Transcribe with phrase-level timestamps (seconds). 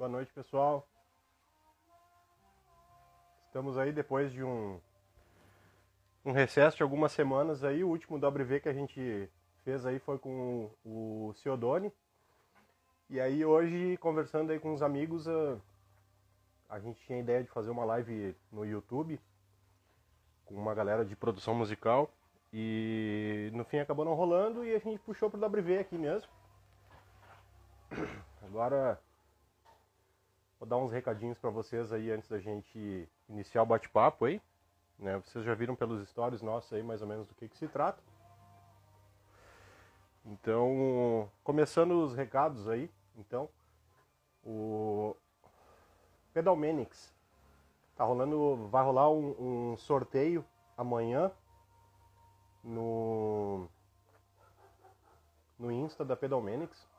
[0.00, 0.88] Boa noite, pessoal.
[3.48, 4.80] Estamos aí depois de um,
[6.24, 7.84] um recesso de algumas semanas aí.
[7.84, 9.28] O último WV que a gente
[9.62, 11.92] fez aí foi com o Ciodone.
[13.10, 15.58] E aí hoje, conversando aí com os amigos, a,
[16.70, 19.20] a gente tinha a ideia de fazer uma live no YouTube
[20.46, 22.10] com uma galera de produção musical.
[22.54, 26.30] E no fim acabou não rolando e a gente puxou pro WV aqui mesmo.
[28.42, 28.98] Agora
[30.60, 34.42] Vou dar uns recadinhos para vocês aí antes da gente iniciar o bate-papo aí.
[34.98, 35.16] Né?
[35.24, 37.98] Vocês já viram pelos stories nossos aí mais ou menos do que, que se trata.
[40.26, 43.48] Então, começando os recados aí, então,
[44.44, 45.16] o
[46.34, 47.10] Pedalmenix
[47.96, 50.44] tá rolando, vai rolar um, um sorteio
[50.76, 51.32] amanhã
[52.62, 53.66] no
[55.58, 56.89] no Insta da Pedalmenix?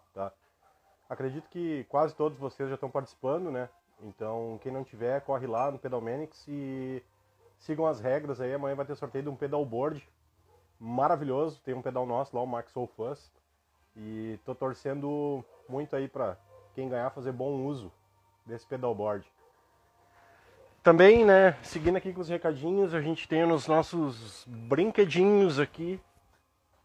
[1.12, 3.68] Acredito que quase todos vocês já estão participando, né?
[4.02, 7.04] Então, quem não tiver, corre lá no Pedalmenix e
[7.58, 8.54] sigam as regras aí.
[8.54, 10.08] Amanhã vai ter sorteio de um pedalboard
[10.80, 11.60] maravilhoso.
[11.66, 12.90] Tem um pedal nosso lá, o Max Soul.
[13.94, 16.38] E tô torcendo muito aí para
[16.74, 17.92] quem ganhar fazer bom uso
[18.46, 19.30] desse pedalboard.
[20.82, 26.00] Também, né, seguindo aqui com os recadinhos, a gente tem os nossos brinquedinhos aqui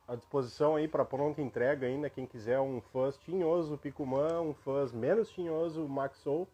[0.08, 4.92] à disposição aí para pronta entrega ainda, quem quiser um fuzz tinhoso Picumã, um fuzz
[4.92, 6.48] menos tinhoso Maxou.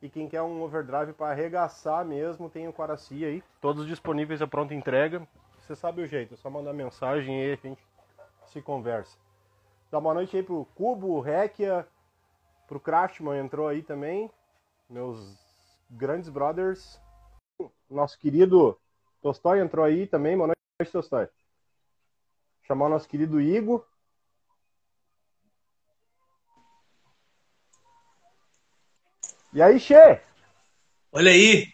[0.00, 4.46] E quem quer um overdrive para arregaçar mesmo, tem o Quaraci aí, todos disponíveis à
[4.46, 5.26] pronta entrega.
[5.58, 7.82] Você sabe o jeito, é só mandar mensagem aí a gente
[8.46, 9.18] se conversa.
[9.90, 11.86] Dá uma noite aí pro Cubo, Rekia,
[12.68, 14.30] pro Crashman entrou aí também,
[14.88, 15.38] meus
[15.90, 17.00] grandes brothers.
[17.88, 18.78] Nosso querido
[19.22, 21.28] Tolstói entrou aí também, boa noite Tolstói
[22.66, 23.86] chamar o nosso querido Igor.
[29.52, 30.20] E aí, Che?
[31.12, 31.72] Olha aí.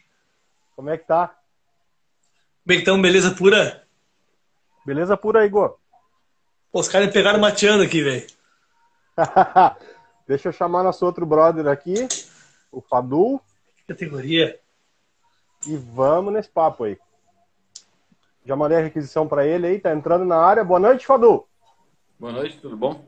[0.77, 1.29] Como é que tá?
[2.63, 3.01] Como é que tão?
[3.01, 3.87] Beleza pura?
[4.87, 5.79] Beleza pura, Igor.
[6.71, 8.27] Pô, os caras me pegaram mateando aqui, velho.
[10.29, 11.95] Deixa eu chamar nosso outro brother aqui,
[12.71, 13.41] o Fadu.
[13.87, 14.61] Categoria.
[15.67, 16.99] E vamos nesse papo aí.
[18.45, 20.65] Já mandei a requisição para ele aí, tá entrando na área.
[20.65, 21.45] Boa noite, Fadu.
[22.19, 23.05] Boa noite, tudo bom?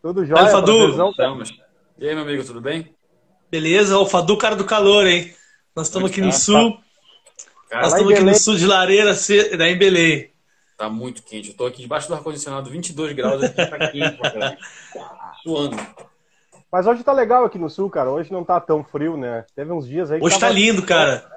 [0.00, 1.10] Tudo jóia, Fadu.
[1.10, 1.60] Estamos.
[1.98, 2.94] E aí, meu amigo, tudo bem?
[3.50, 5.34] Beleza, o Fadu, cara do calor, hein?
[5.76, 6.78] Nós estamos aqui no sul.
[7.68, 8.40] Cara, Nós estamos aqui no Belém.
[8.40, 9.12] sul de Lareira,
[9.58, 10.30] daí em Belém.
[10.76, 11.50] tá muito quente.
[11.50, 14.18] Eu tô aqui debaixo do ar-condicionado, 22 graus, aqui tá quente.
[15.42, 15.76] Suando.
[16.72, 18.10] Mas hoje tá legal aqui no sul, cara.
[18.10, 19.44] Hoje não tá tão frio, né?
[19.54, 21.30] Teve uns dias aí que Hoje tá tava- lindo, cara.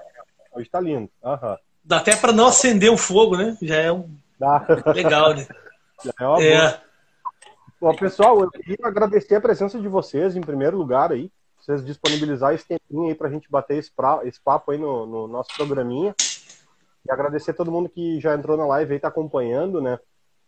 [0.56, 1.10] Hoje tá lindo.
[1.24, 1.58] Aham.
[1.88, 3.58] Dá até pra não acender o fogo, né?
[3.62, 4.10] Já é um...
[4.38, 4.66] Dá.
[4.94, 5.48] legal, né?
[6.20, 6.44] É uma boa.
[6.44, 6.82] É.
[7.80, 11.32] Bom, pessoal, eu queria agradecer a presença de vocês em primeiro lugar aí.
[11.58, 15.28] Vocês disponibilizar esse tempinho aí pra gente bater esse, pra- esse papo aí no, no
[15.30, 16.14] nosso programinha.
[17.08, 19.98] E agradecer a todo mundo que já entrou na live aí, tá acompanhando, né?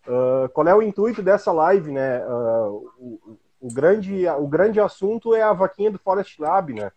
[0.06, 2.17] Ah, qual é o intuito dessa live, né?
[2.17, 6.91] Ah, o, o grande, o grande assunto é a vaquinha do Forest Lab, né?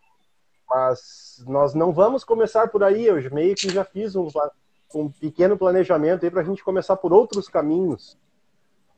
[0.74, 3.04] Mas nós não vamos começar por aí.
[3.04, 4.26] Eu meio que já fiz um,
[4.94, 8.16] um pequeno planejamento aí pra gente começar por outros caminhos.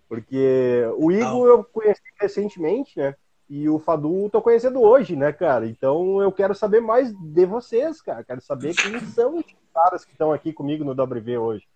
[0.09, 3.17] Porque o Igor eu conheci recentemente, né?
[3.49, 5.67] E o Fadu tô conhecendo hoje, né, cara?
[5.67, 8.23] Então eu quero saber mais de vocês, cara.
[8.23, 11.67] Quero saber quem são os caras que estão aqui comigo no WV hoje.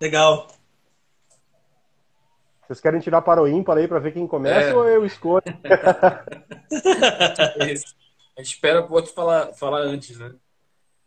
[0.00, 0.48] Legal.
[2.68, 4.74] Vocês querem tirar para o ímpar aí pra ver quem começa É.
[4.74, 5.42] ou eu escolho?
[7.56, 7.94] É isso.
[8.36, 10.34] A gente espera o outro falar, falar antes, né?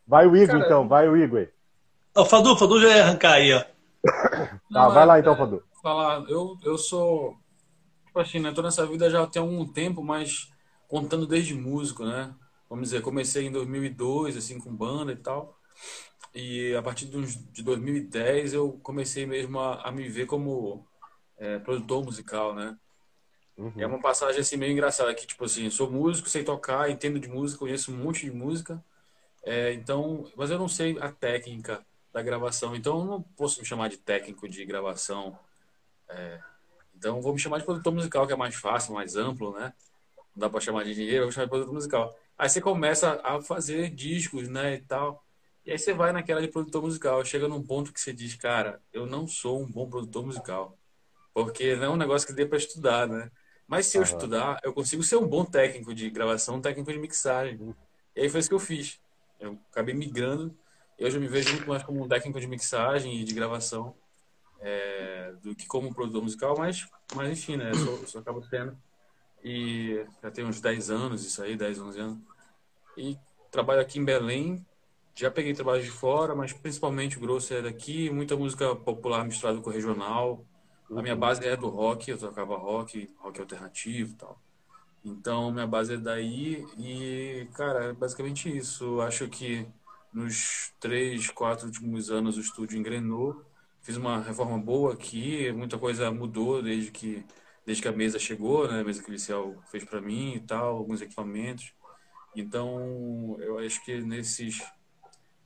[0.07, 1.47] Vai o Igor então, vai o Igor.
[2.17, 3.59] O Fadu, o Fadu já ia arrancar aí, ó.
[3.61, 5.63] Tá, Não, vai é- lá então, é, Fadu.
[5.81, 7.35] Falar, eu, eu sou.
[8.07, 8.51] Tipo assim, né?
[8.51, 10.51] Tô nessa vida já tem algum tempo, mas
[10.87, 12.33] contando desde músico, né?
[12.69, 15.55] Vamos dizer, comecei em 2002, assim, com banda e tal.
[16.33, 20.85] E a partir de 2010 eu comecei mesmo a, a me ver como
[21.41, 22.77] é, produtor musical, né?
[23.57, 23.73] Uhum.
[23.75, 27.27] É uma passagem assim meio engraçada que tipo assim, sou músico, sei tocar, entendo de
[27.27, 28.83] música, conheço um monte de música,
[29.43, 31.83] é, então, mas eu não sei a técnica
[32.13, 35.37] da gravação, então eu não posso me chamar de técnico de gravação.
[36.07, 36.39] É,
[36.95, 39.73] então vou me chamar de produtor musical, que é mais fácil, mais amplo, né?
[40.35, 42.15] Não dá para chamar de engenheiro, eu vou chamar de produtor musical.
[42.37, 45.25] Aí você começa a fazer discos, né, e tal.
[45.65, 48.81] E aí você vai naquela de produtor musical, chega num ponto que você diz, cara,
[48.93, 50.77] eu não sou um bom produtor musical.
[51.33, 53.31] Porque não é um negócio que dê para estudar, né?
[53.67, 54.03] Mas se eu Aham.
[54.03, 57.75] estudar, eu consigo ser um bom técnico de gravação, um técnico de mixagem.
[58.15, 58.99] E aí foi isso que eu fiz.
[59.39, 60.57] Eu acabei migrando.
[60.97, 63.97] e Hoje eu me vejo muito mais como um técnico de mixagem e de gravação
[64.59, 67.71] é, do que como um produtor musical, mas, mas enfim, né?
[67.71, 68.77] Eu, sou, eu só acabo tendo
[69.43, 72.21] E já tem uns 10 anos isso aí, 10, 11 anos.
[72.97, 73.19] E
[73.51, 74.65] trabalho aqui em Belém.
[75.15, 78.09] Já peguei trabalho de fora, mas principalmente o grosso é daqui.
[78.09, 80.47] Muita música popular misturada com regional.
[80.95, 84.41] A minha base é do rock, eu tocava rock, rock alternativo e tal.
[85.03, 89.01] Então, minha base é daí e, cara, é basicamente isso.
[89.01, 89.67] acho que
[90.13, 93.43] nos três, quatro últimos anos o estúdio engrenou.
[93.81, 97.25] Fiz uma reforma boa aqui, muita coisa mudou desde que
[97.65, 98.81] desde que a mesa chegou, né?
[98.81, 101.73] A mesa que o Liceu fez para mim e tal, alguns equipamentos.
[102.35, 104.61] Então, eu acho que nesses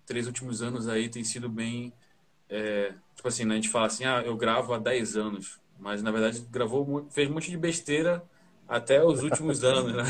[0.05, 1.93] três últimos anos aí tem sido bem.
[2.49, 3.53] É, tipo assim, né?
[3.53, 7.29] a gente fala assim, ah, eu gravo há 10 anos, mas na verdade gravou, fez
[7.29, 8.23] um monte de besteira
[8.67, 10.03] até os últimos anos, né?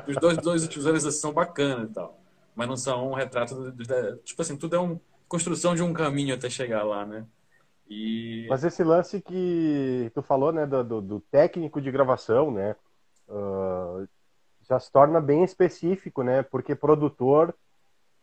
[0.08, 2.18] os dois, dois últimos anos assim, são bacanas e tal,
[2.54, 3.54] mas não são um retrato.
[3.54, 7.26] Do, do, tipo assim, tudo é uma construção de um caminho até chegar lá, né?
[7.88, 8.46] E...
[8.48, 12.74] Mas esse lance que tu falou, né, do, do técnico de gravação, né,
[13.28, 14.08] uh,
[14.62, 17.54] já se torna bem específico, né, porque produtor,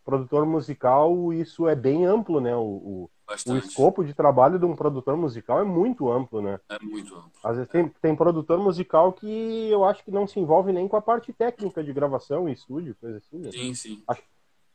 [0.09, 3.09] produtor musical, isso é bem amplo, né, o, o,
[3.47, 6.59] o, escopo de trabalho de um produtor musical é muito amplo, né.
[6.67, 7.31] É muito amplo.
[7.43, 10.97] Às vezes tem, tem produtor musical que eu acho que não se envolve nem com
[10.97, 13.51] a parte técnica de gravação e estúdio, coisa assim, né?
[13.51, 14.03] Sim, sim.
[14.07, 14.23] Acho,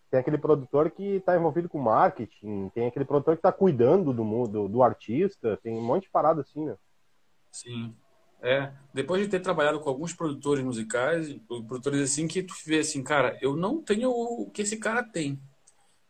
[0.08, 4.46] tem aquele produtor que está envolvido com marketing, tem aquele produtor que está cuidando do,
[4.46, 6.76] do, do artista, tem um monte de parada assim, né?
[7.50, 7.92] Sim.
[8.46, 11.34] É, depois de ter trabalhado com alguns produtores musicais,
[11.66, 15.40] produtores assim, que tu vê assim, cara, eu não tenho o que esse cara tem.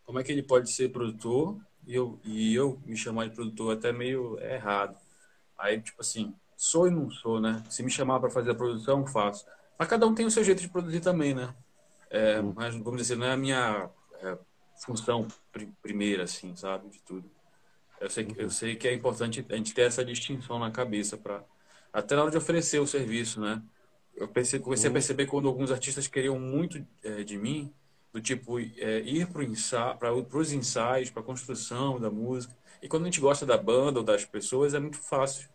[0.05, 3.77] Como é que ele pode ser produtor e eu, e eu me chamar de produtor
[3.77, 4.97] até meio errado.
[5.57, 7.63] Aí, tipo assim, sou e não sou, né?
[7.71, 9.47] Se me chamar para fazer a produção, faço.
[9.79, 11.55] Mas cada um tem o seu jeito de produzir também, né?
[12.11, 13.89] É, mas, vamos dizer, não é a minha
[14.21, 14.37] é,
[14.85, 17.31] função pr primeira, assim, sabe, de tudo.
[18.01, 21.45] Eu sei, eu sei que é importante a gente ter essa distinção na cabeça para
[21.95, 23.63] até na hora de oferecer o serviço, né?
[24.17, 24.95] Eu pensei, comecei a uhum.
[24.95, 27.73] perceber quando alguns artistas queriam muito é, de mim,
[28.13, 29.97] do tipo é, ir para ensaio,
[30.33, 32.55] os ensaios, para a construção da música.
[32.83, 35.49] E quando a gente gosta da banda ou das pessoas é muito fácil.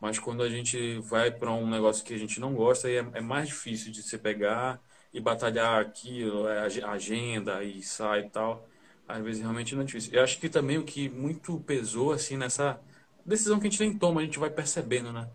[0.00, 3.20] Mas quando a gente vai para um negócio que a gente não gosta, é, é
[3.20, 4.80] mais difícil de se pegar
[5.12, 8.68] e batalhar aquilo, é, agenda e sai e tal,
[9.08, 10.12] às vezes realmente não é difícil.
[10.12, 12.80] Eu acho que também o que muito pesou assim nessa
[13.24, 15.28] decisão que a gente nem toma, a gente vai percebendo, né?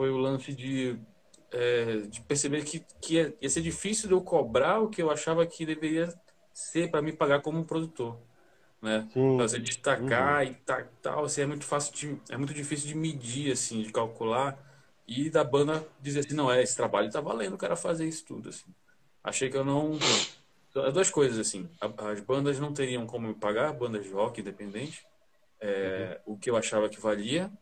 [0.00, 0.98] Foi o lance de,
[1.52, 5.10] é, de perceber que, que ia, ia ser difícil de eu cobrar o que eu
[5.10, 6.08] achava que deveria
[6.54, 8.18] ser para me pagar como produtor.
[8.80, 9.06] Né?
[9.36, 10.52] Fazer destacar uhum.
[10.52, 13.92] e tal, tal assim, é muito fácil de, é muito difícil de medir assim, de
[13.92, 14.58] calcular
[15.06, 18.24] e da banda dizer assim, não é, esse trabalho tá valendo o cara fazer isso
[18.24, 18.74] tudo assim.
[19.22, 19.98] Achei que eu não.
[20.94, 21.68] Duas coisas, assim.
[21.78, 25.04] As bandas não teriam como me pagar, bandas de rock independente,
[25.60, 26.32] é, uhum.
[26.32, 27.52] o que eu achava que valia,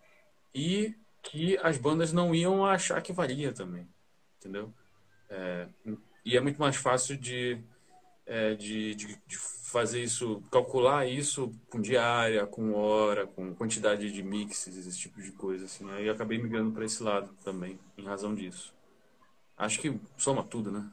[0.54, 0.94] e
[1.28, 3.86] que as bandas não iam achar que valia também.
[4.38, 4.72] Entendeu?
[5.28, 5.68] É,
[6.24, 7.60] e é muito mais fácil de,
[8.26, 14.22] é, de, de, de, fazer isso, calcular isso com diária, com hora, com quantidade de
[14.22, 15.66] mixes, esse tipo de coisa.
[15.66, 15.88] Assim.
[15.90, 18.74] Aí eu acabei migrando para esse lado também, em razão disso.
[19.56, 20.90] Acho que soma tudo, né?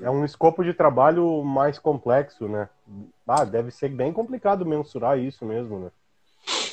[0.00, 2.68] É, é, um escopo de trabalho mais complexo, né?
[3.26, 5.90] Ah, deve ser bem complicado mensurar isso mesmo, né?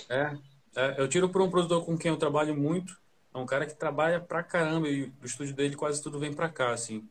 [0.08, 0.38] É,
[0.76, 3.00] é eu tiro por um produtor com quem eu trabalho muito.
[3.34, 6.48] É um cara que trabalha pra caramba e o estúdio dele quase tudo vem pra
[6.48, 7.08] cá, assim,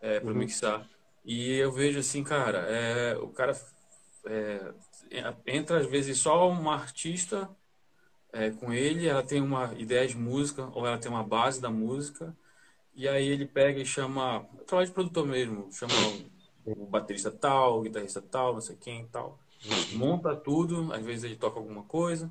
[0.00, 0.38] é, pra uhum.
[0.38, 0.88] mixar.
[1.24, 3.56] E eu vejo assim, cara, é, o cara
[4.26, 4.72] é,
[5.46, 7.48] entra às vezes só uma artista
[8.32, 11.70] é, com ele, ela tem uma ideia de música ou ela tem uma base da
[11.70, 12.36] música
[12.94, 15.94] e aí ele pega e chama, trabalho de produtor mesmo, chama
[16.64, 19.38] o, baterista tal, o guitarrista tal, não sei quem tal.
[19.92, 22.30] Monta tudo, às vezes ele toca alguma coisa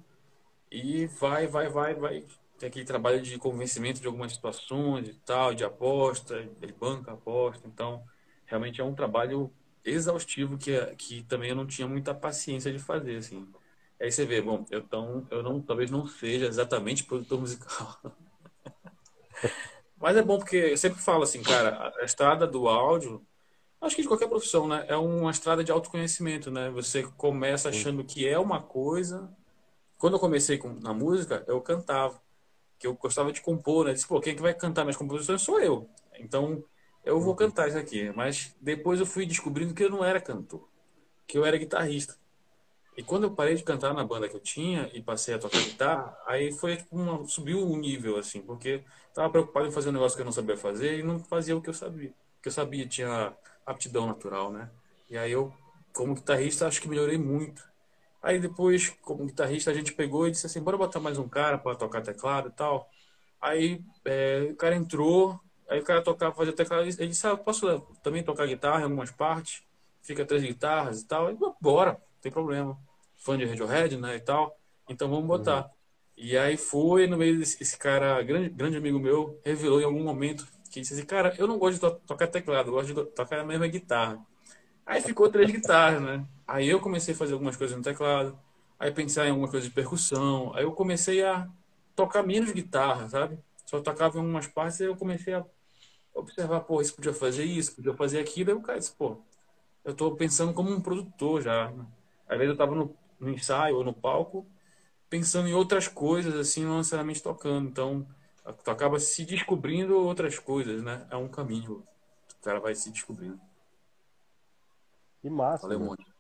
[0.73, 2.25] e vai, vai, vai, vai.
[2.57, 7.13] Tem aquele trabalho de convencimento de algumas situações e tal, de aposta, ele banca a
[7.13, 7.67] aposta.
[7.67, 8.03] Então,
[8.47, 9.53] realmente é um trabalho
[9.85, 13.47] exaustivo que, que também eu não tinha muita paciência de fazer, assim.
[14.01, 18.01] Aí você vê, bom, eu, tão, eu não, talvez não seja exatamente produtor musical.
[19.97, 23.23] Mas é bom porque eu sempre falo assim, cara, a estrada do áudio,
[23.79, 24.85] acho que de qualquer profissão, né?
[24.87, 26.71] É uma estrada de autoconhecimento, né?
[26.71, 29.31] Você começa achando que é uma coisa.
[30.03, 32.21] Quando eu comecei com, na música, eu cantava.
[32.77, 33.93] Que eu gostava de compor, né?
[33.93, 35.89] Disse, pô, quem é que vai cantar minhas composições sou eu.
[36.19, 36.61] Então,
[37.05, 37.37] eu vou uhum.
[37.37, 38.11] cantar isso aqui.
[38.11, 40.67] Mas depois eu fui descobrindo que eu não era cantor.
[41.25, 42.17] Que eu era guitarrista.
[42.97, 45.59] E quando eu parei de cantar na banda que eu tinha e passei a tocar
[45.59, 49.87] guitarra, aí foi tipo uma, subiu o um nível assim, porque estava preocupado em fazer
[49.87, 52.13] um negócio que eu não sabia fazer e não fazia o que eu sabia.
[52.41, 53.33] que eu sabia tinha
[53.65, 54.69] aptidão natural, né?
[55.09, 55.53] E aí eu,
[55.93, 57.71] como guitarrista, acho que melhorei muito.
[58.23, 61.57] Aí depois, como guitarrista, a gente pegou e disse assim, bora botar mais um cara
[61.57, 62.89] para tocar teclado e tal.
[63.41, 65.37] Aí é, o cara entrou,
[65.69, 69.11] aí o cara tocava, fazia teclado, ele disse, ah, posso também tocar guitarra em algumas
[69.11, 69.61] partes?
[70.01, 71.27] Fica três guitarras e tal.
[71.27, 72.79] Aí, bora, não tem problema.
[73.17, 74.57] Fã de Radiohead, né, e tal.
[74.87, 75.65] Então vamos botar.
[75.65, 75.69] Uhum.
[76.15, 80.03] E aí foi, no meio desse esse cara, grande, grande amigo meu, revelou em algum
[80.03, 83.05] momento que disse assim, cara, eu não gosto de to tocar teclado, eu gosto de
[83.11, 84.25] tocar a mesma guitarra.
[84.85, 86.25] Aí ficou três guitarras, né?
[86.53, 88.37] Aí eu comecei a fazer algumas coisas no teclado,
[88.77, 91.49] aí pensar em alguma coisa de percussão, aí eu comecei a
[91.95, 93.39] tocar menos guitarra, sabe?
[93.65, 95.43] Só tocava em umas partes e eu comecei a
[96.13, 99.17] observar, pô, isso podia fazer isso, podia fazer aquilo, aí o cara disse, pô,
[99.83, 101.71] eu tô pensando como um produtor já.
[101.71, 101.87] Né?
[102.29, 104.45] Às vezes eu tava no, no ensaio ou no palco,
[105.09, 107.67] pensando em outras coisas, assim, não necessariamente tocando.
[107.67, 108.05] Então,
[108.63, 111.07] tu acaba se descobrindo outras coisas, né?
[111.09, 111.83] É um caminho.
[112.39, 113.41] O cara vai se descobrindo.
[115.19, 115.63] Que massa.
[115.63, 115.85] Valeu né?
[115.87, 116.12] muito.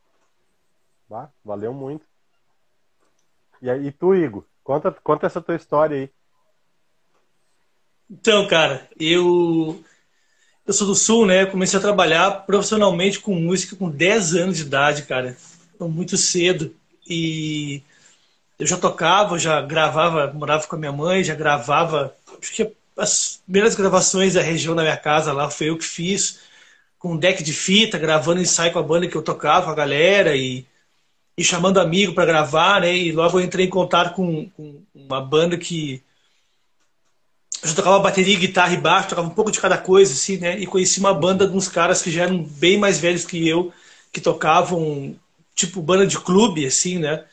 [1.43, 2.05] Valeu muito.
[3.61, 4.43] E aí, tu, Igor?
[4.63, 6.09] Conta, conta essa tua história aí.
[8.09, 9.83] Então, cara, eu
[10.65, 11.45] eu sou do Sul, né?
[11.45, 15.35] comecei a trabalhar profissionalmente com música com 10 anos de idade, cara.
[15.75, 16.73] Então, muito cedo.
[17.07, 17.83] E
[18.57, 22.15] eu já tocava, já gravava, morava com a minha mãe, já gravava.
[22.41, 26.41] Acho que as primeiras gravações da região da minha casa lá foi eu que fiz,
[26.97, 29.75] com um deck de fita, gravando ensaio com a banda que eu tocava, com a
[29.75, 30.65] galera e,
[31.37, 32.95] e chamando amigo para gravar, né?
[32.95, 36.01] E logo eu entrei em contato com, com uma banda que
[37.61, 40.59] eu já tocava bateria, guitarra e baixo, tocava um pouco de cada coisa, assim, né?
[40.59, 43.71] E conheci uma banda de uns caras que já eram bem mais velhos que eu,
[44.11, 45.15] que tocavam,
[45.55, 47.25] tipo, banda de clube, assim, né?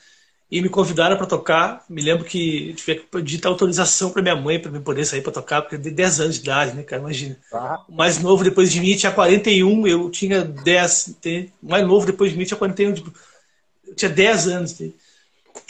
[0.51, 1.85] e me convidaram para tocar.
[1.89, 5.33] Me lembro que tive que pedir autorização para minha mãe para me poder sair para
[5.33, 7.01] tocar, porque eu tinha 10 anos de idade, né, cara?
[7.01, 7.39] Imagina.
[7.53, 7.85] Ah.
[7.89, 11.17] O mais novo depois de mim tinha 41, eu tinha 10.
[11.63, 13.13] O mais novo depois de mim tinha 41, tipo,
[13.91, 14.81] eu tinha 10 anos.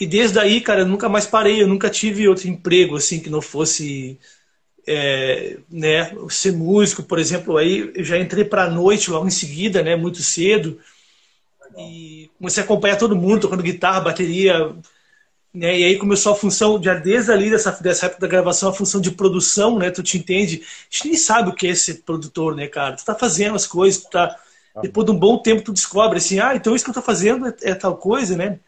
[0.00, 3.30] E desde aí, cara, eu nunca mais parei, eu nunca tive outro emprego assim que
[3.30, 4.18] não fosse.
[4.86, 9.30] É, né, ser músico, por exemplo, aí eu já entrei para a noite logo em
[9.30, 10.80] seguida, né, muito cedo
[11.78, 14.74] e comecei a acompanhar todo mundo tocando guitarra, bateria.
[15.52, 15.80] Né?
[15.80, 19.00] E aí começou a função, já desde ali dessa, dessa época da gravação, a função
[19.00, 19.90] de produção, né?
[19.90, 20.62] Tu te entende?
[20.62, 22.96] A gente nem sabe o que é ser produtor, né, cara?
[22.96, 24.36] Tu tá fazendo as coisas, tu tá.
[24.82, 27.46] Depois de um bom tempo, tu descobre assim, ah, então isso que eu tô fazendo
[27.48, 28.58] é, é tal coisa, né?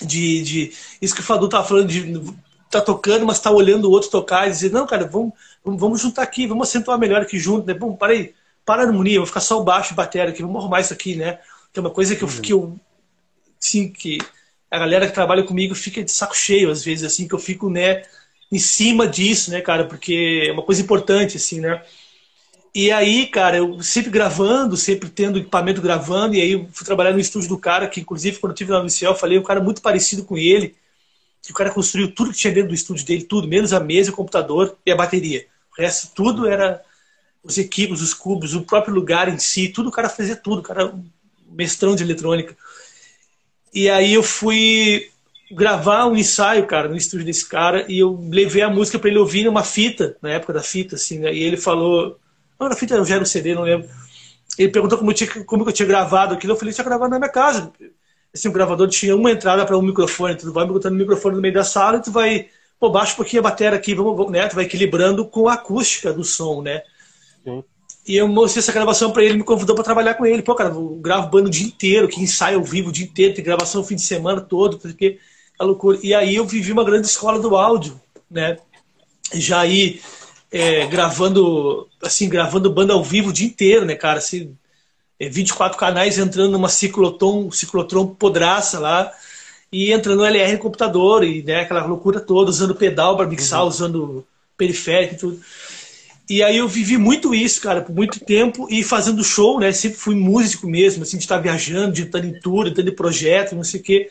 [0.00, 0.72] De, de.
[1.00, 2.22] Isso que o Fadu tava falando de.
[2.70, 5.32] Tá tocando, mas tá olhando o outro tocar e dizer, não, cara, vamos,
[5.64, 7.74] vamos juntar aqui, vamos acentuar melhor aqui junto, né?
[7.74, 10.60] Bom, para aí, para a harmonia, vou ficar só o baixo e bateria aqui, vamos
[10.60, 11.38] arrumar isso aqui, né?
[11.74, 12.40] que é uma coisa que eu, uhum.
[12.40, 12.80] que eu
[13.58, 14.18] sim, que
[14.70, 17.68] a galera que trabalha comigo fica de saco cheio às vezes, assim, que eu fico,
[17.68, 18.02] né,
[18.50, 21.82] em cima disso, né, cara, porque é uma coisa importante, assim, né.
[22.74, 27.12] E aí, cara, eu sempre gravando, sempre tendo equipamento gravando, e aí eu fui trabalhar
[27.12, 29.60] no estúdio do cara, que inclusive quando eu tive na UCL, eu falei, um cara
[29.60, 30.74] muito parecido com ele,
[31.40, 34.10] que o cara construiu tudo que tinha dentro do estúdio dele, tudo, menos a mesa,
[34.10, 35.46] o computador e a bateria.
[35.72, 36.82] O resto, tudo era
[37.44, 40.62] os equipos, os cubos, o próprio lugar em si, tudo o cara fazia tudo, o
[40.62, 40.92] cara
[41.52, 42.56] mestrão de eletrônica.
[43.72, 45.10] E aí eu fui
[45.52, 49.18] gravar um ensaio, cara, no estúdio desse cara, e eu levei a música para ele
[49.18, 51.32] ouvir numa fita, na época da fita, assim, né?
[51.32, 52.18] E ele falou.
[52.58, 53.88] Não, na fita já era o CD, não lembro.
[54.58, 56.52] Ele perguntou como, eu tinha, como eu tinha gravado aquilo.
[56.52, 57.72] Eu falei, tinha gravado na minha casa.
[58.32, 61.42] Assim, o gravador tinha uma entrada para um microfone, tu vai botando o microfone no
[61.42, 62.48] meio da sala e tu vai,
[62.80, 64.48] pô, baixa um pouquinho a bateria aqui, vamos, né?
[64.48, 66.82] Tu vai equilibrando com a acústica do som, né?
[67.44, 67.62] Sim.
[68.06, 70.42] E eu mostrei essa gravação para ele, me convidou para trabalhar com ele.
[70.42, 73.34] Pô, cara, eu gravo bando o dia inteiro, que ensaio ao vivo o dia inteiro,
[73.34, 75.18] tem gravação o fim de semana todo, porque
[75.58, 75.98] a loucura.
[76.02, 77.98] E aí eu vivi uma grande escola do áudio,
[78.30, 78.58] né?
[79.32, 80.02] Já aí
[80.54, 84.18] é, gravando, assim, gravando banda ao vivo o dia inteiro, né, cara?
[84.18, 84.56] Assim,
[85.20, 89.12] 24 é, canais entrando numa ciclotron, ciclotron podraça lá
[89.72, 93.62] e entrando no LR no computador e né, aquela loucura toda, usando pedal para mixar,
[93.62, 93.68] uhum.
[93.68, 95.40] usando periférico e tudo.
[96.30, 99.72] E aí eu vivi muito isso, cara, por muito tempo e fazendo show, né?
[99.72, 102.94] Sempre fui músico mesmo, assim, de estar viajando, de estar em tour, de estar em
[102.94, 104.08] projeto, não sei o quê.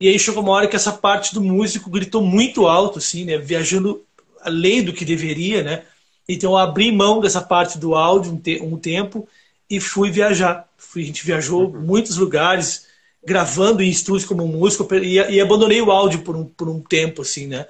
[0.00, 3.36] E aí chegou uma hora que essa parte do músico gritou muito alto, assim, né?
[3.36, 4.02] Viajando
[4.44, 5.82] além do que deveria, né?
[6.28, 9.28] Então eu abri mão dessa parte do áudio um, te um tempo
[9.68, 10.68] e fui viajar.
[10.76, 11.80] Fui, a gente viajou uhum.
[11.80, 12.86] muitos lugares,
[13.24, 17.22] gravando em estúdios como músico e, e abandonei o áudio por um, por um tempo,
[17.22, 17.66] assim, né?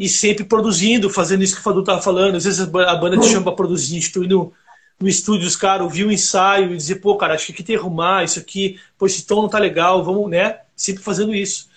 [0.00, 2.34] e sempre produzindo, fazendo isso que o Fadu estava falando.
[2.34, 4.50] Às vezes a banda te chama para produzir, estou indo
[4.98, 7.76] no estúdio, os caras ouvir o ensaio e dizer, pô, cara, acho que aqui tem
[7.76, 10.60] que arrumar isso aqui, pô, esse tom não tá legal, vamos, né?
[10.74, 11.68] Sempre fazendo isso.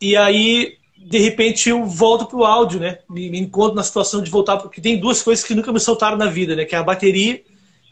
[0.00, 2.98] E aí, de repente, eu volto pro áudio, né?
[3.08, 6.16] Me, me encontro na situação de voltar, porque tem duas coisas que nunca me soltaram
[6.16, 6.64] na vida, né?
[6.64, 7.42] Que é a bateria,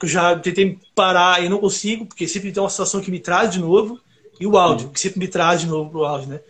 [0.01, 3.21] que eu já tentei parar e não consigo, porque sempre tem uma situação que me
[3.21, 4.01] traz de novo,
[4.41, 6.41] e o áudio, que sempre me traz de novo pro áudio, né?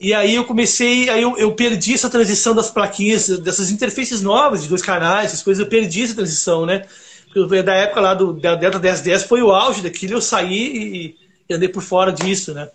[0.00, 4.62] E aí eu comecei, aí eu, eu, perdi essa transição das plaquinhas, dessas interfaces novas
[4.62, 6.86] de dois canais, essas coisas, eu perdi essa transição, né?
[7.32, 11.16] Porque da época lá do Delta 1010 foi o auge daquilo, eu saí e,
[11.48, 12.68] e andei por fora disso, né?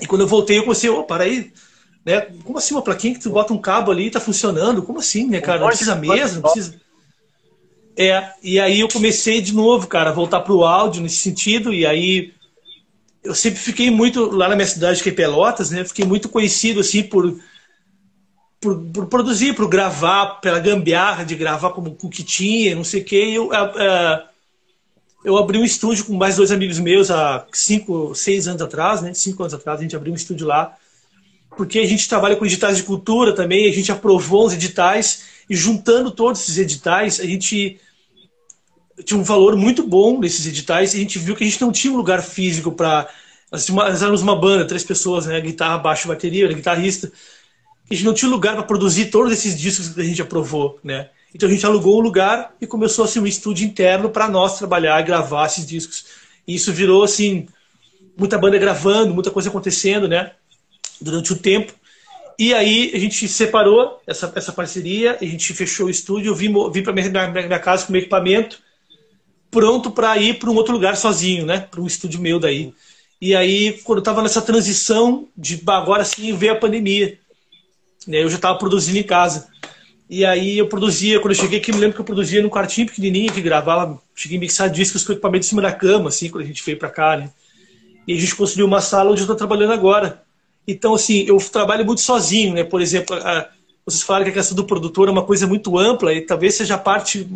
[0.00, 1.50] E quando eu voltei, eu comecei, ô, oh, para aí,
[2.08, 2.22] né?
[2.42, 4.82] Como assim uma plaquinha que tu bota um cabo ali e tá funcionando?
[4.82, 5.60] Como assim, né, cara?
[5.60, 6.80] Não precisa mesmo, não precisa.
[7.94, 11.84] É, e aí eu comecei de novo, cara, a voltar pro áudio nesse sentido, e
[11.84, 12.32] aí
[13.22, 15.84] eu sempre fiquei muito, lá na minha cidade, que é Pelotas, né?
[15.84, 17.38] Fiquei muito conhecido, assim, por,
[18.58, 23.02] por, por produzir, por gravar, pela gambiarra de gravar como o que tinha, não sei
[23.02, 23.32] o quê.
[23.34, 24.24] Eu, é,
[25.24, 29.12] eu abri um estúdio com mais dois amigos meus há cinco, seis anos atrás, né?
[29.12, 30.74] Cinco anos atrás, a gente abriu um estúdio lá.
[31.58, 35.56] Porque a gente trabalha com editais de cultura também, a gente aprovou os editais, e
[35.56, 37.80] juntando todos esses editais, a gente
[39.04, 41.72] tinha um valor muito bom nesses editais, e a gente viu que a gente não
[41.72, 43.08] tinha um lugar físico para.
[43.50, 43.68] Nós
[44.00, 45.40] éramos uma banda, três pessoas, né?
[45.40, 47.10] Guitarra, baixo, bateria, guitarrista.
[47.90, 51.08] A gente não tinha lugar para produzir todos esses discos que a gente aprovou, né?
[51.34, 55.00] Então a gente alugou um lugar e começou assim um estúdio interno para nós trabalhar
[55.00, 56.04] e gravar esses discos.
[56.46, 57.48] E isso virou assim
[58.16, 60.32] muita banda gravando, muita coisa acontecendo, né?
[61.00, 61.72] Durante o tempo.
[62.38, 66.52] E aí a gente separou essa, essa parceria, a gente fechou o estúdio, eu vim,
[66.70, 68.60] vim para minha, minha, casa com meu equipamento
[69.50, 71.60] pronto para ir para um outro lugar sozinho, né?
[71.60, 72.72] Para um estúdio meu daí.
[73.20, 77.18] E aí, quando eu estava nessa transição de agora sim veio a pandemia,
[78.06, 78.22] né?
[78.22, 79.48] Eu já estava produzindo em casa.
[80.08, 82.86] E aí eu produzia, quando eu cheguei aqui, me lembro que eu produzia num quartinho
[82.86, 86.44] pequenininho que gravava, cheguei a mixar discos com equipamento em cima da cama, assim, quando
[86.44, 87.30] a gente veio para cá, né?
[88.06, 90.22] E a gente construiu uma sala onde eu estou trabalhando agora.
[90.68, 92.62] Então, assim, eu trabalho muito sozinho, né?
[92.62, 93.48] Por exemplo, a,
[93.86, 96.74] vocês falaram que a questão do produtor é uma coisa muito ampla e talvez seja
[96.74, 97.26] a parte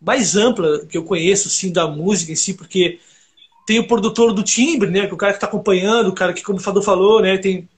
[0.00, 3.00] mais ampla que eu conheço assim da música em si, porque
[3.66, 6.42] tem o produtor do timbre, né, que o cara que está acompanhando, o cara que
[6.42, 7.68] como o Fador falou, né, tem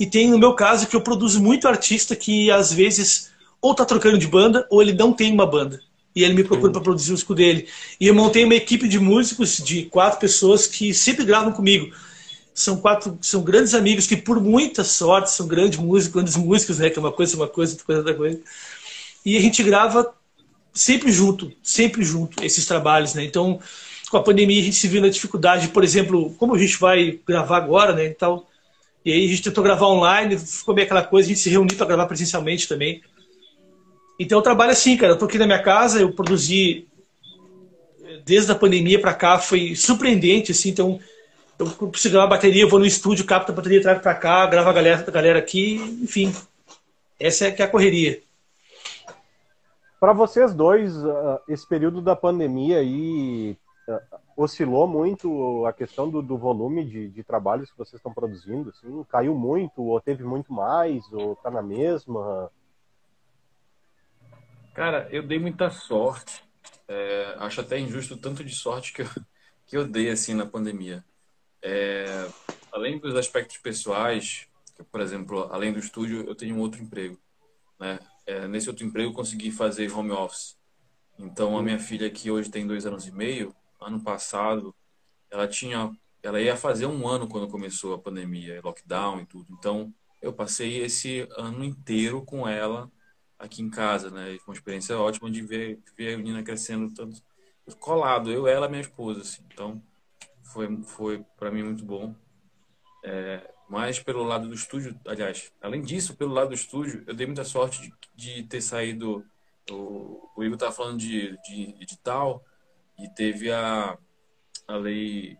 [0.00, 3.84] e tem no meu caso que eu produzo muito artista que às vezes ou tá
[3.84, 5.80] trocando de banda ou ele não tem uma banda.
[6.16, 7.68] E ele me procura para produzir o disco dele.
[8.00, 11.94] E eu montei uma equipe de músicos de quatro pessoas que sempre gravam comigo.
[12.54, 16.90] São quatro, são grandes amigos que por muita sorte são grandes músicos, grandes músicos, né,
[16.90, 18.40] que é uma coisa, uma coisa, outra coisa, outra coisa.
[19.24, 20.12] E a gente grava
[20.72, 23.24] sempre junto, sempre junto, esses trabalhos, né?
[23.24, 23.58] Então,
[24.10, 27.18] com a pandemia a gente se viu na dificuldade, por exemplo, como a gente vai
[27.26, 28.48] gravar agora, né, e tal.
[29.04, 31.76] E aí a gente tentou gravar online, ficou bem aquela coisa, a gente se reuniu
[31.76, 33.02] para gravar presencialmente também.
[34.18, 36.86] Então eu trabalho assim, cara, eu tô aqui na minha casa, eu produzi
[38.24, 41.00] desde a pandemia para cá, foi surpreendente, assim, então
[41.66, 44.68] eu preciso gravar bateria, eu vou no estúdio, capto a bateria, trago para cá, gravo
[44.68, 46.32] a galera, a galera aqui, enfim.
[47.18, 48.20] Essa é que é a correria.
[50.00, 53.56] Para vocês dois, uh, esse período da pandemia aí
[53.88, 58.70] uh, oscilou muito a questão do, do volume de, de, trabalhos que vocês estão produzindo?
[58.70, 62.50] Assim, caiu muito, ou teve muito mais, ou tá na mesma?
[64.74, 66.42] Cara, eu dei muita sorte.
[66.88, 69.06] É, acho até injusto o tanto de sorte que eu,
[69.66, 71.04] que eu dei assim na pandemia.
[71.62, 72.28] É,
[72.72, 74.48] além dos aspectos pessoais,
[74.90, 77.18] por exemplo, além do estúdio, eu tenho um outro emprego,
[77.78, 77.98] né?
[78.26, 80.56] é, nesse outro emprego eu consegui fazer home office.
[81.18, 84.74] Então a minha filha que hoje tem dois anos e meio, ano passado,
[85.30, 85.90] ela tinha,
[86.22, 89.46] ela ia fazer um ano quando começou a pandemia, lockdown e tudo.
[89.58, 92.90] Então eu passei esse ano inteiro com ela
[93.38, 94.36] aqui em casa, né?
[94.38, 97.22] Foi uma experiência ótima de ver, ver a menina crescendo tanto
[97.78, 99.42] colado, eu, ela, minha esposa, assim.
[99.52, 99.82] Então
[100.42, 102.14] foi, foi para mim muito bom.
[103.04, 107.26] É, mas pelo lado do estúdio, aliás, além disso, pelo lado do estúdio, eu dei
[107.26, 109.24] muita sorte de, de ter saído.
[109.70, 112.44] O, o Igor estava falando de, de edital
[112.98, 113.96] e teve a,
[114.68, 115.36] a lei.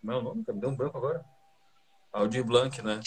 [0.00, 0.44] Como é o nome?
[0.54, 1.24] Deu um branco agora?
[2.12, 3.00] Aldir Blanc, né?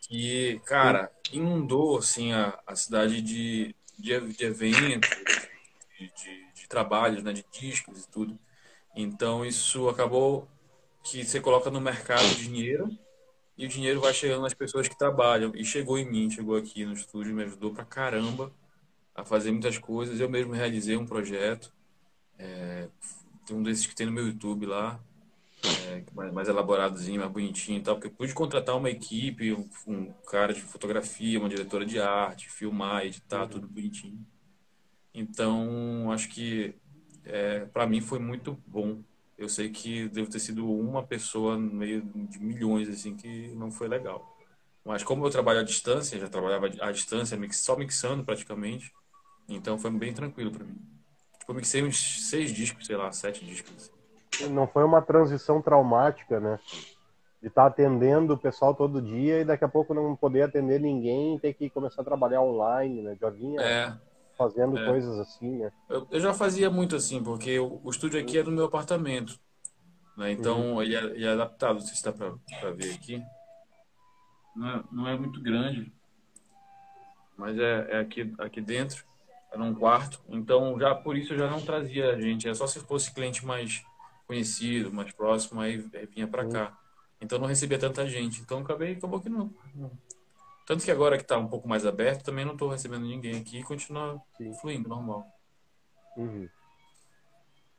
[0.00, 5.10] Que, cara, inundou assim, a, a cidade de, de, de eventos,
[5.98, 7.32] de, de, de trabalhos, né?
[7.32, 8.38] de discos e tudo.
[9.00, 10.48] Então, isso acabou
[11.04, 12.90] que você coloca no mercado dinheiro
[13.56, 15.52] e o dinheiro vai chegando nas pessoas que trabalham.
[15.54, 18.52] E chegou em mim, chegou aqui no estúdio, me ajudou pra caramba
[19.14, 20.18] a fazer muitas coisas.
[20.18, 21.72] Eu mesmo realizei um projeto.
[22.36, 22.88] É,
[23.52, 25.00] um desses que tem no meu YouTube lá,
[25.86, 29.52] é, mais, elaboradozinho, mais bonitinho e tal, porque eu pude contratar uma equipe,
[29.86, 34.26] um, cara de fotografia, uma diretora de arte, filmar, editar, tudo bonitinho.
[35.14, 36.74] Então, acho que
[37.28, 39.02] é, para mim foi muito bom
[39.38, 43.70] eu sei que deve ter sido uma pessoa no meio de milhões, assim, que não
[43.70, 44.36] foi legal.
[44.84, 48.92] Mas como eu trabalho à distância, já trabalhava à distância, só mixando praticamente,
[49.48, 50.76] então foi bem tranquilo para mim.
[51.38, 53.92] Tipo, eu mixei uns seis discos, sei lá, sete discos.
[54.50, 56.58] Não foi uma transição traumática, né?
[57.40, 60.80] de estar tá atendendo o pessoal todo dia e daqui a pouco não poder atender
[60.80, 63.16] ninguém e ter que começar a trabalhar online, né?
[63.20, 63.92] Já vinha é,
[64.38, 64.86] fazendo é.
[64.86, 65.72] coisas assim, né?
[65.88, 69.38] Eu, eu, já fazia muito assim, porque o, o, estúdio aqui é no meu apartamento,
[70.16, 70.30] né?
[70.30, 70.82] Então uhum.
[70.82, 73.20] ele, é, ele, é, adaptado, não sei se dá para ver aqui.
[74.54, 75.92] Não é, não é, muito grande,
[77.36, 79.04] mas é, é aqui, aqui dentro,
[79.52, 80.20] é num quarto.
[80.28, 83.84] Então já por isso eu já não trazia gente, é só se fosse cliente mais
[84.26, 85.78] conhecido, mais próximo, aí
[86.14, 86.50] vinha para uhum.
[86.50, 86.78] cá.
[87.20, 88.40] Então não recebia tanta gente.
[88.40, 89.52] Então acabei, acabou que não.
[90.68, 93.58] Tanto que agora que está um pouco mais aberto, também não estou recebendo ninguém aqui
[93.58, 94.52] e continua Sim.
[94.52, 95.26] fluindo, normal.
[96.14, 96.46] Uhum.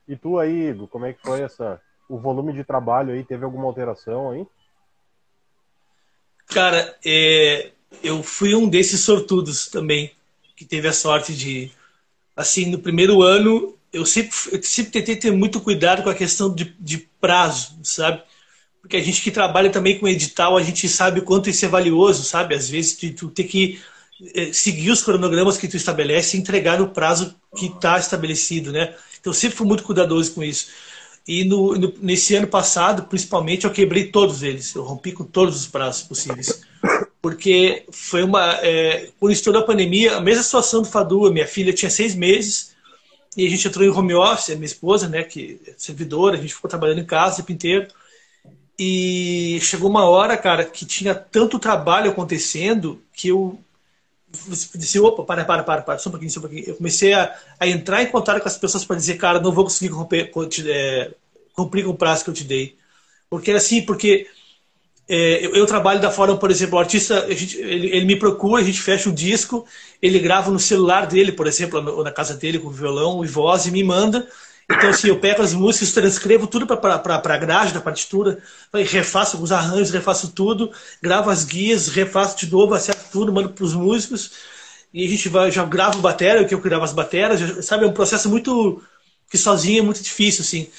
[0.07, 1.79] E tu aí, Igor, como é que foi essa.
[2.09, 4.43] O volume de trabalho aí, teve alguma alteração aí?
[6.47, 7.73] Cara, é,
[8.03, 10.15] eu fui um desses sortudos também,
[10.55, 11.71] que teve a sorte de.
[12.35, 16.51] Assim, no primeiro ano, eu sempre, eu sempre tentei ter muito cuidado com a questão
[16.51, 18.23] de, de prazo, sabe?
[18.81, 21.67] Porque a gente que trabalha também com edital, a gente sabe o quanto isso é
[21.67, 22.55] valioso, sabe?
[22.55, 23.79] Às vezes tu, tu tem que
[24.33, 28.95] eh, seguir os cronogramas que tu estabelece e entregar no prazo que está estabelecido, né?
[29.19, 30.67] Então eu sempre fui muito cuidadoso com isso.
[31.27, 34.73] E no, no, nesse ano passado, principalmente, eu quebrei todos eles.
[34.73, 36.61] Eu rompi com todos os prazos possíveis.
[37.21, 38.53] Porque foi uma.
[38.63, 41.31] É, quando estourou a pandemia, a mesma situação do Fadu.
[41.31, 42.75] Minha filha tinha seis meses
[43.37, 46.53] e a gente entrou em home office, minha esposa, né, que é servidora, a gente
[46.53, 47.87] ficou trabalhando em casa o tempo inteiro.
[48.81, 53.59] E chegou uma hora, cara, que tinha tanto trabalho acontecendo que eu
[54.75, 56.63] disse, opa, para, para, para, para, só um pouquinho, só um pouquinho.
[56.65, 59.65] Eu comecei a, a entrar em contato com as pessoas para dizer, cara, não vou
[59.65, 59.93] conseguir
[60.67, 61.11] é,
[61.53, 62.77] cumprir com o prazo que eu te dei.
[63.29, 64.27] Porque assim, porque
[65.09, 68.61] é, eu, eu, trabalho da forma, por exemplo, o artista, gente, ele, ele, me procura,
[68.61, 69.65] a gente fecha um disco,
[70.01, 73.65] ele grava no celular dele, por exemplo, ou na casa dele com violão e voz
[73.65, 74.25] e me manda.
[74.71, 78.41] Então, assim, eu pego as músicas, transcrevo tudo para a grade da partitura,
[78.73, 83.63] refaço os arranjos, refaço tudo, gravo as guias, refaço de novo, acerto tudo, mando para
[83.63, 84.31] os músicos.
[84.93, 87.85] E a gente vai, já gravo bateria, que eu gravo as baterias, sabe?
[87.85, 88.81] É um processo muito.
[89.29, 90.69] que sozinho é muito difícil, assim.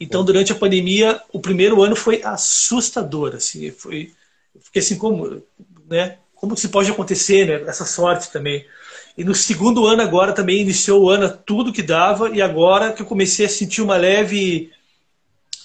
[0.00, 3.70] Então, durante a pandemia, o primeiro ano foi assustador, assim.
[3.70, 4.12] Foi,
[4.60, 5.42] fiquei assim, como,
[5.88, 6.18] né?
[6.34, 7.68] Como se pode acontecer, né?
[7.68, 8.66] Essa sorte também.
[9.16, 13.00] E no segundo ano agora também iniciou o ano tudo que dava e agora que
[13.00, 14.70] eu comecei a sentir uma leve,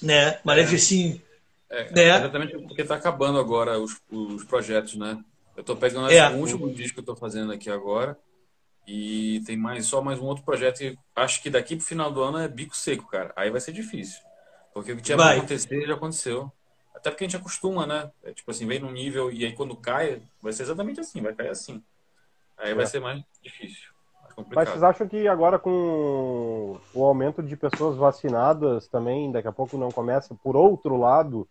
[0.02, 0.76] né, uma leve é.
[0.78, 1.22] assim,
[1.70, 2.18] é, né?
[2.18, 5.18] Exatamente porque está acabando agora os, os projetos, né?
[5.56, 6.30] Eu estou pegando é.
[6.30, 8.18] o último disco que eu estou fazendo aqui agora
[8.88, 12.22] e tem mais só mais um outro projeto e acho que daqui pro final do
[12.22, 13.32] ano é bico seco, cara.
[13.36, 14.20] Aí vai ser difícil.
[14.74, 16.52] Porque o que tinha para acontecer já aconteceu.
[16.94, 18.12] Até porque a gente acostuma, né?
[18.24, 21.34] É, tipo assim, vem num nível e aí quando cai, vai ser exatamente assim, vai
[21.34, 21.82] cair assim.
[22.62, 22.88] Aí vai é.
[22.88, 23.89] ser mais difícil.
[24.38, 29.52] Mais Mas vocês acham que agora com o aumento de pessoas vacinadas também, daqui a
[29.52, 31.47] pouco não começa, por outro lado,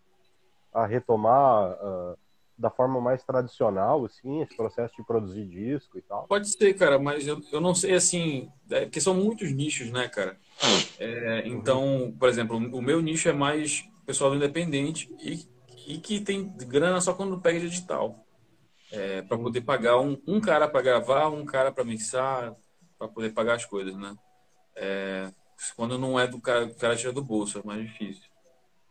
[0.73, 2.17] a retomar uh,
[2.57, 6.27] da forma mais tradicional, assim, esse processo de produzir disco e tal?
[6.27, 10.07] Pode ser, cara, mas eu, eu não sei, assim, é, porque são muitos nichos, né,
[10.07, 10.37] cara?
[10.99, 15.45] É, então, por exemplo, o meu nicho é mais pessoal independente e,
[15.87, 18.23] e que tem grana só quando pega digital
[18.91, 22.55] é, para poder pagar um, um cara para gravar, um cara para mixar,
[22.97, 24.15] para poder pagar as coisas, né?
[24.75, 25.31] É,
[25.75, 28.29] quando não é do cara, o cara tira do bolso, é mais difícil.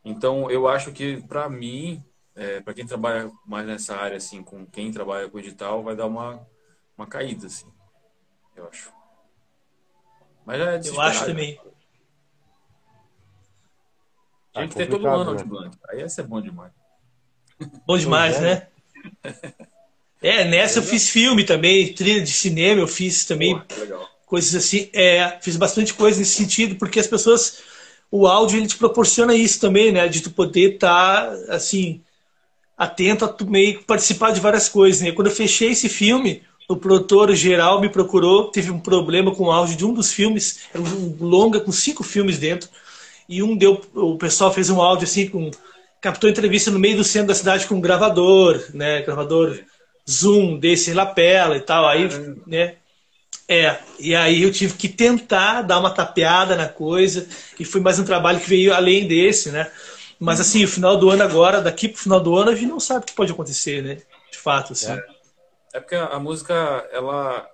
[0.05, 2.03] Então, eu acho que para mim,
[2.35, 6.07] é, para quem trabalha mais nessa área, assim, com quem trabalha com digital, vai dar
[6.07, 6.47] uma,
[6.97, 7.71] uma caída, assim.
[8.57, 8.93] Eu acho.
[10.47, 11.61] Mas é Eu acho também.
[14.53, 15.43] Tinha que ter todo ano né?
[15.43, 15.79] de.
[15.89, 16.73] Aí ia ser bom demais.
[17.87, 18.69] Bom demais, né?
[20.23, 23.59] É, nessa eu fiz filme também, trilha de cinema eu fiz também.
[23.59, 23.65] Pô,
[24.27, 24.89] coisas assim.
[24.93, 27.59] É, fiz bastante coisa nesse sentido, porque as pessoas.
[28.13, 30.09] O áudio ele te proporciona isso também, né?
[30.09, 32.03] De tu poder estar, tá, assim,
[32.77, 35.01] atento a tu meio participar de várias coisas.
[35.01, 35.13] Né?
[35.13, 39.51] Quando eu fechei esse filme, o produtor geral me procurou, teve um problema com o
[39.51, 42.69] áudio de um dos filmes, era um longa com cinco filmes dentro,
[43.29, 45.51] e um deu, o pessoal fez um áudio assim com
[46.01, 49.59] captou entrevista no meio do centro da cidade com um gravador, né, gravador
[50.11, 51.87] zoom desse lapela e tal.
[51.87, 52.09] Aí,
[52.47, 52.77] né?
[53.49, 57.27] É, e aí eu tive que tentar dar uma tapeada na coisa,
[57.59, 59.71] e foi mais um trabalho que veio além desse, né?
[60.21, 62.79] Mas assim, o final do ano agora, daqui pro final do ano, a gente não
[62.79, 63.97] sabe o que pode acontecer, né?
[64.31, 64.93] De fato, assim.
[64.93, 65.05] É,
[65.75, 66.55] é porque a música,
[66.93, 67.49] ela.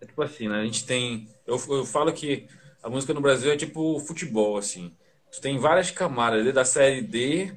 [0.00, 0.60] É tipo assim, né?
[0.60, 1.28] A gente tem.
[1.46, 2.48] Eu, eu falo que
[2.82, 4.92] a música no Brasil é tipo futebol, assim.
[5.30, 7.52] Tu tem várias camadas, desde a série D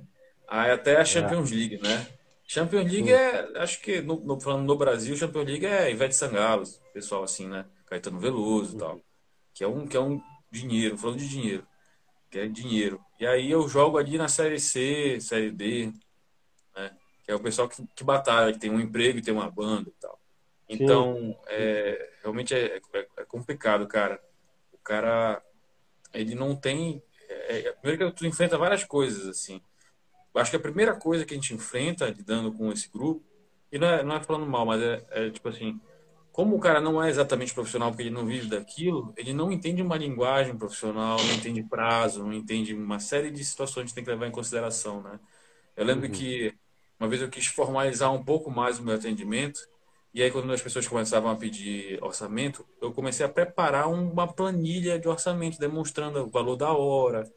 [0.48, 1.06] até a é.
[1.06, 2.06] Champions League, né?
[2.48, 6.64] Champions League é, acho que no, no, falando no Brasil, Champions League é Ivete Sangalo,
[6.94, 7.66] pessoal assim, né?
[7.88, 9.02] Caetano Veloso e tal.
[9.54, 11.66] Que é um, que é um dinheiro, falando de dinheiro.
[12.30, 13.02] que é dinheiro.
[13.20, 15.92] E aí eu jogo ali na série C, série D,
[16.76, 16.92] né?
[17.24, 19.90] Que é o pessoal que, que batalha, que tem um emprego e tem uma banda
[19.90, 20.20] e tal.
[20.68, 24.22] Então, é, realmente é, é, é, complicado, cara.
[24.74, 25.42] O cara,
[26.14, 27.02] ele não tem.
[27.28, 29.62] É, é, primeiro que tu enfrenta várias coisas, assim.
[30.36, 33.24] Acho que a primeira coisa que a gente enfrenta lidando com esse grupo,
[33.72, 35.80] e não é, não é falando mal, mas é, é tipo assim,
[36.32, 39.82] como o cara não é exatamente profissional porque ele não vive daquilo, ele não entende
[39.82, 44.10] uma linguagem profissional, não entende prazo, não entende uma série de situações que tem que
[44.10, 45.20] levar em consideração, né?
[45.76, 46.12] Eu lembro uhum.
[46.12, 46.54] que
[47.00, 49.60] uma vez eu quis formalizar um pouco mais o meu atendimento
[50.16, 54.98] e aí, quando as pessoas começavam a pedir orçamento, eu comecei a preparar uma planilha
[54.98, 57.30] de orçamento, demonstrando o valor da hora,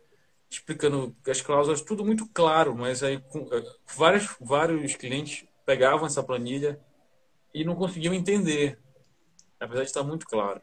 [0.51, 3.63] explicando as cláusulas, tudo muito claro, mas aí com, eh,
[3.97, 6.81] vários, vários clientes pegavam essa planilha
[7.53, 8.79] e não conseguiam entender,
[9.61, 10.63] apesar de estar muito claro.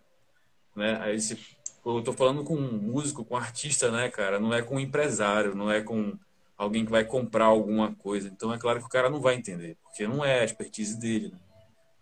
[0.76, 0.98] Né?
[1.02, 1.38] Aí, se,
[1.86, 4.40] eu estou falando com um músico, com um artista, né, cara?
[4.40, 6.18] Não é com um empresário, não é com
[6.58, 8.28] alguém que vai comprar alguma coisa.
[8.28, 11.30] Então, é claro que o cara não vai entender, porque não é a expertise dele,
[11.30, 11.40] né?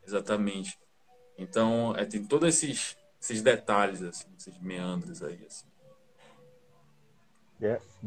[0.06, 0.80] Exatamente.
[1.38, 5.46] Então, é, tem todos esses, esses detalhes, assim, esses meandros aí.
[5.46, 5.66] Assim.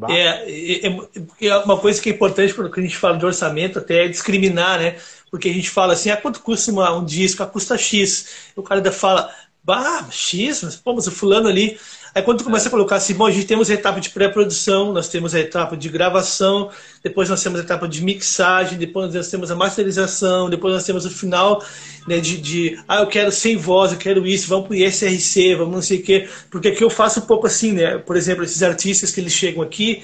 [0.09, 3.79] É, é, é, é uma coisa que é importante quando a gente fala de orçamento
[3.79, 4.97] até é discriminar, né?
[5.31, 7.41] Porque a gente fala assim, ah, quanto custa uma, um disco?
[7.41, 8.51] Ah, custa X.
[8.55, 11.79] O cara ainda fala, bah, X, mas, pô, mas o fulano ali
[12.17, 14.91] Aí quando tu começa a colocar assim, bom, a gente temos a etapa de pré-produção,
[14.91, 16.71] nós temos a etapa de gravação,
[17.03, 21.05] depois nós temos a etapa de mixagem, depois nós temos a masterização, depois nós temos
[21.05, 21.63] o final
[22.07, 25.75] né, de, de, ah, eu quero sem voz, eu quero isso, vamos pro ISRC, vamos
[25.75, 26.27] não sei o quê.
[26.49, 27.99] Porque aqui eu faço um pouco assim, né?
[27.99, 30.01] Por exemplo, esses artistas que eles chegam aqui,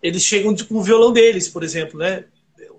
[0.00, 2.22] eles chegam com o violão deles, por exemplo, né?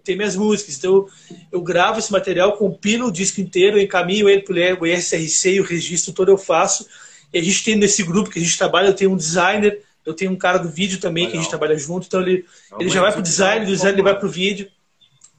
[0.06, 1.06] Tem minhas músicas, então
[1.52, 5.66] eu gravo esse material, compilo o disco inteiro, encaminho ele para o ISRC e o
[5.66, 6.88] registro todo eu faço
[7.34, 10.14] e a gente tem nesse grupo que a gente trabalha, eu tenho um designer, eu
[10.14, 11.32] tenho um cara do vídeo também Legal.
[11.32, 12.46] que a gente trabalha junto, então ele,
[12.80, 14.70] ele já vai pro design, do design ele vai pro vídeo.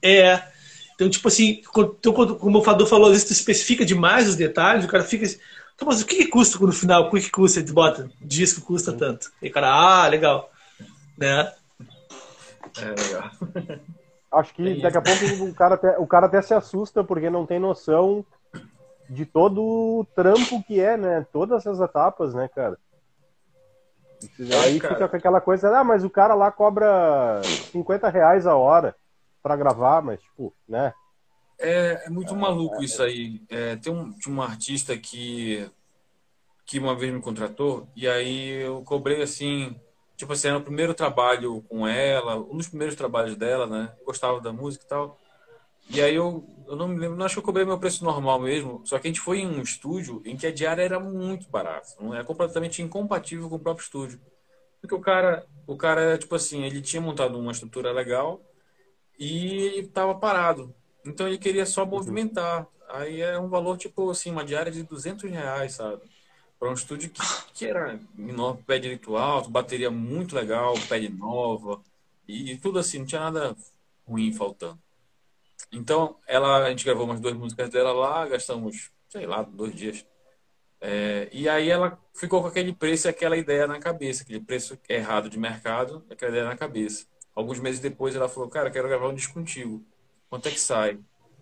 [0.03, 0.43] É.
[0.95, 1.63] Então, tipo assim,
[1.99, 5.25] então, como o Fador falou, às vezes tu especifica demais os detalhes, o cara fica
[5.25, 5.39] assim,
[5.75, 7.03] então, mas o que, que custa no final?
[7.03, 7.61] O que, que custa?
[7.61, 9.33] Ele bota, disco custa tanto.
[9.43, 10.51] E o cara, ah, legal.
[11.19, 11.53] Né?
[12.81, 13.31] É legal.
[14.33, 17.31] Acho que é daqui a pouco o cara, até, o cara até se assusta porque
[17.31, 18.25] não tem noção
[19.09, 21.27] de todo o trampo que é, né?
[21.33, 22.79] Todas essas etapas, né, cara?
[24.63, 24.95] Aí cara.
[24.95, 27.41] fica com aquela coisa, ah, mas o cara lá cobra
[27.73, 28.97] 50 reais a hora
[29.43, 30.93] para gravar, mas, tipo, né?
[31.59, 33.43] É, é muito maluco isso aí.
[33.49, 35.71] É, tem um, tinha uma artista que,
[36.65, 39.79] que uma vez me contratou, e aí eu cobrei assim,
[40.17, 43.93] tipo assim, era o primeiro trabalho com ela, um dos primeiros trabalhos dela, né?
[44.01, 45.19] Eu gostava da música e tal.
[45.91, 48.41] E aí eu, eu não me lembro, não acho que eu cobrei meu preço normal
[48.41, 48.83] mesmo.
[48.85, 51.89] Só que a gente foi em um estúdio em que a diária era muito barata.
[52.01, 54.21] Não é completamente incompatível com o próprio estúdio.
[54.81, 58.41] Porque o cara, o cara, tipo assim, ele tinha montado uma estrutura legal
[59.19, 60.75] e estava parado.
[61.05, 62.67] Então ele queria só movimentar.
[62.89, 66.03] Aí é um valor, tipo assim, uma diária de 200 reais, sabe?
[66.59, 67.21] Para um estúdio que,
[67.55, 71.83] que era enorme, pé direito alto, bateria muito legal, pele nova.
[72.29, 73.57] E, e tudo assim, não tinha nada
[74.07, 74.79] ruim faltando.
[75.73, 80.07] Então, ela, a gente gravou umas duas músicas dela lá, gastamos, sei lá, dois dias.
[80.81, 84.79] É, e aí ela ficou com aquele preço e aquela ideia na cabeça, aquele preço
[84.89, 87.07] errado de mercado, aquela ideia na cabeça.
[87.35, 89.83] Alguns meses depois ela falou, cara, quero gravar um disco contigo.
[90.29, 90.99] Quanto é que sai?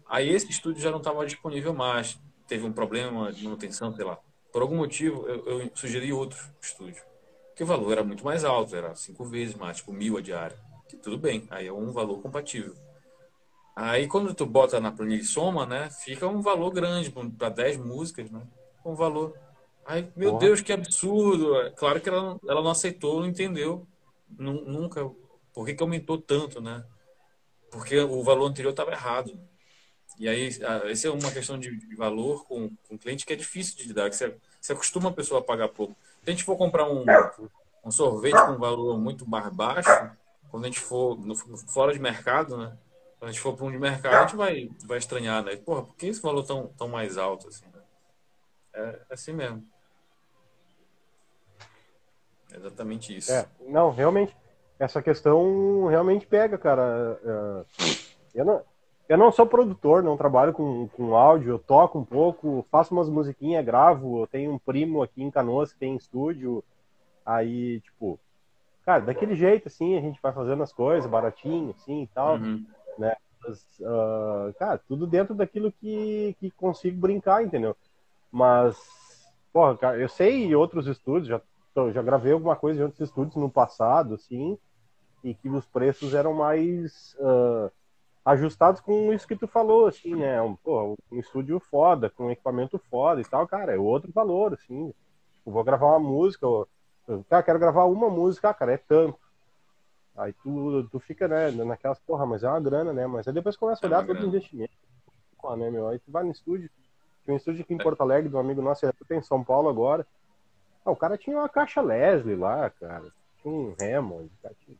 [0.08, 2.18] Aí esse estúdio já não estava disponível mais.
[2.46, 4.18] Teve um problema de manutenção, sei lá.
[4.52, 7.02] Por algum motivo, eu, eu sugeri outro estúdio.
[7.56, 10.56] Que o valor era muito mais alto, era cinco vezes mais, tipo mil a diária.
[10.88, 12.74] Que tudo bem, aí é um valor compatível.
[13.74, 15.88] Aí quando tu bota na planilha soma, né?
[15.90, 18.42] Fica um valor grande para 10 músicas, né?
[18.84, 19.34] Um valor.
[19.84, 20.40] Aí, meu Porra.
[20.40, 21.56] Deus, que absurdo.
[21.60, 23.86] É claro que ela, ela não aceitou, não entendeu.
[24.28, 25.10] Nunca.
[25.54, 26.84] Por que, que aumentou tanto, né?
[27.70, 29.38] Porque o valor anterior estava errado.
[30.18, 30.50] E aí,
[30.84, 34.10] essa é uma questão de valor com, com cliente que é difícil de lidar.
[34.10, 35.96] Que você, você acostuma a pessoa a pagar pouco.
[36.22, 37.04] Se a gente for comprar um,
[37.84, 39.88] um sorvete com um valor muito mais baixo,
[40.50, 42.76] quando a gente for no, fora de mercado, né?
[43.22, 45.54] A gente for para um de mercado, a gente vai, vai estranhar, né?
[45.54, 47.80] Porra, por que esse valor tão, tão mais alto assim, né?
[48.74, 49.64] É assim mesmo.
[52.52, 53.30] É exatamente isso.
[53.30, 54.36] É, não, realmente,
[54.76, 57.16] essa questão realmente pega, cara.
[57.24, 57.64] É,
[58.34, 58.62] eu não,
[59.08, 63.08] eu não sou produtor, não trabalho com, com áudio, eu toco um pouco, faço umas
[63.08, 66.64] musiquinhas, gravo, eu tenho um primo aqui em Canoas que tem estúdio,
[67.24, 68.18] aí, tipo,
[68.84, 72.34] cara, daquele jeito, assim, a gente vai fazendo as coisas, baratinho, assim, e tal.
[72.34, 72.66] Uhum
[72.98, 73.14] né?
[73.42, 77.76] Mas, uh, cara, tudo dentro daquilo que, que consigo brincar, entendeu?
[78.30, 78.76] Mas,
[79.52, 81.40] porra, cara, eu sei outros estúdios, já
[81.92, 84.58] já gravei alguma coisa em outros estúdios no passado, assim,
[85.24, 87.70] e que os preços eram mais uh,
[88.24, 90.40] ajustados com isso que tu falou, assim, né?
[90.42, 94.92] Um, pô, um estúdio foda, com equipamento foda e tal, cara, é outro valor, assim.
[95.46, 96.68] Eu vou gravar uma música, eu,
[97.28, 99.18] cara, quero gravar uma música, cara, é tanto.
[100.22, 103.06] Aí tu, tu fica, né, naquelas, porra, mas é uma grana, né?
[103.06, 104.72] Mas aí depois começa a olhar é todo o investimento.
[105.40, 105.88] Pô, né, meu?
[105.88, 106.70] Aí tu vai no estúdio,
[107.24, 109.42] tem um estúdio aqui em Porto Alegre, do um amigo nosso, ele tem em São
[109.42, 110.06] Paulo agora.
[110.84, 113.04] Ah, o cara tinha uma caixa Leslie lá, cara.
[113.40, 114.30] Tinha um Hammond.
[114.42, 114.76] Cara, tinha...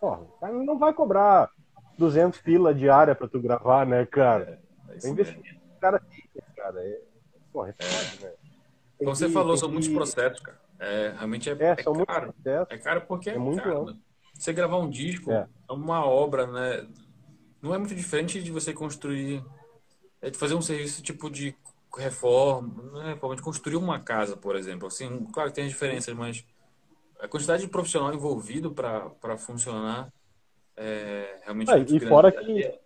[0.00, 1.50] Porra, o cara não vai cobrar
[1.98, 4.60] 200 pila diária pra tu gravar, né, cara?
[4.88, 6.80] É, é investimento o cara tem, cara.
[6.80, 7.00] É,
[7.52, 8.34] porra, é foda, né?
[8.98, 9.74] Como você falou, são que...
[9.74, 10.60] muitos processos, cara.
[10.78, 12.34] É, realmente é, é, é são caro.
[12.68, 13.86] É caro porque é, é muito caro.
[13.86, 13.96] Né?
[14.42, 15.46] Você gravar um disco é.
[15.68, 16.84] é uma obra, né?
[17.62, 19.40] Não é muito diferente de você construir,
[20.20, 21.54] é de fazer um serviço tipo de
[21.96, 24.88] reforma, não é reforma, de construir uma casa, por exemplo.
[24.88, 26.44] Assim, claro que tem diferenças, mas
[27.20, 30.12] a quantidade de profissional envolvido para funcionar
[30.76, 32.12] é realmente é, muito E grande.
[32.12, 32.80] fora que é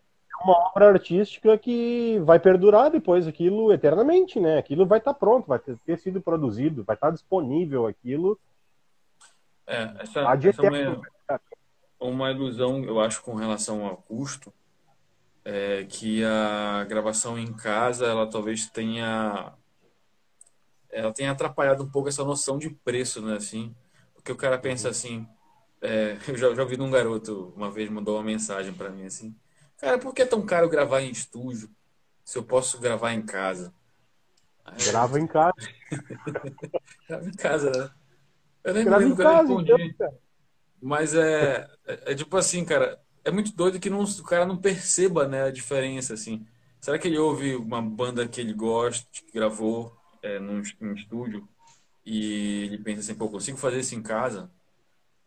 [0.44, 4.58] uma obra artística que vai perdurar depois aquilo eternamente, né?
[4.58, 8.38] Aquilo vai estar tá pronto, vai ter, ter, sido produzido, vai estar tá disponível aquilo.
[9.66, 11.00] É, essa, essa é uma,
[11.98, 14.52] uma ilusão, eu acho, com relação ao custo,
[15.44, 19.52] é que a gravação em casa, ela talvez tenha
[20.90, 23.74] ela tenha atrapalhado um pouco essa noção de preço, né, assim,
[24.14, 25.28] porque o cara pensa assim,
[25.80, 29.36] é, eu já, já ouvi um garoto uma vez mandou uma mensagem para mim assim,
[29.78, 31.68] cara, por que é tão caro gravar em estúdio
[32.24, 33.72] se eu posso gravar em casa?
[34.64, 35.54] Aí, Grava em casa.
[37.08, 37.90] Grava em casa, né?
[38.66, 39.72] Eu nem Grava lembro que eu respondi.
[39.84, 40.18] Então,
[40.82, 44.56] mas é, é, é, tipo assim, cara, é muito doido que não, o cara não
[44.56, 46.44] perceba né, a diferença, assim.
[46.80, 51.48] Será que ele ouve uma banda que ele gosta, que gravou é, num, num estúdio,
[52.04, 54.50] e ele pensa assim, pô, consigo fazer isso em casa?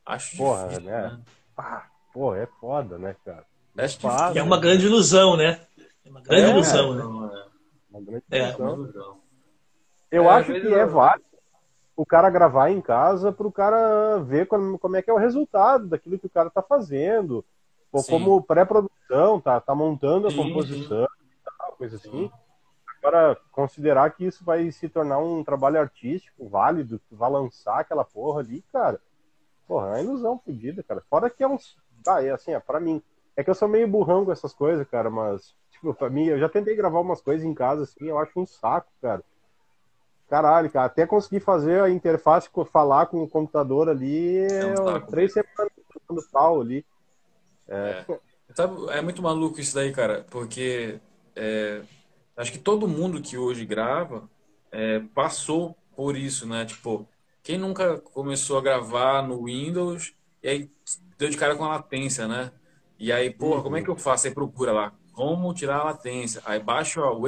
[0.06, 1.02] Acho porra, difícil, né?
[1.04, 1.20] né?
[1.58, 3.46] Ah, pô, é foda, né, cara?
[3.78, 5.62] É, é uma grande ilusão, né?
[6.06, 7.04] É uma grande é, ilusão, né?
[7.90, 8.52] Uma grande é.
[8.52, 9.22] ilusão.
[10.12, 11.29] Eu é, acho que é válido
[12.00, 15.18] o cara gravar em casa para o cara ver como, como é que é o
[15.18, 17.44] resultado daquilo que o cara está fazendo.
[17.92, 18.12] Ou sim.
[18.14, 21.06] como pré-produção, tá, tá montando a sim, composição.
[21.58, 22.32] Tal, coisa assim.
[22.98, 28.06] Agora, considerar que isso vai se tornar um trabalho artístico válido, que vai lançar aquela
[28.06, 29.02] porra ali, cara.
[29.68, 31.04] Porra, é uma ilusão fodida, cara.
[31.10, 31.58] Fora que é um.
[32.08, 33.04] Ah, é assim, é pra mim.
[33.36, 36.40] É que eu sou meio burrão com essas coisas, cara, mas, tipo, pra mim, eu
[36.40, 39.22] já tentei gravar umas coisas em casa, assim, eu acho um saco, cara.
[40.30, 45.34] Caralho, cara, até conseguir fazer a interface falar com o computador ali, é um três
[45.34, 45.74] semanas
[46.08, 46.86] do pau ali.
[47.68, 48.06] É.
[48.08, 48.98] É.
[48.98, 51.00] é muito maluco isso daí, cara, porque
[51.36, 51.82] é,
[52.38, 54.30] acho que todo mundo que hoje grava
[54.72, 56.64] é, passou por isso, né?
[56.64, 57.08] Tipo,
[57.42, 60.14] quem nunca começou a gravar no Windows
[60.44, 60.72] e aí
[61.18, 62.52] deu de cara com a latência, né?
[63.00, 63.64] E aí, porra, uhum.
[63.64, 64.28] como é que eu faço?
[64.28, 66.40] Aí procura lá, como tirar a latência.
[66.46, 67.26] Aí baixa o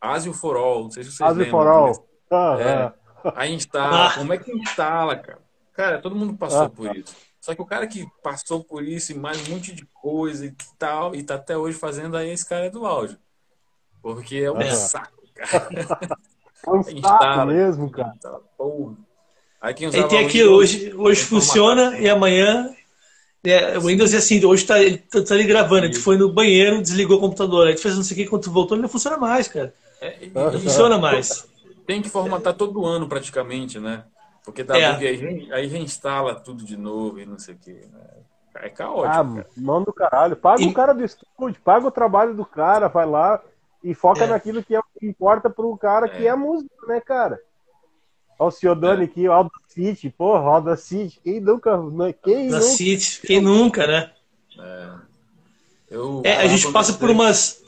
[0.00, 1.58] Asio for All, não sei se vocês Asio lembram.
[1.58, 2.07] For All.
[2.30, 3.32] Ah, é.
[3.34, 4.14] Aí instala.
[4.14, 5.38] Como é que instala, cara?
[5.72, 7.14] Cara, todo mundo passou ah, por isso.
[7.40, 10.54] Só que o cara que passou por isso e mais um monte de coisa e
[10.78, 13.16] tal, e tá até hoje fazendo aí esse cara é do áudio.
[14.02, 15.68] Porque é um saco, cara.
[16.66, 18.14] É um saco mesmo, cara.
[18.56, 18.94] Porra.
[19.60, 22.74] Aí quem usava tem aqui hoje, hoje funciona e amanhã.
[23.44, 26.18] É, o Windows é assim, hoje tá, ele tá, tá ali gravando, a gente foi
[26.18, 28.82] no banheiro, desligou o computador, aí gente fez não sei o que, quando voltou, ele
[28.82, 29.72] não funciona mais, cara.
[30.00, 31.48] É, não funciona mais
[31.88, 34.04] tem que formatar todo ano praticamente, né?
[34.44, 34.92] Porque dá é.
[34.92, 37.72] bug aí, aí reinstala tudo de novo e não sei o que.
[37.72, 38.00] Né?
[38.56, 39.06] É caótico.
[39.08, 39.46] Ah, cara.
[39.56, 40.36] mão do caralho.
[40.36, 40.66] Paga e...
[40.66, 43.42] o cara do estúdio, paga o trabalho do cara, vai lá
[43.82, 44.26] e foca é.
[44.26, 46.08] naquilo que, é, que importa pro cara, é.
[46.10, 47.40] que é a música, né, cara?
[48.38, 49.04] Olha o Ciodani é.
[49.06, 51.74] aqui, o Alda City, porra, Alda City, quem nunca.
[51.78, 52.12] Né?
[52.12, 52.60] Quem nunca?
[52.60, 54.12] City, quem nunca, né?
[54.60, 54.90] É.
[55.90, 57.64] Eu, é, a gente passa por umas.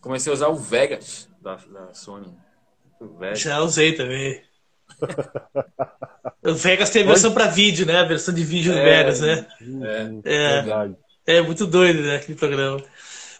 [0.00, 2.42] Comecei a usar o Vegas da, da Sony.
[3.18, 3.36] Velho.
[3.36, 4.40] Já usei também.
[6.42, 7.98] o Vegas tem a versão para vídeo, né?
[7.98, 9.46] A versão de vídeo é, do Vegas, né?
[10.24, 10.64] É,
[11.26, 12.16] é, é, muito doido, né?
[12.16, 12.82] Aquele programa.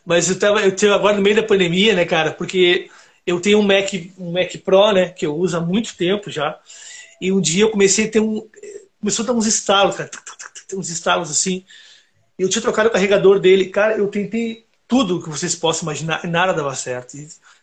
[0.05, 2.31] Mas eu tava, eu tenho agora no meio da pandemia, né, cara?
[2.33, 2.91] Porque
[3.27, 5.09] eu tenho um Mac, um Mac Pro, né?
[5.09, 6.59] Que eu uso há muito tempo já.
[7.21, 8.47] E um dia eu comecei a ter um.
[9.01, 10.11] Começou a dar uns estalos, cara.
[10.75, 11.65] Uns estalos assim.
[12.39, 13.67] Eu tinha trocado o carregador dele.
[13.67, 17.17] Cara, eu tentei tudo que vocês possam imaginar e nada dava certo.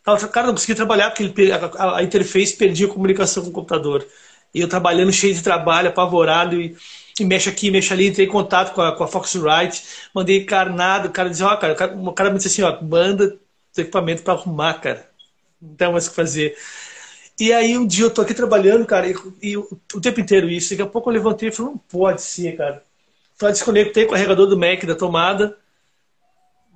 [0.03, 3.53] Tava, cara, não conseguia trabalhar porque ele, a, a, interface perdia a comunicação com o
[3.53, 4.05] computador.
[4.53, 6.75] E eu trabalhando cheio de trabalho, apavorado, e,
[7.19, 9.83] e mexe aqui, mexe ali, entrei em contato com a, com a Foxrite,
[10.13, 13.37] mandei carnado, o cara dizia, ó, oh, cara, o cara, me disse assim, ó, manda
[13.77, 15.09] o equipamento para arrumar, cara.
[15.61, 16.57] Não tem mais o que fazer.
[17.39, 20.71] E aí um dia eu tô aqui trabalhando, cara, e, e o, tempo inteiro isso.
[20.71, 22.83] Daqui a pouco eu levantei e falei, não pode ser, cara.
[23.35, 25.57] Então desconectei o carregador do Mac da tomada,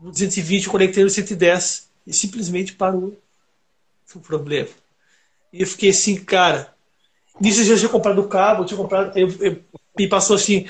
[0.02, 3.20] no 220 conectei no 110 e simplesmente parou
[4.14, 4.70] o problema.
[5.52, 6.74] E eu fiquei assim, cara.
[7.40, 9.18] Nisso eu já tinha comprado o cabo, eu tinha comprado.
[9.18, 9.62] Eu, eu,
[9.98, 10.68] me passou assim.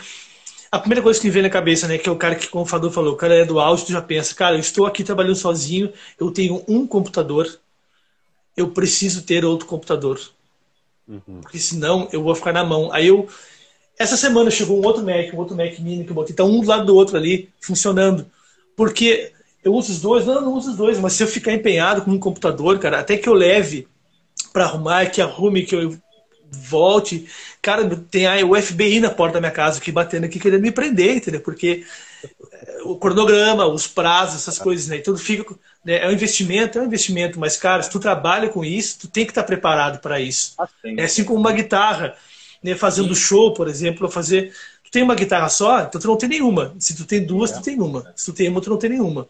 [0.72, 2.64] A primeira coisa que me veio na cabeça, né, que é o cara que, como
[2.64, 5.04] o Fador falou, o cara é do áudio, tu já pensa, cara, eu estou aqui
[5.04, 7.48] trabalhando sozinho, eu tenho um computador,
[8.58, 10.20] eu preciso ter outro computador.
[11.08, 11.42] Uhum.
[11.42, 12.92] Porque senão eu vou ficar na mão.
[12.92, 13.28] Aí eu.
[13.98, 16.60] Essa semana chegou um outro Mac, um outro Mac Mini que eu botei, tá um
[16.60, 18.30] do lado do outro ali, funcionando.
[18.76, 19.32] Porque
[19.66, 22.04] eu uso os dois, não, eu não uso os dois, mas se eu ficar empenhado
[22.04, 23.88] com um computador, cara, até que eu leve
[24.54, 25.98] para arrumar, que arrume, que eu
[26.52, 27.28] volte.
[27.64, 30.72] Cara, tem a, o FBI na porta da minha casa aqui batendo aqui querendo me
[30.72, 31.42] prender, entendeu?
[31.42, 31.84] Porque
[32.24, 35.00] eh, o cronograma, os prazos, essas coisas, né?
[35.00, 35.56] Tudo fica.
[35.84, 36.04] Né?
[36.04, 39.26] É um investimento, é um investimento, mas, cara, se tu trabalha com isso, tu tem
[39.26, 40.54] que estar preparado para isso.
[40.60, 40.96] Assim.
[41.00, 42.16] É assim como uma guitarra,
[42.62, 42.76] né?
[42.76, 43.22] Fazendo Sim.
[43.22, 44.54] show, por exemplo, fazer.
[44.84, 46.76] Tu tem uma guitarra só, então tu não tem nenhuma.
[46.78, 47.56] Se tu tem duas, é.
[47.56, 48.14] tu tem uma.
[48.16, 49.28] Se tu tem uma, tu não tem nenhuma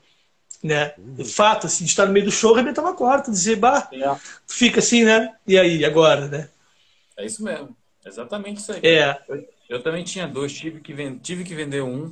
[0.65, 0.93] né?
[0.97, 1.23] Uhum.
[1.23, 4.15] Fato, assim, de estar no meio do show, arrebentar uma corda, dizer, bah, é.
[4.47, 5.35] fica assim, né?
[5.45, 6.49] E aí, agora, né?
[7.15, 8.81] É isso mesmo, exatamente isso aí.
[8.83, 9.21] É.
[9.29, 11.19] Eu, eu também tinha dois, tive que, vend...
[11.19, 12.11] tive que vender um,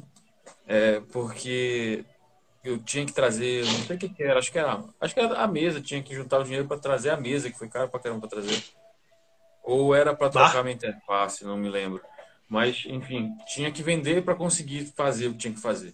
[0.68, 2.06] é, porque
[2.64, 5.20] eu tinha que trazer, não sei o que, que, era, acho que era, acho que
[5.20, 7.90] era a mesa, tinha que juntar o dinheiro para trazer a mesa, que foi caro
[7.90, 8.64] pra caramba para trazer.
[9.64, 10.64] Ou era para trocar ah.
[10.64, 12.02] minha interface, não me lembro.
[12.48, 15.94] Mas, enfim, tinha que vender para conseguir fazer o que tinha que fazer.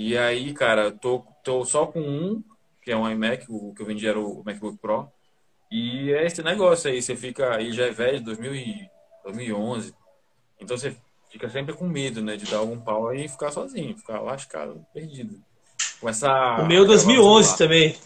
[0.00, 2.40] E aí, cara, tô, tô só com um,
[2.80, 5.08] que é um iMac, o que eu vendi era o MacBook Pro.
[5.72, 8.88] E é esse negócio aí, você fica, aí já é velho, 2000 e,
[9.24, 9.92] 2011.
[10.60, 10.94] Então você
[11.32, 14.86] fica sempre com medo, né, de dar algum pau aí e ficar sozinho, ficar lascado,
[14.94, 15.34] perdido.
[16.00, 17.96] Com essa, o meu 2011 também.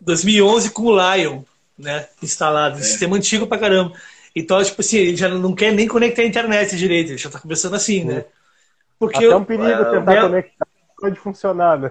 [0.00, 1.44] 2011 com o Lion,
[1.78, 2.80] né, instalado.
[2.80, 2.82] É.
[2.82, 3.96] Sistema antigo pra caramba.
[4.34, 7.38] Então, tipo assim, ele já não quer nem conectar a internet direito, ele já tá
[7.38, 8.24] começando assim, né?
[8.98, 10.71] Porque Até eu, um perigo é, tentar conectar
[11.02, 11.90] pode funcionar, né?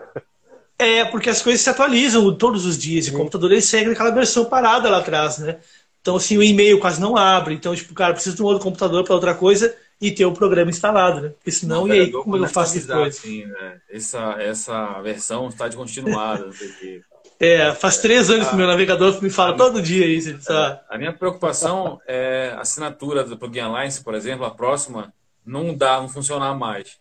[0.80, 3.06] É, porque as coisas se atualizam todos os dias.
[3.06, 5.60] E o computador ele segue aquela versão parada lá atrás, né?
[6.00, 7.54] Então, assim, o e-mail quase não abre.
[7.54, 10.72] Então, tipo, cara, precisa de um outro computador para outra coisa e ter o programa
[10.72, 11.30] instalado, né?
[11.30, 13.18] Porque senão, não, e aí, como eu faço depois?
[13.18, 13.82] Assim, né?
[13.90, 17.02] essa, essa versão está de continuada, não sei o quê.
[17.44, 20.30] É, faz três anos que o meu navegador me fala a, todo dia isso.
[20.54, 25.12] É, a minha preocupação é a assinatura do Plugin Alliance, por exemplo, a próxima,
[25.44, 27.00] não dá, não funcionar mais.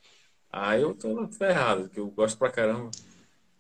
[0.53, 2.91] Aí eu tô ferrado, porque eu gosto pra caramba.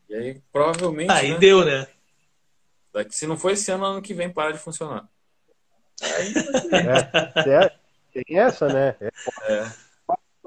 [0.08, 1.10] E aí, provavelmente.
[1.10, 1.86] Aí né, deu, né?
[2.92, 5.08] Daqui, se não for esse ano, ano que vem para de funcionar.
[6.02, 6.34] Aí,
[7.46, 7.70] é,
[8.12, 8.96] tem essa, né?
[9.00, 9.70] É.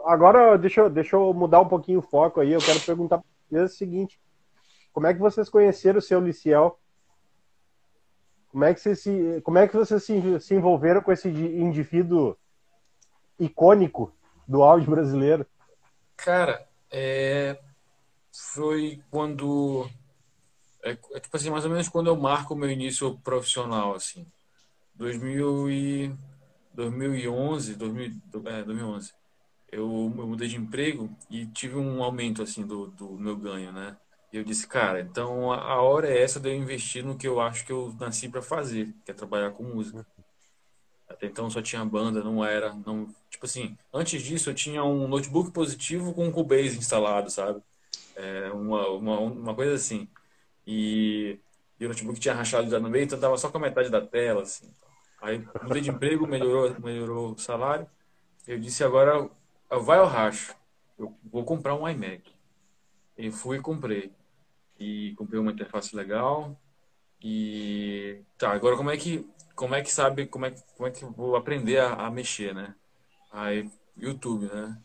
[0.05, 2.51] Agora, deixa eu, deixa eu mudar um pouquinho o foco aí.
[2.51, 4.19] Eu quero perguntar para vocês o seguinte:
[4.91, 6.77] como é que vocês conheceram o seu Liciel?
[8.49, 12.37] Como é que vocês se, como é que vocês se, se envolveram com esse indivíduo
[13.39, 14.13] icônico
[14.47, 15.47] do áudio brasileiro?
[16.17, 17.59] Cara, é...
[18.31, 19.89] foi quando.
[20.83, 24.25] É, é, tipo assim, mais ou menos quando eu marco o meu início profissional, assim.
[24.95, 26.15] 2000 e...
[26.73, 29.13] 2011, 2000, é, 2011.
[29.71, 29.81] Eu,
[30.17, 33.97] eu mudei de emprego e tive um aumento, assim, do, do meu ganho, né?
[34.31, 37.39] E eu disse, cara, então a hora é essa de eu investir no que eu
[37.39, 40.05] acho que eu nasci para fazer, que é trabalhar com música.
[41.07, 45.07] Até então só tinha banda, não era, não, tipo assim, antes disso eu tinha um
[45.07, 47.61] notebook positivo com um Cubase instalado, sabe?
[48.15, 50.07] É, uma, uma, uma coisa assim.
[50.65, 51.39] E,
[51.79, 54.01] e o notebook tinha rachado já no meio, então tava só com a metade da
[54.01, 54.71] tela, assim.
[55.21, 57.87] Aí mudei de emprego, melhorou, melhorou o salário.
[58.45, 59.29] Eu disse agora
[59.69, 60.53] vai ao racho.
[60.97, 62.31] Eu vou comprar um iMac.
[63.17, 64.11] E fui e comprei.
[64.79, 66.59] E comprei uma interface legal.
[67.21, 69.25] E tá, agora como é que
[69.55, 72.75] como é que sabe, como é, como é que vou aprender a, a mexer, né?
[73.31, 74.77] Aí, YouTube, né?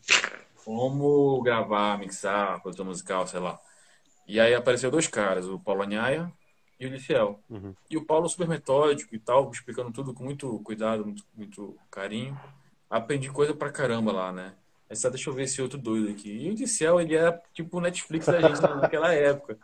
[0.63, 3.59] Como gravar, mixar, produção musical, sei lá.
[4.27, 6.31] E aí apareceu dois caras, o Paulo Anhaia
[6.79, 7.39] e o Liciel.
[7.49, 7.73] Uhum.
[7.89, 12.39] E o Paulo super metódico e tal, explicando tudo com muito cuidado, muito, muito carinho.
[12.89, 14.53] Aprendi coisa pra caramba lá, né?
[14.89, 16.29] Aí só deixa eu ver esse outro doido aqui.
[16.31, 19.57] E o Liciel, ele era tipo o Netflix da gente naquela época.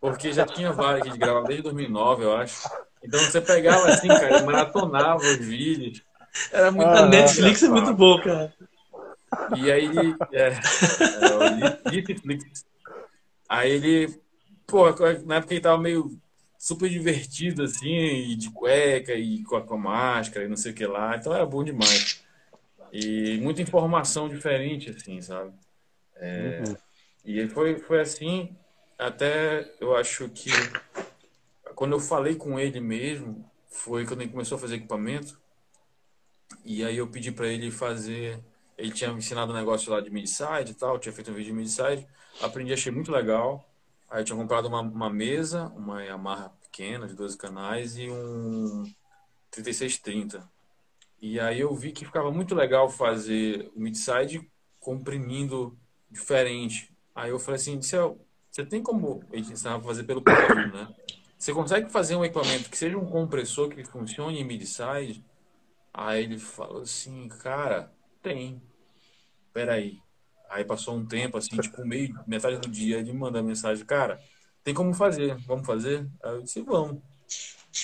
[0.00, 2.68] Porque já tinha vários que a gente gravava desde 2009, eu acho.
[3.02, 6.02] Então você pegava assim, cara, maratonava os vídeos.
[6.50, 6.88] Era muito.
[6.88, 8.52] Ah, a Netflix é muito bom, cara.
[9.56, 10.16] E aí ele.
[10.32, 12.64] É, é, Netflix.
[13.48, 14.20] Aí ele.
[14.66, 14.84] Pô,
[15.26, 16.18] na época ele tava meio
[16.58, 20.74] super divertido, assim, de cueca e com a, com a máscara e não sei o
[20.74, 21.16] que lá.
[21.16, 22.22] Então era bom demais.
[22.92, 25.52] E muita informação diferente, assim, sabe?
[26.16, 26.76] É, uhum.
[27.24, 28.54] E foi, foi assim,
[28.98, 30.50] até eu acho que
[31.82, 35.36] quando eu falei com ele mesmo, foi quando ele começou a fazer equipamento.
[36.64, 38.40] E aí eu pedi para ele fazer.
[38.78, 41.58] Ele tinha ensinado um negócio lá de mid-side e tal, tinha feito um vídeo de
[41.58, 42.06] mid-side.
[42.40, 43.68] Aprendi, achei muito legal.
[44.08, 48.84] Aí eu tinha comprado uma, uma mesa, uma Yamaha pequena, de 12 canais, e um
[49.50, 50.48] 3630.
[51.20, 55.76] E aí eu vi que ficava muito legal fazer o mid-side comprimindo
[56.08, 56.96] diferente.
[57.12, 60.94] Aí eu falei assim, você tem como gente ensinava a fazer pelo perfil, né?
[61.42, 65.24] Você consegue fazer um equipamento que seja um compressor que funcione em mid-side?
[65.92, 68.62] Aí ele falou assim, cara, tem.
[69.52, 69.98] Peraí.
[70.48, 74.20] Aí passou um tempo, assim, tipo, meio, metade do dia, ele me manda mensagem, cara,
[74.62, 76.08] tem como fazer, vamos fazer?
[76.22, 77.02] Aí eu disse, vamos.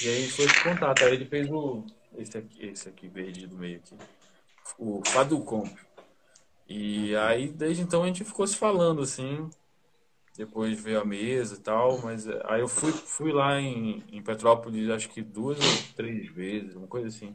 [0.04, 1.02] E aí foi esse contato.
[1.02, 1.84] Aí ele fez o.
[2.16, 3.96] Esse aqui, esse aqui verde do meio aqui.
[4.78, 5.76] O Faducomp.
[6.68, 9.50] E aí, desde então, a gente ficou se falando, assim.
[10.38, 14.22] Depois veio a mesa e tal, mas eh, aí eu fui, fui lá em, em
[14.22, 17.34] Petrópolis, acho que duas ou três vezes, uma coisa assim.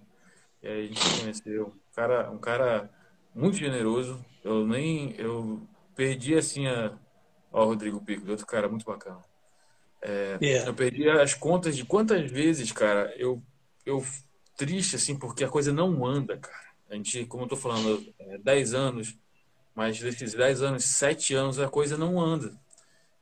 [0.61, 1.67] E aí a gente conheceu.
[1.67, 2.89] Um cara, um cara
[3.35, 4.23] muito generoso.
[4.41, 5.13] Eu nem.
[5.17, 6.97] Eu perdi assim a.
[7.51, 9.19] Ó, o Rodrigo Pico, outro cara muito bacana.
[10.01, 10.69] É, yeah.
[10.69, 13.43] Eu perdi as contas de quantas vezes, cara, eu,
[13.85, 14.01] eu
[14.55, 16.63] triste, assim, porque a coisa não anda, cara.
[16.89, 19.17] A gente, como eu tô falando, é, 10 anos,
[19.75, 22.57] mas desses 10 anos, 7 anos, a coisa não anda.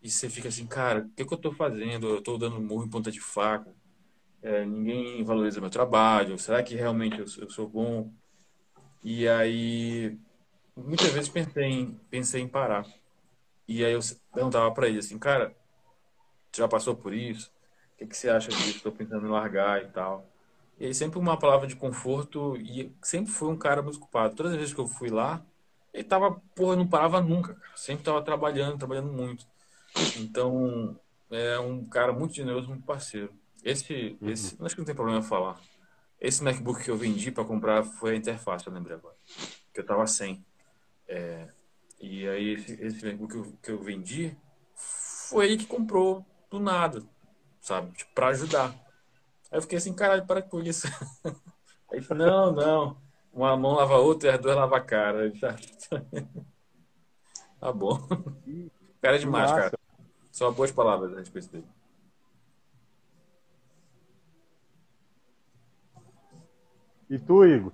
[0.02, 2.08] E você fica assim, cara, o que, que eu tô fazendo?
[2.10, 3.74] Eu tô dando murro em ponta de faca.
[4.41, 6.39] É, ninguém valoriza meu trabalho.
[6.39, 8.12] Será que realmente eu, eu sou bom?
[9.04, 10.18] E aí,
[10.76, 12.86] muitas vezes pensei em, pensei em parar.
[13.68, 13.99] E aí eu
[14.34, 15.56] perguntava para ele assim, cara,
[16.56, 17.52] já passou por isso?
[17.93, 18.78] O que, que você acha disso?
[18.78, 20.26] Estou pensando em largar e tal.
[20.80, 24.36] E aí sempre uma palavra de conforto e sempre foi um cara muito ocupado.
[24.36, 25.45] Todas as vezes que eu fui lá,
[25.93, 27.78] ele tava, porra, não parava nunca, cara.
[27.78, 29.45] Sempre tava trabalhando, trabalhando muito.
[30.20, 33.34] Então, é um cara muito generoso, muito parceiro.
[33.64, 34.30] Esse, uhum.
[34.30, 35.60] esse, acho que não tem problema falar.
[36.20, 39.16] Esse MacBook que eu vendi para comprar foi a interface, eu lembrei agora.
[39.74, 40.46] Que eu tava sem.
[41.08, 41.48] É,
[42.00, 44.36] e aí esse, esse MacBook que eu, que eu vendi
[44.76, 47.02] foi ele que comprou do nada,
[47.60, 47.92] sabe?
[47.94, 48.70] Tipo, pra ajudar.
[49.50, 50.88] Aí eu fiquei assim, caralho, para com isso.
[51.92, 52.98] Aí falei, não, não.
[53.34, 55.32] Uma mão lava a outra e as duas lava a cara.
[57.60, 57.96] Tá bom.
[59.00, 59.78] Cara é demais, cara.
[60.32, 61.66] Só boas palavras a respeito dele.
[67.10, 67.74] E tu, Igor?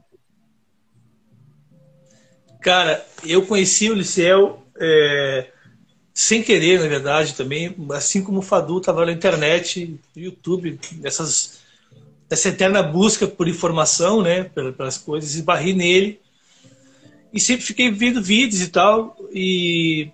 [2.59, 5.51] Cara, eu conheci o Liceu é,
[6.13, 11.59] sem querer, na verdade, também, assim como o Fadu estava na internet, no YouTube, nessas,
[12.27, 16.19] nessa eterna busca por informação, né, pelas coisas, esbarrei nele
[17.31, 20.09] e sempre fiquei vendo vídeos e tal, e,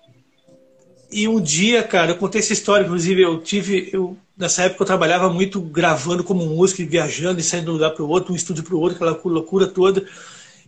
[1.14, 4.88] e um dia, cara, eu contei essa história, inclusive eu tive, eu, nessa época eu
[4.88, 8.34] trabalhava muito gravando como músico, e viajando e saindo de um lugar para o outro,
[8.34, 10.06] um estúdio para o outro, aquela loucura toda,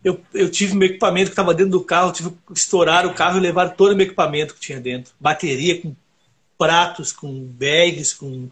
[0.04, 3.42] eu, eu tive meu equipamento que estava dentro do carro, tive estourar o carro e
[3.42, 5.12] levar todo o meu equipamento que tinha dentro.
[5.20, 5.96] Bateria com
[6.58, 8.50] pratos, com bags, com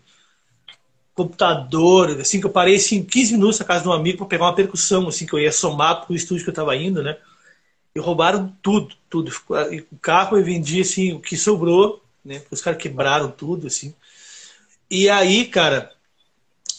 [1.13, 4.45] computador, assim, que eu parei assim, 15 minutos na casa de um amigo para pegar
[4.45, 7.17] uma percussão, assim, que eu ia somar para o estúdio que eu estava indo, né?
[7.95, 9.31] E roubaram tudo, tudo.
[9.91, 12.41] O carro eu vendi, assim, o que sobrou, né?
[12.49, 13.93] Os caras quebraram tudo, assim.
[14.89, 15.91] E aí, cara,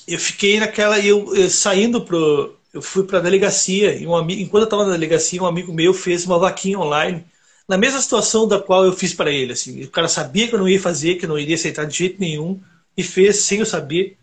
[0.06, 4.42] eu fiquei naquela, eu, eu saindo pro, eu fui para a delegacia e um amigo,
[4.42, 7.24] enquanto eu estava na delegacia, um amigo meu fez uma vaquinha online
[7.68, 9.52] na mesma situação da qual eu fiz para ele.
[9.52, 11.96] Assim, o cara sabia que eu não ia fazer, que eu não iria aceitar de
[11.96, 12.60] jeito nenhum
[12.96, 14.18] e fez sem eu saber.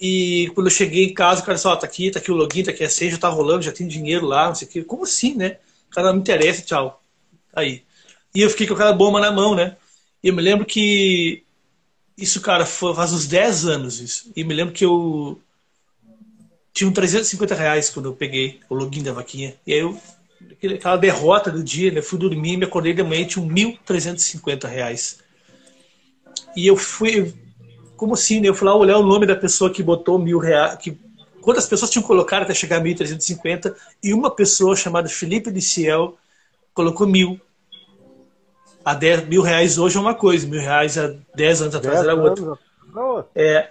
[0.00, 2.30] E quando eu cheguei em casa, o cara disse: Ó, oh, tá aqui, tá aqui
[2.30, 4.68] o login, tá aqui a senha, já tá rolando, já tem dinheiro lá, não sei
[4.68, 4.84] o quê.
[4.84, 5.58] Como assim, né?
[5.90, 7.02] O cara não me interessa, tchau.
[7.54, 7.82] Aí.
[8.34, 9.76] E eu fiquei com aquela bomba na mão, né?
[10.22, 11.42] E eu me lembro que.
[12.16, 14.32] Isso, cara, foi, faz uns 10 anos isso.
[14.34, 15.40] E me lembro que eu
[16.72, 19.54] tinha um 350 reais quando eu peguei o login da vaquinha.
[19.66, 19.98] E aí eu,
[20.74, 22.02] aquela derrota do dia, né?
[22.02, 25.18] Fui dormir, me acordei de manhã e tinha 1.350 reais.
[26.54, 27.34] E eu fui,
[27.96, 28.48] como assim, né?
[28.48, 30.98] Eu fui lá olhar o nome da pessoa que botou mil reais, que
[31.40, 36.16] quantas pessoas tinham colocado até chegar a 1.350 e uma pessoa chamada Felipe Liciel
[36.74, 37.40] colocou mil.
[38.84, 42.14] A 10 mil reais hoje é uma coisa, mil reais há 10 anos atrás era
[42.14, 42.58] outra.
[43.34, 43.70] É,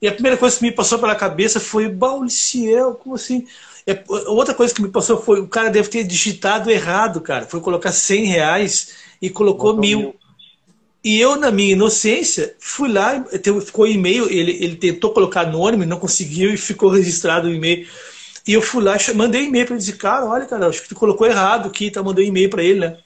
[0.00, 3.46] e a primeira coisa que me passou pela cabeça foi, Bauliciel, como assim?
[3.86, 7.46] É, outra coisa que me passou foi, o cara deve ter digitado errado, cara.
[7.46, 9.98] Foi colocar 100 reais e colocou mil.
[9.98, 10.16] mil.
[11.06, 13.24] E eu, na minha inocência, fui lá,
[13.64, 17.86] ficou e-mail, ele, ele tentou colocar anônimo, não conseguiu e ficou registrado o e-mail.
[18.44, 20.96] E eu fui lá, mandei e-mail para ele, disse, cara, olha, cara, acho que tu
[20.96, 22.02] colocou errado aqui, tá?
[22.02, 22.98] Mandei e-mail para ele, né?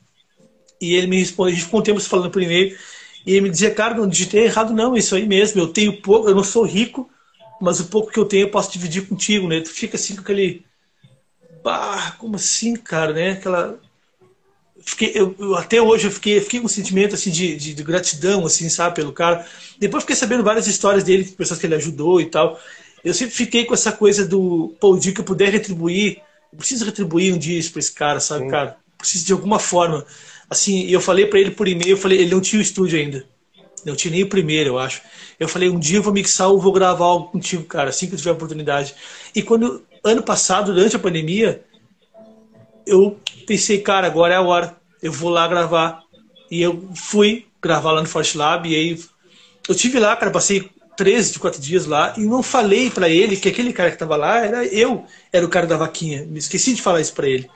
[0.80, 2.74] E ele me respondeu, a gente ficou um tempo falando por e-mail.
[3.26, 5.60] E ele me dizia, cara, não digitei errado, não, isso aí mesmo.
[5.60, 7.06] Eu tenho pouco, eu não sou rico,
[7.60, 9.60] mas o pouco que eu tenho eu posso dividir contigo, né?
[9.60, 10.64] Tu fica assim com aquele.
[11.62, 13.32] Bah, como assim, cara, né?
[13.32, 13.78] Aquela.
[14.90, 17.82] Fiquei, eu, eu, até hoje eu fiquei, fiquei com um sentimento assim de, de, de,
[17.84, 19.46] gratidão, assim, sabe, pelo cara.
[19.78, 22.60] Depois fiquei sabendo várias histórias dele, pessoas que ele ajudou e tal.
[23.04, 26.20] Eu sempre fiquei com essa coisa do, pô, o dia que eu puder retribuir,
[26.52, 28.50] eu preciso retribuir um dia isso pra esse cara, sabe, Sim.
[28.50, 28.78] cara?
[28.98, 30.04] Preciso de alguma forma.
[30.50, 33.24] Assim, eu falei para ele por e-mail, eu falei, ele não tinha o estúdio ainda.
[33.86, 35.02] Não tinha nem o primeiro, eu acho.
[35.38, 38.14] Eu falei, um dia eu vou mixar ou vou gravar algo contigo, cara, assim que
[38.14, 38.92] eu tiver a oportunidade.
[39.36, 41.64] E quando, ano passado, durante a pandemia,
[42.84, 44.79] eu pensei, cara, agora é a hora.
[45.02, 46.02] Eu vou lá gravar.
[46.50, 48.68] E eu fui gravar lá no Forte Lab.
[48.68, 49.00] E aí
[49.68, 53.36] eu tive lá, cara, passei três de quatro dias lá e não falei para ele
[53.36, 56.26] que aquele cara que tava lá era eu, era o cara da vaquinha.
[56.26, 57.48] Me esqueci de falar isso para ele.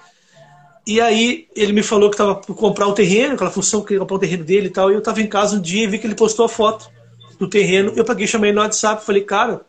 [0.87, 4.01] E aí ele me falou que estava por comprar o terreno, aquela função que ia
[4.01, 4.91] comprar o terreno dele e tal.
[4.91, 6.91] E eu estava em casa um dia e vi que ele postou a foto
[7.39, 7.93] do terreno.
[7.97, 9.63] Eu peguei, chamei no WhatsApp, falei, cara,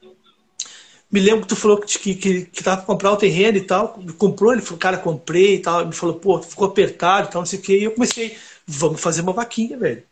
[1.16, 3.62] me lembro que tu falou que, que, que, que tava pra comprar o terreno e
[3.62, 4.00] tal.
[4.18, 5.82] Comprou, ele falou, cara, comprei e tal.
[5.84, 7.80] Ele falou, pô, ficou apertado e tal, não sei o quê.
[7.80, 8.38] E eu comecei,
[8.68, 10.04] vamos fazer uma vaquinha, velho.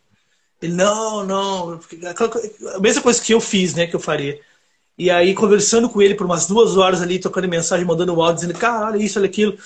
[0.62, 1.80] Ele, não, não.
[2.76, 4.40] A mesma coisa que eu fiz, né, que eu faria.
[4.98, 8.36] E aí, conversando com ele por umas duas horas ali, tocando mensagem, mandando um áudio,
[8.36, 9.58] dizendo, cara, olha isso, olha aquilo.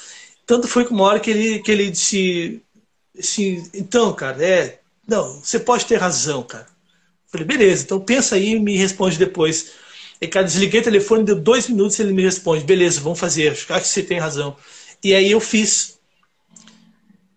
[0.46, 2.62] Tanto foi que uma hora que ele, que ele disse
[3.18, 4.80] assim, então, cara, é.
[5.06, 6.66] Não, você pode ter razão, cara.
[7.28, 9.72] falei, beleza, então pensa aí e me responde depois.
[10.20, 13.52] E, cara, desliguei o telefone, deu dois minutos e ele me responde, beleza, vamos fazer,
[13.52, 14.56] acho que você tem razão.
[15.02, 15.98] E aí eu fiz.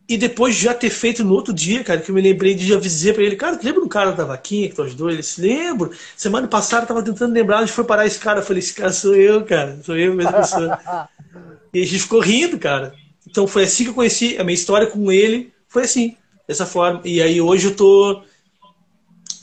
[0.10, 2.68] E depois de já ter feito no outro dia, cara, que eu me lembrei de
[2.68, 5.10] já avisar pra ele, cara, lembra do cara da vaquinha que tu ajudou?
[5.10, 5.92] Ele se lembra.
[6.18, 8.40] Semana passada eu tava tentando lembrar onde foi parar esse cara.
[8.40, 10.78] Eu falei, esse cara sou eu, cara, sou eu mesmo pessoa.
[11.74, 12.94] e a gente ficou rindo, cara.
[13.26, 17.02] Então foi assim que eu conheci a minha história com ele, foi assim, dessa forma.
[17.06, 18.22] E aí hoje eu tô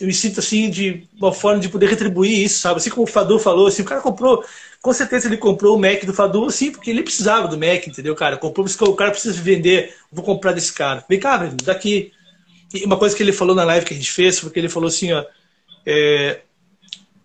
[0.01, 2.77] eu me sinto assim de uma forma de poder retribuir isso, sabe?
[2.77, 4.45] Assim como o Fadu falou, assim, o cara comprou,
[4.81, 8.15] com certeza ele comprou o Mac do Fadu, sim, porque ele precisava do Mac, entendeu,
[8.15, 8.37] cara?
[8.37, 11.05] Comprou porque o cara precisa vender, vou comprar desse cara.
[11.09, 12.13] Vem cá, velho, daqui.
[12.73, 14.69] E uma coisa que ele falou na live que a gente fez, foi que ele
[14.69, 15.25] falou assim, ó,
[15.85, 16.41] é,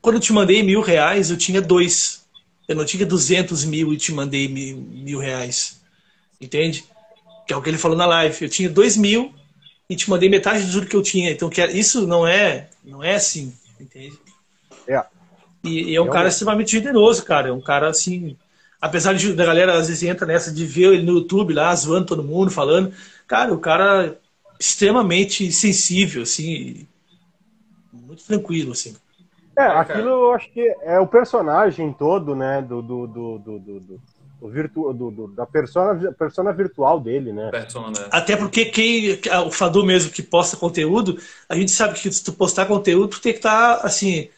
[0.02, 2.24] quando eu te mandei mil reais, eu tinha dois.
[2.68, 5.82] Eu não tinha duzentos mil e te mandei mil, mil reais.
[6.40, 6.86] Entende?
[7.46, 8.36] Que é o que ele falou na live.
[8.42, 9.34] Eu tinha dois mil
[9.94, 11.32] e te mandei metade de tudo que eu tinha.
[11.32, 14.20] Então, que isso não é, não é assim, entende?
[14.88, 15.04] É.
[15.64, 17.50] E, e é um é cara extremamente generoso, cara.
[17.50, 18.36] É um cara assim.
[18.82, 22.08] Apesar de da galera às vezes entra nessa de ver ele no YouTube lá, zoando
[22.08, 22.92] todo mundo, falando.
[23.28, 24.16] Cara, o cara é
[24.60, 26.88] extremamente sensível, assim.
[27.94, 28.96] Muito tranquilo, assim.
[29.56, 34.02] É, aquilo eu acho que é o personagem todo, né, do, do, do, do, do
[34.50, 37.50] virtu, do, do, da persona, persona virtual dele, né?
[37.52, 38.08] Persona.
[38.12, 42.34] Até porque quem, o Fadu mesmo que posta conteúdo, a gente sabe que se tu
[42.34, 44.30] postar conteúdo, tu tem que estar tá, assim.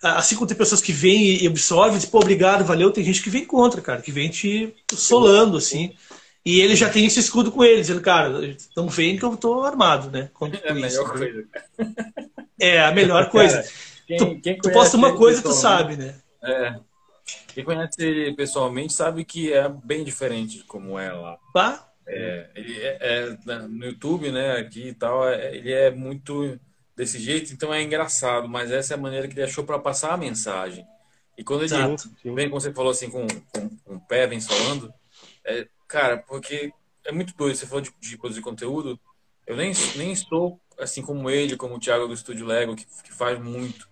[0.00, 3.44] Assim como tem pessoas que vêm e absorvem, tipo, obrigado, valeu, tem gente que vem
[3.44, 5.92] contra, cara, que vem te solando, assim.
[6.44, 8.30] E ele já tem esse escudo com ele, dizendo, cara,
[8.76, 10.30] não vem que eu tô armado, né?
[10.62, 11.44] é a melhor coisa.
[12.60, 13.56] É a melhor coisa.
[13.56, 13.68] Cara,
[14.06, 16.14] quem, tu, quem tu posta uma coisa, tu sabe, né?
[16.42, 16.74] É.
[17.58, 21.36] Quem conhece ele pessoalmente sabe que é bem diferente de como é lá.
[21.52, 21.92] Tá?
[22.06, 23.36] É, ele é, é,
[23.66, 26.56] no YouTube, né, aqui e tal, é, ele é muito
[26.94, 30.12] desse jeito, então é engraçado, mas essa é a maneira que ele achou para passar
[30.12, 30.86] a mensagem.
[31.36, 32.08] E quando ele Exato.
[32.24, 34.94] vem, como você falou assim, com, com, com o pé, vem falando,
[35.44, 36.72] é, cara, porque
[37.04, 39.00] é muito doido, você falou de, de produzir conteúdo,
[39.44, 43.12] eu nem, nem estou assim como ele, como o Thiago do Estúdio Lego, que, que
[43.12, 43.88] faz muito.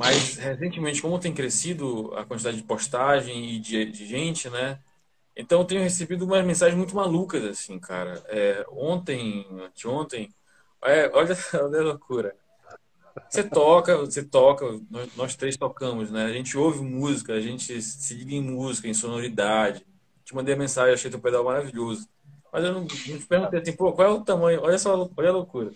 [0.00, 4.80] Mas recentemente, como tem crescido a quantidade de postagem e de, de gente, né?
[5.36, 8.24] Então eu tenho recebido umas mensagens muito malucas, assim, cara.
[8.28, 10.34] É, ontem, anteontem,
[10.82, 12.34] é, olha, olha a loucura.
[13.28, 16.24] Você toca, você toca, nós, nós, três tocamos, né?
[16.24, 19.86] A gente ouve música, a gente se liga em música, em sonoridade.
[20.24, 22.08] Te mandei a mensagem, achei teu pedal maravilhoso.
[22.50, 24.62] Mas eu não, não te perguntei assim, pô, qual é o tamanho?
[24.62, 25.72] Olha só, olha a loucura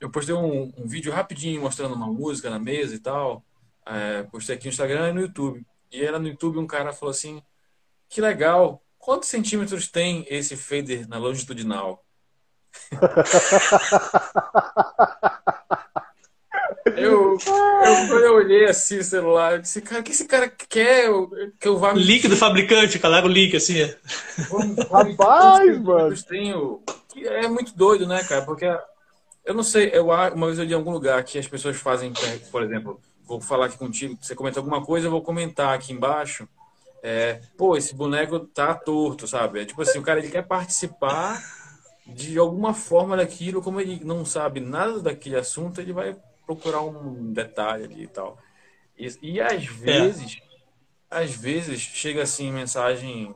[0.00, 3.44] eu postei um, um, vídeo rapidinho mostrando uma música na mesa e tal.
[3.84, 5.64] É, postei aqui no Instagram e no YouTube.
[5.90, 7.42] E era no YouTube um cara falou assim:
[8.08, 12.04] Que legal, quantos centímetros tem esse fader na longitudinal?
[16.96, 21.08] eu, eu, eu olhei assim o celular, eu disse, cara, o que esse cara quer
[21.58, 21.92] que eu vá.
[21.92, 23.80] Link do fabricante, calaga o link assim.
[23.80, 23.96] É.
[24.90, 26.22] Rapaz, mano.
[26.22, 26.82] Tenho...
[27.16, 28.42] É muito doido, né, cara?
[28.42, 28.66] Porque
[29.48, 32.12] eu não sei, eu uma vez eu li em algum lugar que as pessoas fazem,
[32.50, 36.46] por exemplo, vou falar aqui contigo, você comenta alguma coisa, eu vou comentar aqui embaixo.
[37.02, 39.62] É, pô, esse boneco tá torto, sabe?
[39.62, 41.42] É tipo assim, o cara ele quer participar
[42.06, 47.32] de alguma forma daquilo, como ele não sabe nada daquele assunto, ele vai procurar um
[47.32, 48.36] detalhe ali e tal.
[48.98, 50.42] E, e às vezes,
[51.10, 51.22] é.
[51.22, 53.34] às vezes chega assim mensagem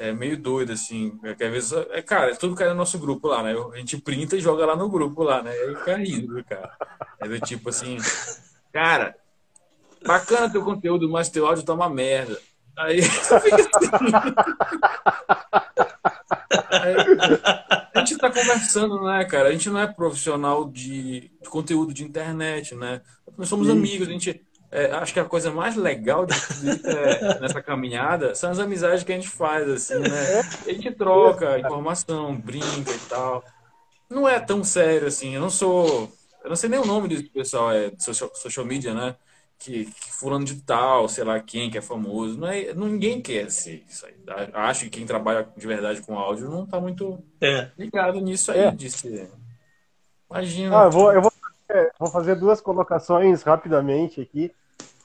[0.00, 1.20] é, meio doida, assim.
[1.22, 3.54] É que às vezes, é, cara, tudo cai no nosso grupo lá, né?
[3.74, 5.54] A gente printa e joga lá no grupo lá, né?
[5.54, 6.74] E fica rindo, cara.
[7.20, 7.98] É do tipo assim,
[8.72, 9.14] cara,
[10.02, 12.40] bacana teu conteúdo, mas teu áudio tá uma merda.
[12.78, 13.90] Aí fica assim.
[16.70, 16.94] Aí,
[17.94, 19.50] a gente tá conversando, né, cara?
[19.50, 23.02] A gente não é profissional de, de conteúdo de internet, né?
[23.36, 23.74] Nós somos Sim.
[23.74, 24.46] amigos, a gente.
[24.72, 26.34] É, acho que a coisa mais legal de,
[26.84, 30.40] é, nessa caminhada são as amizades que a gente faz, assim, né?
[30.66, 33.44] A gente troca informação, brinca e tal.
[34.08, 35.34] Não é tão sério assim.
[35.34, 36.12] Eu não sou.
[36.42, 39.16] Eu não sei nem o nome desse pessoal, é social, social media, né?
[39.60, 42.38] que, que, fulano de tal, sei lá quem, que é famoso.
[42.38, 44.14] Não é, ninguém quer ser isso aí.
[44.54, 47.70] Acho que quem trabalha de verdade com áudio não está muito é.
[47.78, 48.70] ligado nisso aí, é.
[48.70, 49.30] de ser.
[50.30, 50.80] Imagina.
[50.80, 51.29] Ah, eu vou, eu vou,
[51.98, 54.52] vou fazer duas colocações rapidamente aqui.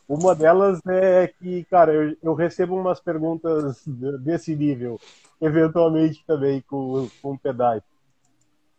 [0.07, 3.83] Uma delas é que, cara, eu, eu recebo umas perguntas
[4.19, 4.99] desse nível,
[5.41, 7.81] eventualmente também com, com o Pedai.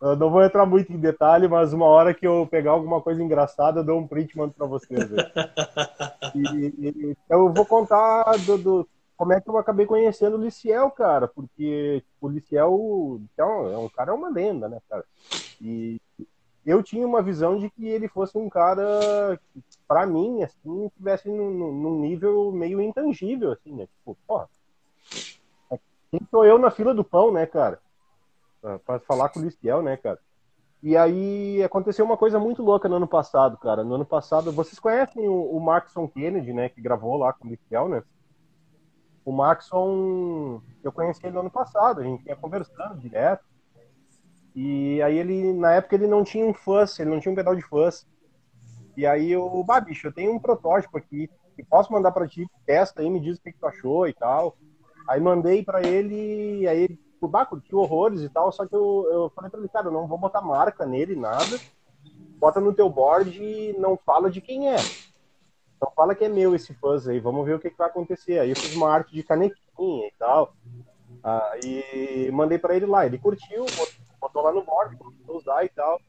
[0.00, 3.22] Eu não vou entrar muito em detalhe, mas uma hora que eu pegar alguma coisa
[3.22, 5.00] engraçada, eu dou um print e mando para vocês.
[6.34, 10.90] e, e, eu vou contar do, do, como é que eu acabei conhecendo o Liciel,
[10.90, 12.68] cara, porque o Liciel
[13.36, 15.04] é um, é um cara, é uma lenda, né, cara?
[15.60, 15.98] E
[16.66, 19.38] eu tinha uma visão de que ele fosse um cara,
[19.86, 23.86] para mim, assim, tivesse num, nível meio intangível, assim, né?
[23.86, 24.48] Tipo, porra,
[26.10, 27.80] quem sou eu na fila do pão, né, cara?
[28.84, 30.18] para falar com o Listiel, né, cara?
[30.82, 33.84] E aí aconteceu uma coisa muito louca no ano passado, cara.
[33.84, 37.50] No ano passado, vocês conhecem o, o Maxon Kennedy, né, que gravou lá com o
[37.50, 38.02] Listiel, né?
[39.24, 43.44] O Maxon, eu conheci ele no ano passado, a gente ia conversando direto.
[44.56, 47.54] E aí ele, na época, ele não tinha um fuzz, ele não tinha um pedal
[47.54, 48.06] de fuzz.
[48.96, 52.46] E aí eu, bah, bicho, eu tenho um protótipo aqui, que posso mandar para ti,
[52.64, 54.56] testa aí, me diz o que, que tu achou e tal.
[55.06, 59.30] Aí mandei para ele, aí ele bah, curtiu horrores e tal, só que eu, eu
[59.34, 61.60] falei pra ele, cara, eu não vou botar marca nele, nada.
[62.38, 64.76] Bota no teu board e não fala de quem é.
[65.76, 68.38] Então fala que é meu esse fuzz aí, vamos ver o que, que vai acontecer.
[68.38, 70.54] Aí eu fiz uma arte de canequinha e tal.
[71.22, 75.68] Ah, e mandei para ele lá, ele curtiu, botou lá no board, começou usar e
[75.68, 76.00] tal.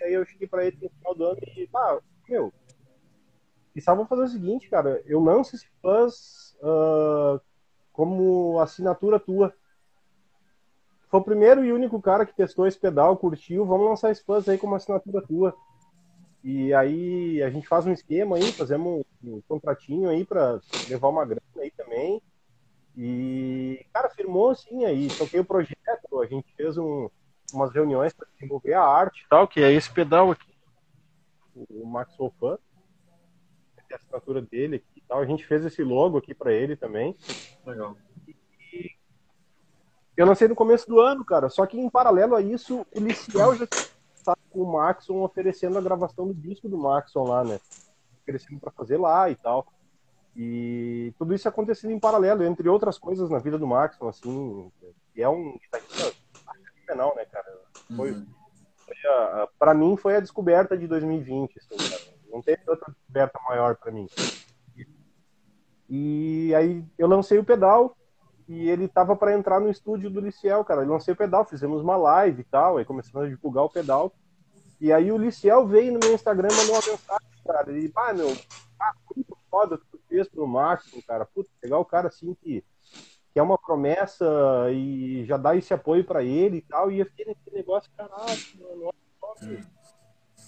[0.00, 2.52] E aí eu cheguei para ele no final do ano e, pá, meu,
[3.74, 7.40] e só vou fazer o seguinte, cara, eu lanço esse fuzz uh,
[7.92, 9.54] como assinatura tua
[11.08, 13.64] foi o primeiro e único cara que testou esse pedal, curtiu.
[13.64, 15.54] Vamos lançar esse fuzz aí como assinatura tua.
[16.42, 21.24] E aí a gente faz um esquema aí, fazemos um, contratinho aí para levar uma
[21.24, 22.20] grana aí também.
[22.96, 25.08] E, cara, firmou assim aí.
[25.08, 27.08] Toquei o projeto, a gente fez um,
[27.52, 30.54] umas reuniões para desenvolver a arte e tal, que é esse pedal aqui.
[31.70, 32.58] O Max Fan.
[33.90, 35.20] A assinatura dele aqui e tal.
[35.20, 37.16] A gente fez esse logo aqui para ele também.
[37.64, 37.96] Legal.
[40.16, 41.48] Eu lancei no começo do ano, cara.
[41.48, 45.82] Só que em paralelo a isso, o Liciel já está com o Maxon oferecendo a
[45.82, 47.60] gravação do disco do Maxon lá, né?
[48.22, 49.66] Oferecendo para fazer lá e tal.
[50.34, 54.70] E tudo isso acontecendo em paralelo, entre outras coisas na vida do Maxon, assim,
[55.14, 56.15] que é um guitarrista
[56.86, 57.46] fenomenal, né, cara?
[57.94, 58.26] Foi, uhum.
[58.84, 62.16] foi a, pra mim foi a descoberta de 2020, assim, cara.
[62.30, 64.06] Não teve outra descoberta maior para mim.
[65.88, 67.96] E aí eu lancei o pedal,
[68.48, 70.82] e ele tava para entrar no estúdio do Liciel, cara.
[70.82, 74.12] Eu lancei o pedal, fizemos uma live e tal, aí começamos a divulgar o pedal.
[74.80, 77.72] E aí o Liciel veio no meu Instagram e mandou uma mensagem, cara.
[77.72, 78.28] Ele, pá, meu,
[78.80, 80.46] ah, muito foda que tu fez pro
[81.06, 81.26] cara.
[81.26, 82.64] Putz, pegar o cara assim que,
[83.36, 84.24] que é uma promessa
[84.72, 86.90] e já dá esse apoio para ele e tal.
[86.90, 88.94] E eu fiquei nesse negócio, caralho, mano,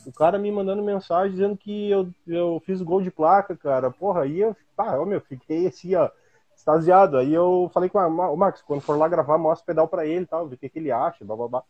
[0.07, 3.91] o cara me mandando mensagem dizendo que eu, eu fiz gol de placa, cara.
[3.91, 6.09] Porra, aí eu, pá, ó, meu, fiquei assim, ó
[6.57, 7.19] extasiado.
[7.19, 10.25] Aí eu falei com o Max, quando for lá gravar, mostra o pedal para ele
[10.25, 11.63] tal, ver o que, que ele acha, blá, blá, blá.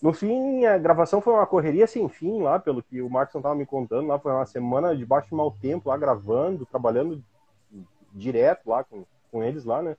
[0.00, 3.54] No fim, a gravação foi uma correria sem fim lá, pelo que o Marcos estava
[3.54, 4.08] me contando.
[4.08, 7.22] Lá foi uma semana de mau tempo, lá gravando, trabalhando
[8.10, 9.94] direto lá com, com eles lá, né?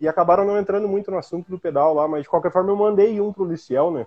[0.00, 2.76] E acabaram não entrando muito no assunto do pedal lá, mas de qualquer forma eu
[2.76, 4.06] mandei um pro Liciel, né?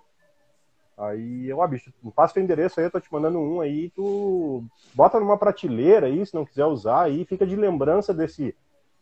[0.98, 4.64] Aí eu, ah, bicho, passa teu endereço aí, eu tô te mandando um aí, tu
[4.96, 8.56] bota numa prateleira aí, se não quiser usar aí, fica de lembrança desse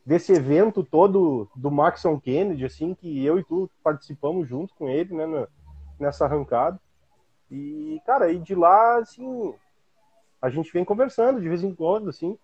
[0.05, 5.15] desse evento todo do Maxon Kennedy, assim, que eu e tu participamos junto com ele,
[5.15, 5.47] né,
[5.99, 6.79] nessa arrancada.
[7.49, 9.53] E, cara, aí de lá, assim,
[10.39, 12.37] a gente vem conversando de vez em quando, assim.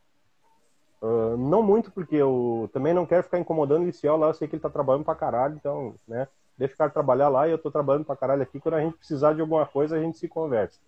[1.01, 4.47] Uh, não muito, porque eu também não quero ficar incomodando o Liciel lá, eu sei
[4.47, 7.57] que ele tá trabalhando pra caralho, então, né, deixa o cara trabalhar lá e eu
[7.57, 8.59] tô trabalhando pra caralho aqui.
[8.59, 10.79] Quando a gente precisar de alguma coisa, a gente se conversa.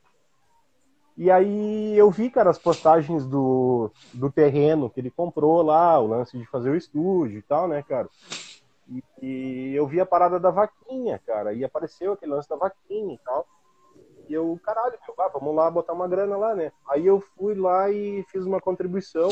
[1.18, 6.08] E aí eu vi, cara, as postagens do, do terreno que ele comprou lá, o
[6.08, 8.08] lance de fazer o estúdio e tal, né, cara?
[8.90, 13.16] E, e eu vi a parada da vaquinha, cara, e apareceu aquele lance da vaquinha
[13.16, 13.46] e tal.
[14.28, 16.72] E eu, caralho, meu, ah, vamos lá botar uma grana lá, né?
[16.90, 19.30] Aí eu fui lá e fiz uma contribuição.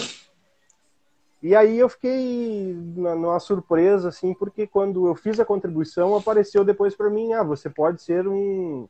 [1.41, 6.95] E aí eu fiquei numa surpresa, assim, porque quando eu fiz a contribuição, apareceu depois
[6.95, 8.87] para mim, ah, você pode ser um,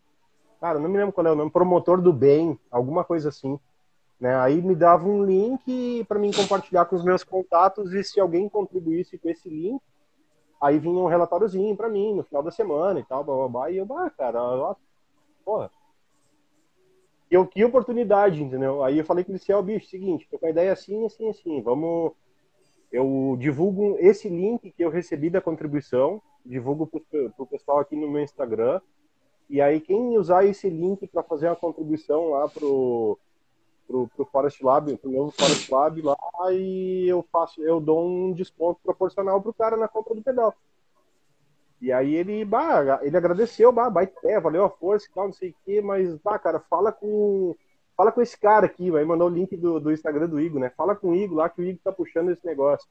[0.59, 3.59] cara, não me lembro qual é o nome, promotor do bem, alguma coisa assim.
[4.19, 4.35] Né?
[4.35, 8.47] Aí me dava um link para mim compartilhar com os meus contatos e se alguém
[8.47, 9.81] contribuísse com esse link,
[10.61, 13.71] aí vinha um relatóriozinho para mim no final da semana e tal, blá, blá, blá,
[13.71, 14.75] e eu, ah, cara, ó,
[15.43, 15.71] porra,
[17.31, 18.83] eu que oportunidade, entendeu?
[18.83, 21.61] Aí eu falei com o Liceu, bicho, seguinte, tô com a ideia assim, assim, assim,
[21.61, 22.11] vamos.
[22.91, 28.09] Eu divulgo esse link que eu recebi da contribuição, divulgo pro, pro pessoal aqui no
[28.09, 28.81] meu Instagram.
[29.49, 33.17] E aí quem usar esse link para fazer uma contribuição lá pro,
[33.87, 36.17] pro, pro Forest Lab, pro novo Forest Lab lá,
[36.51, 40.53] e eu faço, eu dou um desconto proporcional pro cara na compra do pedal.
[41.81, 43.91] E aí ele, bah, ele agradeceu, bah,
[44.23, 47.55] é, valeu a força e tal, não sei o quê, mas, bah, cara, fala com
[48.01, 50.71] fala com esse cara aqui, vai mandar o link do, do Instagram do Igor, né?
[50.75, 52.89] Fala com o Igor lá, que o Igor tá puxando esse negócio.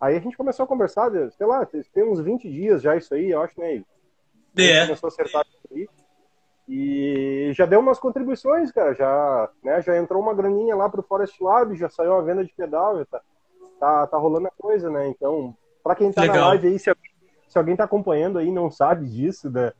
[0.00, 3.30] Aí a gente começou a conversar, sei lá, tem uns 20 dias já isso aí,
[3.30, 3.86] eu acho, né, Igor?
[4.58, 4.86] É.
[4.86, 5.88] Começou a acertar isso aí.
[6.68, 11.40] E já deu umas contribuições, cara, já, né, já entrou uma graninha lá pro Forest
[11.40, 13.20] Lab, já saiu a venda de pedal, tá,
[13.78, 15.06] tá, tá rolando a coisa, né?
[15.06, 16.36] Então, para quem tá Legal.
[16.36, 16.90] na live aí, se
[17.46, 19.72] se alguém está acompanhando aí e não sabe disso, né,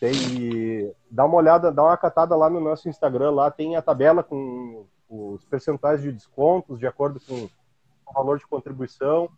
[0.00, 4.22] tem, dá uma olhada, dá uma catada lá no nosso Instagram, lá tem a tabela
[4.22, 9.28] com os percentuais de descontos de acordo com o valor de contribuição,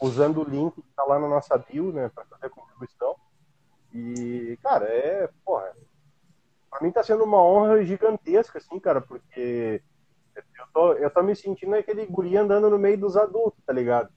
[0.00, 3.16] usando o link que está lá na nossa bio, né, para fazer a contribuição.
[3.92, 5.72] E, cara, é, porra,
[6.70, 9.82] pra mim tá sendo uma honra gigantesca, assim, cara, porque
[10.36, 14.12] eu tô, eu tô me sentindo aquele guri andando no meio dos adultos, tá ligado?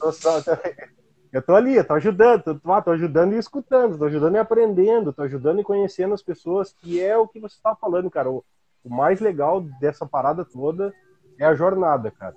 [0.00, 0.40] Eu só,
[1.32, 5.12] eu tô ali, eu tô ajudando, tô, tô ajudando e escutando, tô ajudando e aprendendo,
[5.12, 8.28] tô ajudando e conhecendo as pessoas, que é o que você tá falando, cara.
[8.28, 8.44] O,
[8.82, 10.92] o mais legal dessa parada toda
[11.38, 12.34] é a jornada, cara.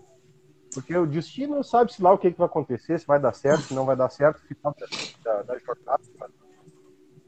[0.73, 3.63] Porque o destino sabe se lá o que, que vai acontecer, se vai dar certo,
[3.63, 4.75] se não vai dar certo, o final
[5.23, 6.03] da, da, jornada.
[6.19, 6.33] Mano.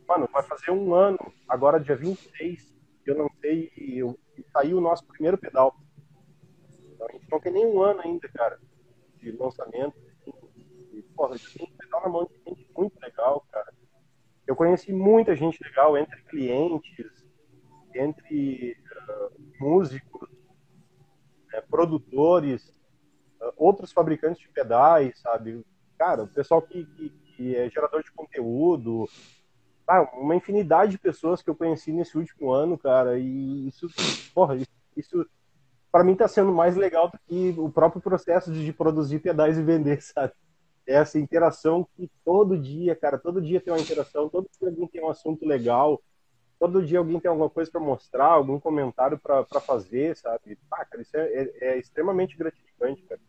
[0.08, 4.18] mano, vai fazer um ano, agora dia 26, eu não sei, eu,
[4.52, 5.76] saiu o nosso primeiro pedal.
[6.94, 8.60] Então a gente não tem nem um ano ainda, cara,
[9.18, 10.05] de lançamento
[11.16, 11.36] porra,
[11.78, 13.74] pedal na mão de gente muito legal, cara.
[14.48, 17.26] Eu conheci muita gente legal entre clientes,
[17.94, 18.78] entre
[19.10, 20.30] uh, músicos,
[21.52, 22.70] né, produtores,
[23.42, 25.66] uh, outros fabricantes de pedais, sabe?
[25.98, 29.08] Cara, o pessoal que, que, que é gerador de conteúdo,
[29.88, 33.88] ah, uma infinidade de pessoas que eu conheci nesse último ano, cara, e isso,
[34.34, 35.26] porra, isso, isso
[35.92, 39.58] para mim tá sendo mais legal do que o próprio processo de, de produzir pedais
[39.58, 40.34] e vender, sabe?
[40.88, 45.04] Essa interação que todo dia, cara, todo dia tem uma interação, todo dia alguém tem
[45.04, 46.02] um assunto legal,
[46.60, 50.58] todo dia alguém tem alguma coisa para mostrar, algum comentário para fazer, sabe?
[50.72, 53.22] Ah, cara, isso é, é, é extremamente gratificante, cara.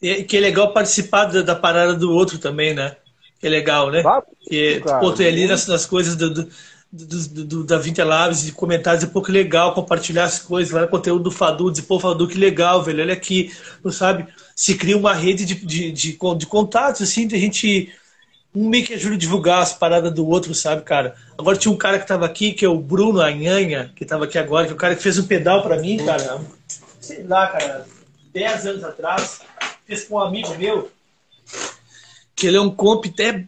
[0.00, 2.96] E que é legal participar da, da, parada do outro também, né?
[3.38, 4.02] Que é legal, né?
[4.04, 6.48] Ah, que, cara, pô, tu é ali nas, nas coisas do, do
[6.92, 11.30] do, do, da Labs e comentários, pô, que legal compartilhar as coisas, lá conteúdo do
[11.30, 13.50] Fadu, dizer, pô, Fadu, que legal, velho, olha aqui,
[13.82, 14.26] não sabe?
[14.54, 17.90] Se cria uma rede de, de, de, de contatos, assim, de a gente
[18.54, 21.14] um meio que ajuda a divulgar as paradas do outro, sabe, cara?
[21.38, 24.38] Agora tinha um cara que tava aqui, que é o Bruno Anhanha, que tava aqui
[24.38, 26.38] agora, que é o cara que fez um pedal para mim, cara,
[27.00, 27.86] sei lá, cara,
[28.34, 29.40] 10 anos atrás,
[29.86, 30.90] fez com um amigo meu,
[32.36, 33.46] que ele é um comp até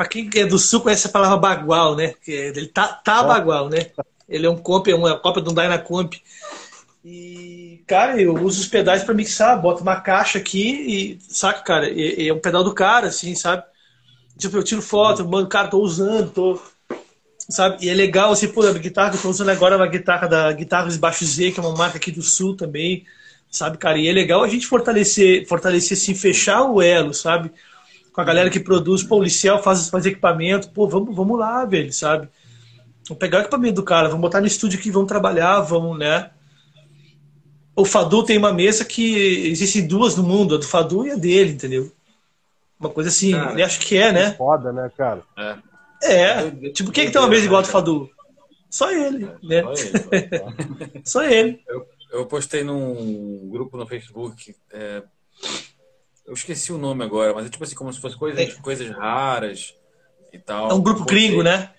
[0.00, 2.14] para quem é do sul conhece a palavra bagual, né?
[2.26, 3.90] Ele tá, tá bagual, né?
[4.26, 6.14] Ele é um comp, é uma cópia de um Dynacomp.
[7.04, 11.90] E, cara, eu uso os pedais para mixar, boto uma caixa aqui e, saca, cara,
[11.90, 13.62] e é um pedal do cara, assim, sabe?
[14.38, 16.62] Tipo, eu tiro foto, mano, cara, tô usando, tô.
[17.50, 17.84] Sabe?
[17.84, 20.26] E é legal, assim, pô, a guitarra que eu tô usando agora é uma guitarra
[20.26, 23.04] da Guitarras Baixo Z, que é uma marca aqui do sul também,
[23.50, 23.98] sabe, cara?
[23.98, 27.52] E é legal a gente fortalecer, fortalecer, assim, fechar o elo, sabe?
[28.12, 31.64] Com a galera que produz, pô, o Liceu faz, faz equipamento, pô, vamos, vamos lá,
[31.64, 32.28] velho, sabe?
[33.06, 36.30] Vamos pegar o equipamento do cara, vamos botar no estúdio aqui, vamos trabalhar, vamos, né?
[37.74, 41.16] O Fadu tem uma mesa que existem duas no mundo, a do Fadu e a
[41.16, 41.90] dele, entendeu?
[42.78, 44.32] Uma coisa assim, cara, ele acha que é, né?
[44.32, 45.22] Foda, né, cara?
[45.36, 45.56] É.
[46.02, 48.10] É, tipo, quem é que tem uma mesa igual a do Fadu?
[48.68, 49.62] Só ele, né?
[49.74, 51.02] Só ele.
[51.04, 51.62] Só ele.
[51.68, 55.02] Eu, eu postei num grupo no Facebook é,
[56.30, 58.62] eu esqueci o nome agora, mas é tipo assim, como se fosse coisas, é.
[58.62, 59.74] coisas raras
[60.32, 60.70] e tal.
[60.70, 61.74] É um grupo gringo, né?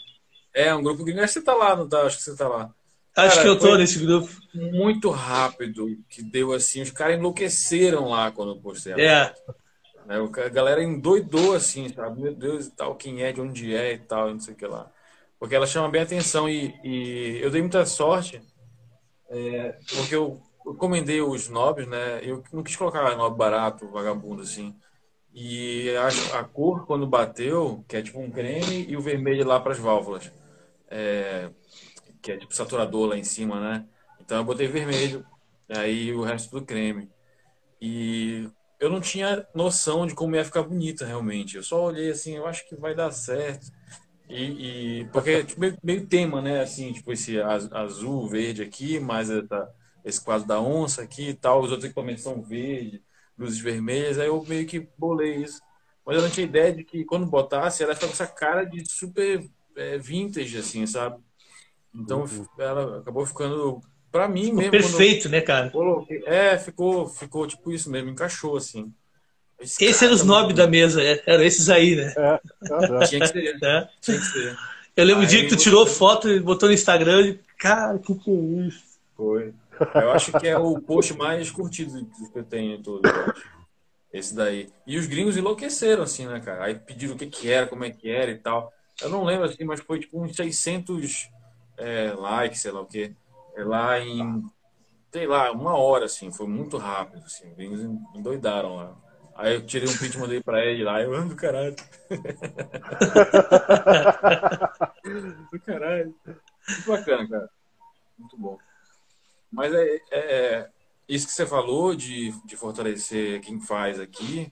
[0.54, 1.22] É, um grupo gringo.
[1.22, 2.02] Acho que você tá lá, não tá?
[2.02, 2.70] Acho que você tá lá.
[3.16, 4.30] Acho cara, que eu tô nesse grupo.
[4.54, 8.91] Muito rápido que deu assim, os caras enlouqueceram lá quando eu postei.
[8.91, 9.34] É.
[10.06, 10.18] Né?
[10.18, 12.22] A galera endoidou assim, sabe?
[12.22, 14.68] Meu Deus e tal, quem é, de onde é e tal, não sei o que
[14.68, 14.91] lá.
[15.39, 18.41] Porque ela chama bem atenção e, e eu dei muita sorte,
[19.30, 20.41] é, porque eu,
[20.72, 22.20] eu encomendei os nobres, né?
[22.24, 24.76] Eu não quis colocar nobre barato, vagabundo, assim.
[25.34, 29.60] E a, a, cor, quando bateu, que é tipo um creme, e o vermelho lá
[29.60, 30.32] para as válvulas.
[30.90, 31.50] É,
[32.22, 33.86] que é tipo saturador lá em cima, né?
[34.20, 35.26] Então eu botei vermelho,
[35.70, 37.10] aí o resto do creme.
[37.82, 38.50] E
[38.80, 41.58] eu não tinha noção de como ia ficar bonita realmente.
[41.58, 43.72] Eu só olhei assim, eu acho que vai dar certo.
[44.30, 46.62] E, e porque tipo, meio, meio, tema, né?
[46.62, 51.62] Assim, tipo esse azul, verde aqui, mais essa, esse quadro da onça aqui e tal.
[51.62, 53.02] Os outros equipamentos são verde,
[53.38, 54.20] luzes vermelhas.
[54.20, 55.62] Aí eu meio que bolei isso.
[56.06, 58.89] Mas eu não tinha ideia de que quando botasse, ela ficava com essa cara de
[58.89, 61.22] super é, vintage, assim, sabe?
[61.93, 62.45] Então uhum.
[62.58, 63.82] ela acabou ficando
[64.12, 64.72] Pra mim ficou mesmo.
[64.72, 65.70] Perfeito, né, cara?
[65.70, 68.91] Coloquei, é, ficou, ficou tipo isso mesmo, encaixou assim.
[69.60, 72.14] Esse Esses eram os nobres da mesa, é, eram esses aí, né?
[72.18, 72.39] É,
[73.08, 73.58] tinha que ser.
[73.64, 73.89] É.
[74.02, 74.58] Tinha que ser.
[74.97, 78.14] Eu lembro o dia que tu tirou foto e botou no Instagram e, cara, que
[78.14, 78.84] que é isso?
[79.16, 79.54] Foi.
[79.96, 83.02] Eu acho que é o post mais curtido que eu tenho em todo,
[84.12, 84.70] Esse daí.
[84.86, 86.66] E os gringos enlouqueceram, assim, né, cara?
[86.66, 88.72] Aí pediram o que que era, como é que era e tal.
[89.02, 91.30] Eu não lembro, assim, mas foi tipo uns 600
[91.78, 93.16] é, likes, sei lá o quê
[93.58, 94.44] lá em,
[95.12, 97.82] sei lá, uma hora, assim, foi muito rápido, assim, eles
[98.16, 98.96] endoidaram lá.
[99.36, 101.76] Aí eu tirei um print e mandei pra ele lá, eu ando do caralho.
[105.52, 106.16] do caralho.
[106.26, 107.50] Muito bacana, cara.
[108.18, 108.58] Muito bom.
[109.52, 110.70] Mas é, é, é,
[111.08, 114.52] isso que você falou de, de fortalecer quem faz aqui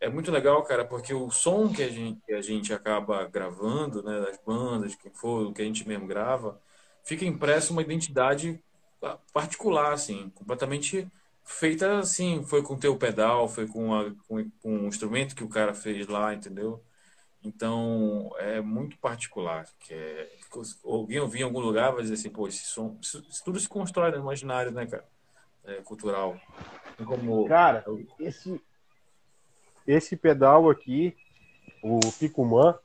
[0.00, 4.02] é muito legal, cara, porque o som que a gente, que a gente acaba gravando,
[4.02, 6.60] né, das bandas, quem for, o que a gente mesmo grava,
[7.02, 8.62] fica impressa uma identidade
[9.32, 11.08] particular, assim, completamente
[11.44, 15.44] feita assim, foi com o teu pedal, foi com, a, com, com o instrumento que
[15.44, 16.82] o cara fez lá, entendeu?
[17.42, 19.66] Então, é muito particular.
[19.78, 20.32] Que é,
[20.84, 23.68] alguém ouvir em algum lugar vai dizer assim, pô, esse som, isso, isso tudo se
[23.68, 25.04] constrói no imaginário, né, cara?
[25.64, 26.36] É, cultural.
[27.04, 27.46] Como...
[27.46, 27.84] Cara,
[28.18, 28.60] esse,
[29.86, 31.16] esse pedal aqui,
[31.82, 32.78] o Picumã,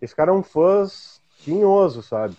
[0.00, 0.86] esse cara é um fã
[1.38, 2.36] tinhoso, sabe?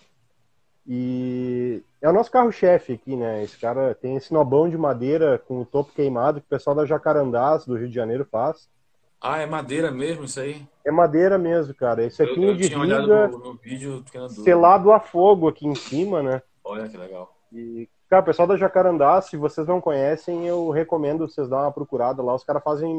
[0.86, 3.42] E é o nosso carro-chefe aqui, né?
[3.44, 6.84] Esse cara tem esse nobão de madeira com o topo queimado que o pessoal da
[6.84, 8.68] Jacarandás, do Rio de Janeiro, faz.
[9.22, 10.66] Ah, é madeira mesmo isso aí?
[10.84, 12.04] É madeira mesmo, cara.
[12.04, 14.04] Esse aqui eu, de tinha riga, no, no vídeo,
[14.42, 16.42] selado a fogo aqui em cima, né?
[16.64, 17.32] Olha que legal.
[17.52, 21.70] E, cara, o pessoal da Jacarandás, se vocês não conhecem, eu recomendo vocês dar uma
[21.72, 22.34] procurada lá.
[22.34, 22.92] Os caras fazem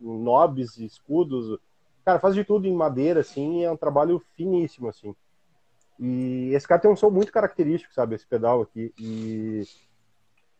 [0.00, 1.60] nobres, escudos,
[2.04, 5.14] cara, faz de tudo em madeira, assim, e é um trabalho finíssimo, assim.
[6.00, 8.16] E esse cara tem um som muito característico, sabe?
[8.16, 8.92] Esse pedal aqui.
[8.98, 9.62] E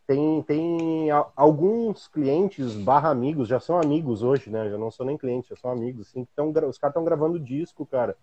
[0.09, 4.71] tem, tem alguns clientes barra amigos, já são amigos hoje, né?
[4.71, 6.27] Já não são nem clientes, já são amigos, assim.
[6.35, 8.17] Tão, os caras estão gravando disco, cara.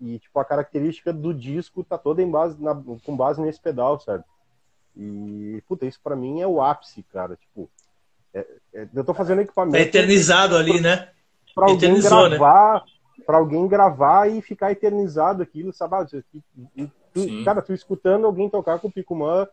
[0.00, 3.98] E, tipo, a característica do disco tá toda em base, na, com base nesse pedal,
[3.98, 4.22] sabe?
[4.96, 7.34] E, puta, isso pra mim é o ápice, cara.
[7.34, 7.68] Tipo,
[8.32, 9.76] é, é, eu tô fazendo equipamento...
[9.76, 11.08] É eternizado ali, né?
[11.52, 12.00] Pra alguém né?
[12.00, 12.74] gravar...
[12.74, 12.80] Né?
[13.26, 15.96] para alguém gravar e ficar eternizado aquilo, sabe?
[15.96, 16.06] Ah,
[17.12, 19.48] tu, cara, tu escutando alguém tocar com o Picumã,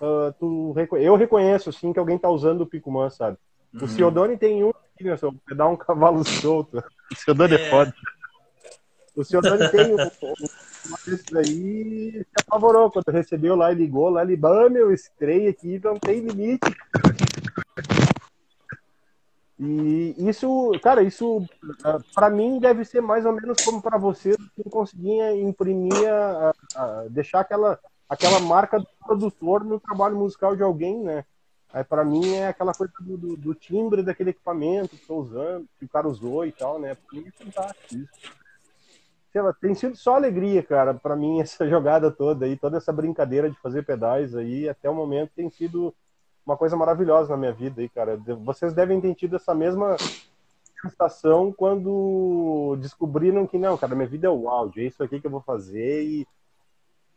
[0.00, 3.36] uh, tu, eu reconheço, assim, que alguém tá usando o Picumã, sabe?
[3.74, 3.84] Uhum.
[3.84, 5.16] O Ciodone tem um aqui, né?
[5.46, 6.82] Pedar um cavalo solto.
[7.10, 7.94] O Ciodone é, é foda.
[9.14, 14.22] O Ciodone tem um, um desses aí se apavorou quando recebeu lá e ligou lá,
[14.22, 16.72] ele, ah, meu, esse trem aqui não tem limite.
[19.58, 21.44] E isso, cara, isso
[21.82, 26.54] ah, para mim deve ser mais ou menos como para você que conseguia imprimir, a,
[26.76, 27.78] a, deixar aquela,
[28.08, 31.24] aquela marca do produtor no trabalho musical de alguém, né?
[31.72, 35.66] Aí para mim é aquela coisa do, do, do, timbre daquele equipamento que estou usando,
[35.78, 36.96] que o cara usou e tal, né?
[37.12, 38.38] Mim é fantástico isso.
[39.30, 42.92] Sei lá, tem sido só alegria, cara, para mim essa jogada toda aí, toda essa
[42.92, 45.94] brincadeira de fazer pedais aí, até o momento tem sido
[46.46, 48.16] uma coisa maravilhosa na minha vida aí, cara.
[48.42, 49.96] Vocês devem ter tido essa mesma
[50.80, 55.26] sensação quando descobriram que não, cara, minha vida é o áudio, é isso aqui que
[55.26, 56.26] eu vou fazer e,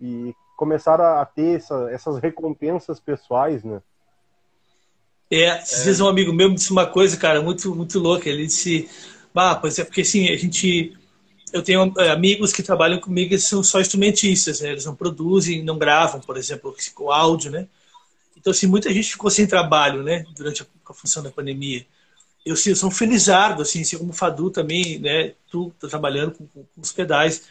[0.01, 3.81] e começaram a ter essa, essas recompensas pessoais, né?
[5.31, 6.03] É, vocês é.
[6.03, 8.29] um amigo meu me disse uma coisa, cara, muito muito louca.
[8.29, 8.87] Ele disse,
[9.33, 10.95] bah, pois é porque assim a gente
[11.51, 14.73] eu tenho é, amigos que trabalham comigo que são só instrumentistas, né?
[14.73, 17.67] Eles não produzem, não gravam, por exemplo, o áudio, né?
[18.37, 21.85] Então, assim, muita gente ficou sem trabalho, né, durante a, a função da pandemia.
[22.45, 25.87] Eu, assim, eu sou um felizardo, assim, assim, como o Fadu também, né, tu tá
[25.87, 27.43] trabalhando com, com, com os pedais.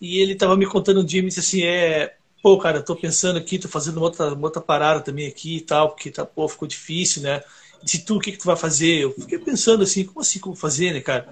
[0.00, 3.38] E ele estava me contando um dia, me disse assim, é, pô, cara, tô pensando
[3.38, 6.48] aqui, tô fazendo uma outra, uma outra parada também aqui e tal, porque tá, pô,
[6.48, 7.42] ficou difícil, né?
[7.84, 9.02] Se tu, o que que tu vai fazer?
[9.02, 11.28] Eu fiquei pensando assim, como assim, como fazer, né, cara?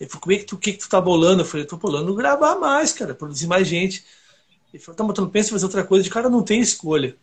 [0.00, 1.42] Ele falou, como é que tu, o que que tu tá bolando?
[1.42, 4.04] Eu falei, tô bolando gravar mais, cara, produzir mais gente.
[4.72, 6.04] Ele falou, tá, mas tu não pensa em fazer outra coisa?
[6.04, 7.16] De cara, não tem escolha.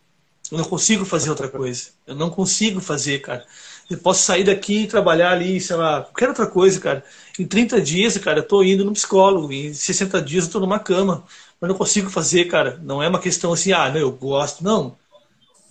[0.50, 1.90] Eu não consigo fazer outra coisa.
[2.06, 3.46] Eu não consigo fazer, cara.
[3.90, 7.04] Eu posso sair daqui e trabalhar ali, sei lá, qualquer outra coisa, cara.
[7.38, 9.52] Em 30 dias, cara, eu tô indo no psicólogo.
[9.52, 11.24] Em 60 dias eu tô numa cama.
[11.60, 12.78] Mas não consigo fazer, cara.
[12.82, 14.62] Não é uma questão assim, ah, não, eu gosto.
[14.62, 14.96] Não.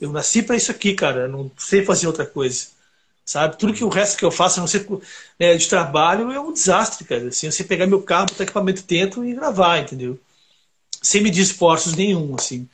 [0.02, 1.22] Eu nasci para isso aqui, cara.
[1.22, 2.68] Eu não sei fazer outra coisa.
[3.26, 3.58] Sabe?
[3.58, 4.86] Tudo que o resto que eu faço, não sei,
[5.40, 7.28] né, de trabalho, é um desastre, cara.
[7.28, 10.20] Assim, você pegar meu carro, botar equipamento dentro e gravar, entendeu?
[11.02, 12.70] Sem medir esforços nenhum, assim.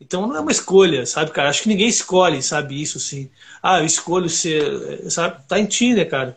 [0.00, 1.48] Então não é uma escolha, sabe, cara?
[1.48, 3.30] Acho que ninguém escolhe, sabe, isso assim.
[3.62, 5.42] Ah, eu escolho ser, sabe?
[5.48, 6.36] Tá em ti, né, cara?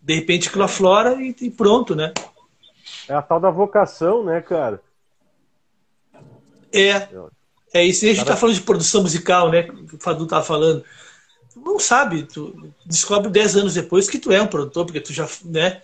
[0.00, 2.12] De repente aquilo aflora e, e pronto, né?
[3.08, 4.80] É a tal da vocação, né, cara?
[6.72, 7.08] É.
[7.72, 8.04] É isso.
[8.04, 9.64] E a gente tá falando de produção musical, né?
[9.64, 10.84] Que o Fadu tá falando.
[11.52, 15.12] Tu não sabe, tu descobre 10 anos depois que tu é um produtor, porque tu
[15.12, 15.82] já, né?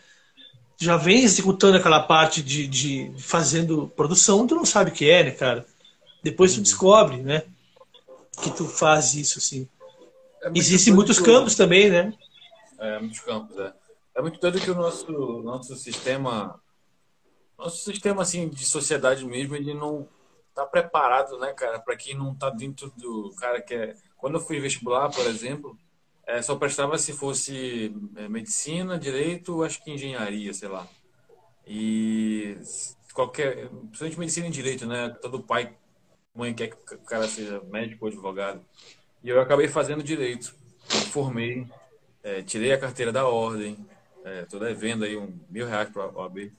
[0.78, 5.24] Já vem executando aquela parte de, de fazendo produção, tu não sabe o que é,
[5.24, 5.64] né, cara?
[6.25, 6.62] Depois tu uhum.
[6.62, 7.43] descobre, né?
[8.43, 9.68] Que tu faz isso, assim.
[10.43, 12.14] É Existem muitos campos também, né?
[12.79, 13.72] É, muitos campos, é.
[14.14, 15.12] É muito doido que o nosso,
[15.43, 16.59] nosso sistema,
[17.59, 20.09] nosso sistema, assim, de sociedade mesmo, ele não
[20.55, 23.97] tá preparado, né, cara, para quem não tá dentro do cara que é...
[24.16, 25.77] Quando eu fui vestibular, por exemplo,
[26.27, 30.87] é, só prestava se fosse é, medicina, direito, acho que engenharia, sei lá.
[31.66, 32.57] E
[33.12, 35.11] qualquer, principalmente medicina e direito, né?
[35.20, 35.77] Todo pai
[36.35, 38.61] mãe quer que o cara seja médico ou advogado.
[39.22, 40.55] E eu acabei fazendo direito.
[41.12, 41.66] formei,
[42.22, 43.76] é, tirei a carteira da ordem,
[44.43, 46.53] estou é, devendo aí um mil reais para a OAB.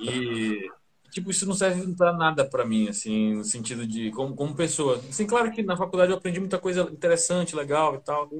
[0.00, 0.70] E,
[1.10, 4.98] tipo, isso não serve para nada para mim, assim, no sentido de, como, como pessoa.
[5.08, 8.30] Assim, claro que na faculdade eu aprendi muita coisa interessante, legal e tal,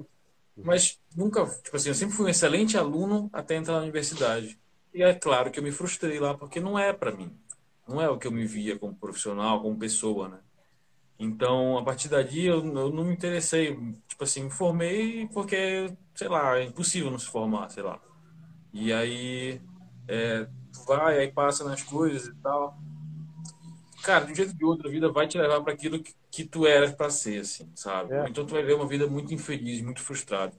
[0.56, 4.58] mas nunca, tipo assim, eu sempre fui um excelente aluno até entrar na universidade.
[4.92, 7.32] E é claro que eu me frustrei lá, porque não é para mim.
[7.86, 10.38] Não é o que eu me via como profissional, como pessoa, né?
[11.18, 13.76] Então, a partir dali, eu, eu não me interessei.
[14.06, 18.00] Tipo assim, me formei porque, sei lá, é impossível não se formar, sei lá.
[18.72, 19.60] E aí,
[20.06, 20.46] é,
[20.86, 22.78] vai, aí passa nas coisas e tal.
[24.04, 26.14] Cara, de um jeito ou de outro, a vida vai te levar para aquilo que,
[26.30, 28.14] que tu eras para ser, assim, sabe?
[28.14, 28.28] É.
[28.28, 30.52] Então, tu vai ver uma vida muito infeliz, muito frustrada.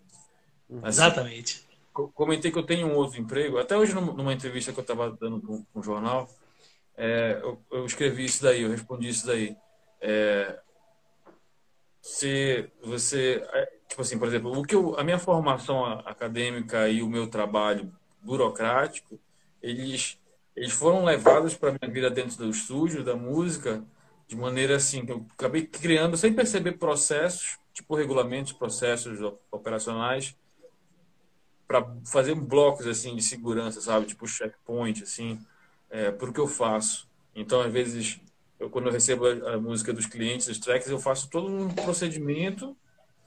[0.69, 0.79] Uhum.
[0.79, 1.69] Assim, Exatamente.
[1.93, 3.57] Comentei que eu tenho um outro emprego.
[3.57, 6.29] Até hoje, numa entrevista que eu estava dando para um jornal,
[6.97, 9.55] é, eu, eu escrevi isso daí, eu respondi isso daí
[10.01, 10.59] é,
[12.01, 17.01] se você, é, tipo assim, por exemplo, o que eu, a minha formação acadêmica e
[17.01, 17.91] o meu trabalho
[18.21, 19.19] burocrático,
[19.61, 20.19] eles
[20.55, 23.81] eles foram levados para minha vida dentro do estúdio, da música,
[24.27, 29.19] de maneira assim que eu acabei criando sem perceber processos, tipo regulamentos, processos
[29.49, 30.35] operacionais
[31.65, 35.39] para fazer blocos assim de segurança, sabe, tipo checkpoint assim,
[35.89, 37.07] é, por que eu faço.
[37.33, 38.19] Então, às vezes
[38.59, 41.69] eu quando eu recebo a, a, música dos clientes, os tracks, eu faço todo um
[41.69, 42.75] procedimento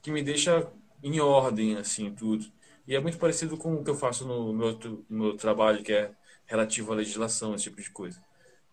[0.02, 0.70] que me deixa
[1.02, 2.44] em ordem, assim, tudo.
[2.86, 4.78] E é muito parecido com o que eu faço no meu,
[5.09, 6.12] no meu trabalho, que é
[6.46, 8.22] relativo à legislação, esse tipo de coisa.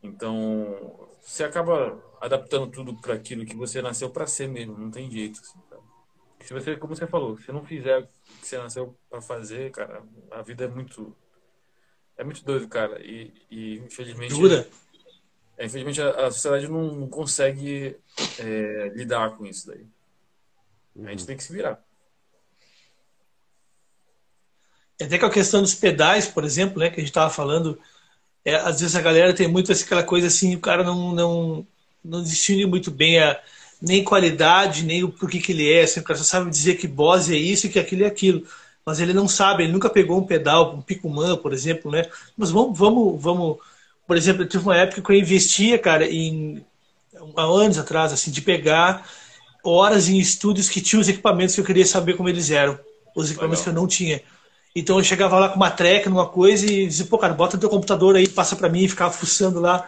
[0.01, 5.09] Então, você acaba adaptando tudo para aquilo que você nasceu para ser mesmo, não tem
[5.09, 5.39] jeito.
[5.39, 5.59] Assim,
[6.41, 8.07] Se você, como você falou, se não fizer o
[8.41, 11.15] que você nasceu para fazer, cara, a vida é muito
[12.17, 13.01] é muito doido, cara.
[13.01, 14.67] E, e infelizmente dura.
[15.59, 17.97] É, infelizmente, a, a, sociedade não, não consegue
[18.39, 19.85] é, lidar com isso daí.
[21.05, 21.83] A gente tem que se virar.
[25.01, 27.77] Até com a questão dos pedais, por exemplo, né, que a gente estava falando,
[28.45, 31.67] é, às vezes a galera tem muito aquela coisa assim, o cara não, não,
[32.03, 33.41] não distingue muito bem a
[33.81, 35.83] nem qualidade, nem o porquê que ele é.
[35.83, 38.47] Assim, o cara só sabe dizer que Bose é isso e que aquilo é aquilo.
[38.85, 42.05] Mas ele não sabe, ele nunca pegou um pedal, um Picumã, por exemplo, né?
[42.37, 43.57] Mas vamos, vamos, vamos
[44.09, 46.65] por exemplo, eu tive uma época que eu investia, cara, em
[47.37, 49.07] há anos atrás, assim, de pegar
[49.63, 52.79] horas em estúdios que tinham os equipamentos que eu queria saber como eles eram,
[53.15, 53.71] os equipamentos Legal.
[53.71, 54.23] que eu não tinha.
[54.75, 57.69] Então eu chegava lá com uma track, numa coisa e dizia, pô, cara, bota teu
[57.69, 59.87] computador aí, passa para mim, e ficava fuçando lá.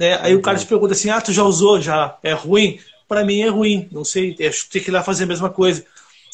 [0.00, 0.18] Né?
[0.22, 0.38] Aí uhum.
[0.38, 1.78] o cara te pergunta assim, ah, tu já usou?
[1.78, 2.80] Já é ruim?
[3.06, 5.84] Para mim é ruim, não sei, é, tem que ir lá fazer a mesma coisa.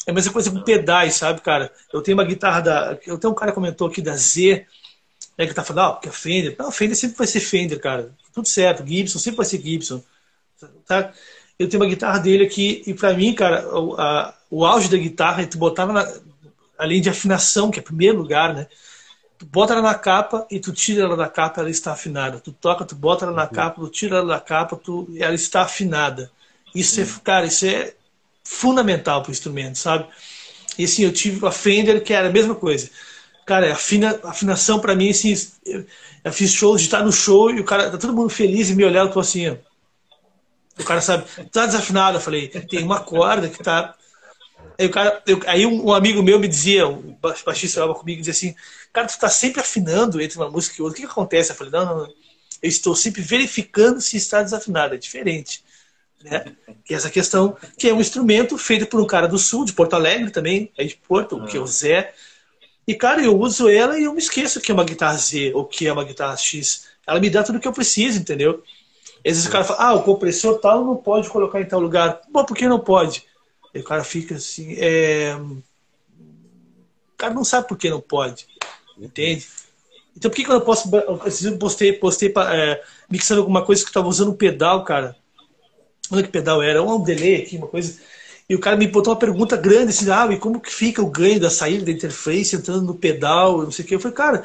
[0.07, 1.69] É a mesma coisa com pedais, sabe, cara?
[1.91, 2.97] Eu tenho uma guitarra da.
[3.05, 4.65] Eu tenho um cara comentou aqui da Z,
[5.37, 6.55] né, que tá falando, ah, que é Fender.
[6.57, 8.11] Não, Fender sempre vai ser Fender, cara.
[8.33, 8.85] Tudo certo.
[8.85, 10.03] Gibson sempre vai ser Gibson.
[10.85, 11.11] Tá?
[11.57, 14.97] Eu tenho uma guitarra dele aqui, e para mim, cara, o, a, o auge da
[14.97, 16.13] guitarra, tu botava na,
[16.77, 18.67] além de afinação, que é primeiro lugar, né?
[19.37, 22.39] Tu bota ela na capa e tu tira ela da capa, ela está afinada.
[22.39, 25.63] Tu toca, tu bota ela na capa, tu tira ela da capa, tu, ela está
[25.63, 26.31] afinada.
[26.73, 27.93] Isso é, cara, isso é
[28.43, 30.07] fundamental para o instrumento, sabe?
[30.77, 32.89] E assim, eu tive a Fender, que era a mesma coisa.
[33.45, 35.33] Cara, afina, afinação para mim, assim,
[35.65, 38.75] eu, fiz shows de estar no show e o cara, tá todo mundo feliz e
[38.75, 39.55] me olhando, tô assim, ó.
[40.79, 42.17] O cara sabe, tá desafinado.
[42.17, 43.95] Eu falei, tem uma corda que tá.
[44.77, 48.19] Aí, o cara, eu, aí um, um, amigo meu me dizia, o baixista falava comigo,
[48.19, 48.55] dizia assim:
[48.91, 50.97] Cara, tu tá sempre afinando entre uma música e outra.
[50.97, 51.51] O que, que acontece?
[51.51, 52.13] Eu falei: Não, não, não.
[52.61, 54.95] Eu estou sempre verificando se está desafinado.
[54.95, 55.63] É diferente.
[56.21, 56.43] Né?
[56.83, 59.71] Que é essa questão, que é um instrumento feito por um cara do sul, de
[59.71, 62.13] Porto Alegre também, é de Porto, que é o Zé.
[62.87, 65.65] E, cara, eu uso ela e eu me esqueço que é uma guitarra Z ou
[65.65, 66.87] que é uma guitarra X.
[67.05, 68.63] Ela me dá tudo o que eu preciso, entendeu?
[69.17, 72.21] Às vezes o cara fala, ah, o compressor tal não pode colocar em tal lugar.
[72.29, 73.23] Bom, por que não pode?
[73.73, 75.35] E o cara fica assim, é...
[75.35, 78.47] o cara não sabe por que não pode,
[78.97, 79.47] entende?
[80.15, 80.89] Então por que, que eu não posso.
[81.43, 85.15] Eu postei, postei é, mixando alguma coisa que eu estava usando um pedal, cara.
[86.11, 87.99] Olha que pedal era, um delay aqui, uma coisa.
[88.47, 91.09] E o cara me botou uma pergunta grande, assim, ah, e como que fica o
[91.09, 93.95] ganho da saída da interface entrando no pedal, não sei o que.
[93.95, 94.43] Eu falei, cara,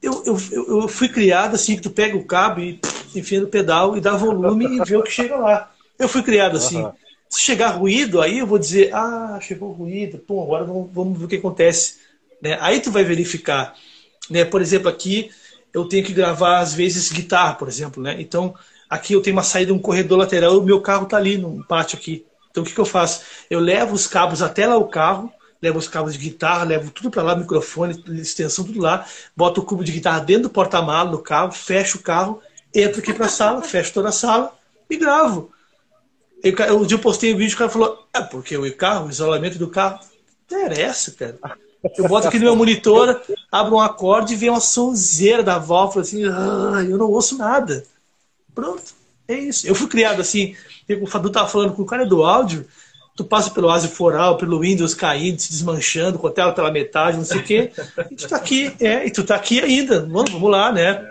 [0.00, 0.36] eu, eu,
[0.82, 2.80] eu fui criado assim, que tu pega o cabo e
[3.14, 5.72] enfia no pedal e dá volume e vê o que chega lá.
[5.98, 6.82] Eu fui criado assim.
[6.82, 6.92] Uhum.
[7.28, 11.24] Se chegar ruído, aí eu vou dizer, ah, chegou ruído, pô, agora vamos, vamos ver
[11.24, 11.96] o que acontece.
[12.40, 12.56] Né?
[12.60, 13.74] Aí tu vai verificar.
[14.30, 14.44] Né?
[14.44, 15.30] Por exemplo, aqui
[15.72, 18.00] eu tenho que gravar, às vezes, guitarra, por exemplo.
[18.00, 18.16] Né?
[18.20, 18.54] Então,
[18.88, 21.98] aqui eu tenho uma saída, um corredor lateral, o meu carro está ali no pátio
[21.98, 22.24] aqui.
[22.54, 23.22] Então o que, que eu faço?
[23.50, 27.10] Eu levo os cabos até lá o carro, levo os cabos de guitarra, levo tudo
[27.10, 29.04] para lá, microfone, extensão, tudo lá,
[29.36, 32.40] boto o cubo de guitarra dentro do porta-malas no carro, fecho o carro,
[32.72, 34.54] entro aqui para a sala, fecho toda a sala
[34.88, 35.50] e gravo.
[36.44, 39.10] Eu, um dia eu postei um vídeo, o cara falou, é porque o carro, o
[39.10, 39.98] isolamento do carro,
[40.44, 41.36] interessa, cara.
[41.98, 43.20] Eu boto aqui no meu monitor,
[43.50, 47.84] abro um acorde e vem uma sonzeira da válvula, assim, ah, eu não ouço nada.
[48.54, 48.94] Pronto,
[49.26, 49.66] é isso.
[49.66, 50.54] Eu fui criado assim,
[51.00, 52.66] o Fadu tava falando com o cara do áudio,
[53.16, 57.16] tu passa pelo ASIO foral, pelo Windows caindo, se desmanchando, com a tela pela metade,
[57.16, 57.70] não sei o quê,
[58.10, 61.02] e tu tá aqui, é, e tu tá aqui ainda, vamos, vamos lá, né?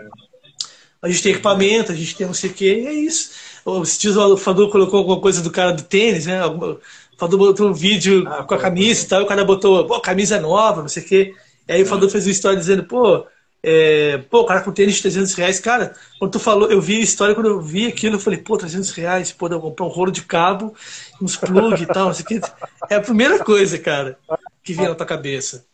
[1.00, 3.30] A gente tem equipamento, a gente tem não sei o quê, e é isso.
[3.64, 6.44] O Fadu colocou alguma coisa do cara do tênis, né?
[6.44, 6.78] O
[7.16, 10.40] Fadu botou um vídeo ah, com a camisa e tal, o cara botou, pô, camisa
[10.40, 11.34] nova, não sei o quê.
[11.66, 13.26] E aí o Fadu fez uma história dizendo, pô,
[13.66, 16.96] é, pô, o cara com tênis de 300 reais, cara, quando tu falou, eu vi
[16.96, 19.88] a história, quando eu vi aquilo, eu falei, pô, 300 reais, pô, eu comprar um
[19.88, 20.74] rolo de cabo,
[21.20, 22.42] uns plug e tal, isso aqui.
[22.90, 24.18] É a primeira coisa, cara,
[24.62, 25.64] que vem na tua cabeça.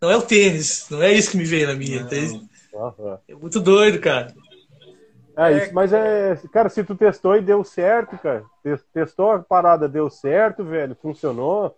[0.00, 2.08] Não é o tênis, não é isso que me veio na minha.
[3.28, 4.34] É muito doido, cara.
[5.36, 8.42] É isso, mas é, cara, se tu testou e deu certo, cara,
[8.94, 11.76] testou a parada, deu certo, velho, funcionou,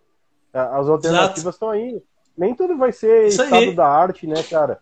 [0.53, 2.01] as alternativas estão aí.
[2.37, 3.75] Nem tudo vai ser isso estado aí.
[3.75, 4.79] da arte, né, cara?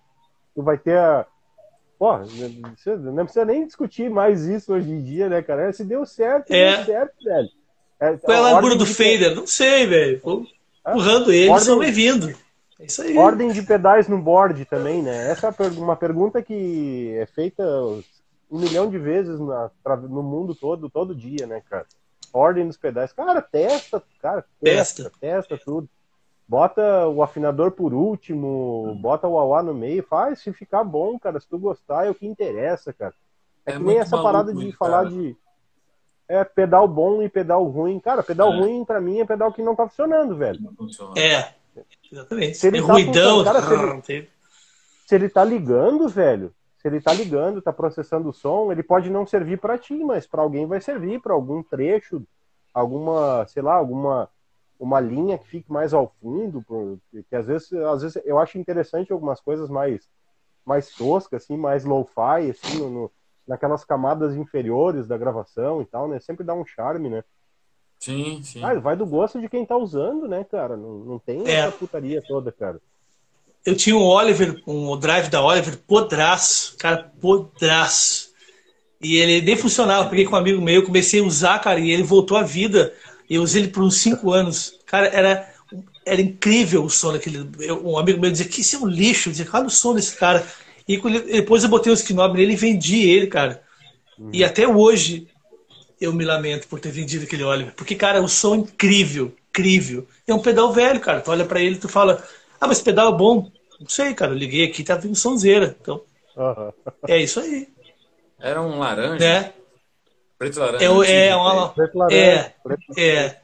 [0.59, 1.25] Tu vai ter a.
[1.97, 5.71] Pô, não precisa nem discutir mais isso hoje em dia, né, cara?
[5.73, 6.77] Se deu certo, é.
[6.77, 7.49] deu certo, velho.
[7.99, 9.35] É, Qual é a largura do fader?
[9.35, 10.21] Não sei, velho.
[10.87, 11.65] Empurrando ele, ordem...
[11.65, 12.29] só vindo.
[12.79, 13.17] É isso aí.
[13.17, 15.29] Ordem de pedais no board também, né?
[15.29, 17.63] Essa é uma pergunta que é feita
[18.49, 21.85] um milhão de vezes no mundo todo, todo dia, né, cara?
[22.31, 23.11] Ordem dos pedais.
[23.11, 25.89] Cara, testa, cara, testa, testa, testa tudo
[26.49, 31.39] bota o afinador por último, bota o auá no meio, faz se ficar bom, cara.
[31.39, 33.13] Se tu gostar, é o que interessa, cara.
[33.63, 35.37] É, é que nem essa parada de falar de
[36.27, 37.99] é, pedal bom e pedal ruim.
[37.99, 38.57] Cara, pedal é.
[38.57, 40.59] ruim pra mim é pedal que não tá funcionando, velho.
[41.15, 41.53] É,
[42.11, 42.57] exatamente.
[42.57, 43.43] Se ele é tá ruidão.
[43.43, 43.61] Cara,
[44.01, 44.29] se, ele,
[45.05, 49.07] se ele tá ligando, velho, se ele tá ligando, tá processando o som, ele pode
[49.11, 52.23] não servir para ti, mas para alguém vai servir, para algum trecho,
[52.73, 54.27] alguma, sei lá, alguma
[54.79, 56.63] uma linha que fique mais ao fundo,
[57.29, 60.07] que às vezes, às vezes eu acho interessante algumas coisas mais
[60.65, 63.11] mais toscas, assim, mais low-fi, assim, no,
[63.47, 66.19] naquelas camadas inferiores da gravação e tal, né?
[66.19, 67.23] Sempre dá um charme, né?
[67.99, 68.63] Sim, sim.
[68.63, 70.77] Ah, vai do gosto de quem tá usando, né, cara?
[70.77, 71.53] Não, não tem é.
[71.53, 72.79] essa putaria toda, cara.
[73.65, 78.29] Eu tinha um Oliver, um drive da Oliver, podraço, cara, podraço.
[79.01, 82.03] E ele nem funcionava, peguei com um amigo meu, comecei a usar, cara, e ele
[82.03, 82.93] voltou à vida.
[83.29, 84.73] Eu usei ele por uns cinco anos.
[84.85, 85.53] Cara, era,
[86.05, 87.47] era incrível o som daquele.
[87.59, 89.29] Eu, um amigo meu dizia que isso é um lixo.
[89.29, 90.45] Eu dizia, olha o som desse cara.
[90.87, 90.97] E
[91.31, 93.61] depois eu botei o Skinob nele e vendi ele, cara.
[94.17, 94.31] Uhum.
[94.33, 95.27] E até hoje
[96.01, 97.73] eu me lamento por ter vendido aquele Oliver.
[97.75, 100.07] Porque, cara, o som é incrível, incrível.
[100.25, 101.21] É um pedal velho, cara.
[101.21, 102.23] Tu olha para ele e tu fala,
[102.59, 103.51] ah, mas esse pedal é bom.
[103.79, 104.31] Não sei, cara.
[104.31, 105.75] Eu liguei aqui tá vindo sonzeira.
[105.79, 106.01] Então,
[106.35, 106.71] uhum.
[107.07, 107.67] é isso aí.
[108.39, 109.23] Era um laranja.
[109.23, 109.53] É.
[110.39, 110.85] Preto e laranja.
[110.85, 113.37] É, é, uma, preto, laranja, é, preto, é,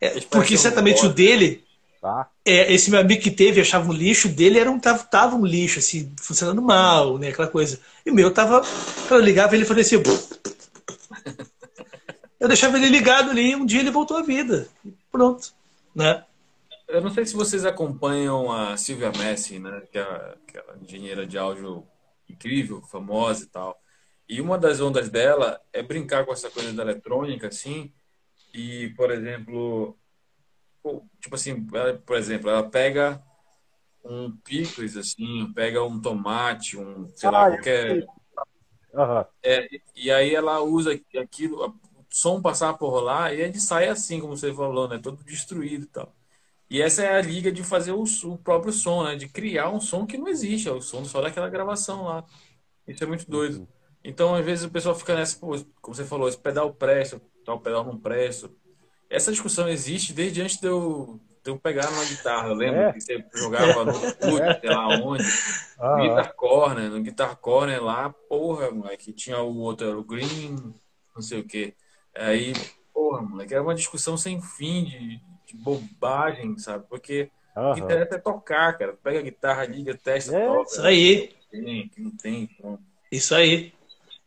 [0.00, 1.64] é, porque certamente um o dele,
[2.00, 2.30] Tá.
[2.44, 5.44] É, esse meu amigo que teve, achava um lixo, dele era um, tava, tava um
[5.44, 7.30] lixo, assim, funcionando mal, né?
[7.30, 7.80] Aquela coisa.
[8.04, 8.60] E o meu tava.
[9.08, 9.96] Quando eu ligava, ele fazia assim.
[12.38, 14.68] Eu deixava ele ligado ali e um dia ele voltou à vida.
[15.10, 15.52] Pronto.
[15.94, 16.22] Né?
[16.86, 19.82] Eu não sei se vocês acompanham a Silvia Messi, né?
[19.90, 21.84] Que é aquela engenheira de áudio
[22.28, 23.80] incrível, famosa e tal.
[24.28, 27.92] E uma das ondas dela é brincar com essa coisa da eletrônica, assim.
[28.52, 29.96] E, por exemplo,
[31.20, 33.22] tipo assim, ela, por exemplo, ela pega
[34.04, 38.06] um picles, assim, pega um tomate, um, sei lá, ah, qualquer.
[38.92, 39.24] Uhum.
[39.42, 44.20] É, e aí ela usa aquilo, o som passar por lá e ele sai assim,
[44.20, 44.98] como você falou, né?
[44.98, 46.14] Todo destruído e tal.
[46.68, 49.16] E essa é a liga de fazer o, o, próprio som, né?
[49.16, 52.24] De criar um som que não existe, é o som só daquela gravação lá.
[52.86, 53.68] Isso é muito doido.
[54.06, 55.48] Então, às vezes, o pessoal fica nessa, pô,
[55.82, 58.48] como você falou, esse pedal presta, tal pedal não presta.
[59.10, 62.48] Essa discussão existe desde antes de eu, de eu pegar numa guitarra.
[62.48, 62.92] Eu lembro é.
[62.92, 64.60] que você jogava no CUT, é.
[64.60, 65.24] sei lá onde.
[65.76, 70.72] Ah, Guitar Corner, no Guitar Corner lá, porra, moleque, tinha o outro, o Green,
[71.12, 71.74] não sei o quê.
[72.14, 72.52] Aí,
[72.94, 76.86] porra, moleque, era uma discussão sem fim de, de bobagem, sabe?
[76.88, 77.72] Porque uhum.
[77.72, 78.96] o que interessa é tocar, cara.
[79.02, 80.46] Pega a guitarra, liga, testa, é.
[80.46, 80.70] toca.
[80.70, 81.34] Isso aí.
[81.50, 82.48] Tem, não tem.
[83.10, 83.75] Isso aí.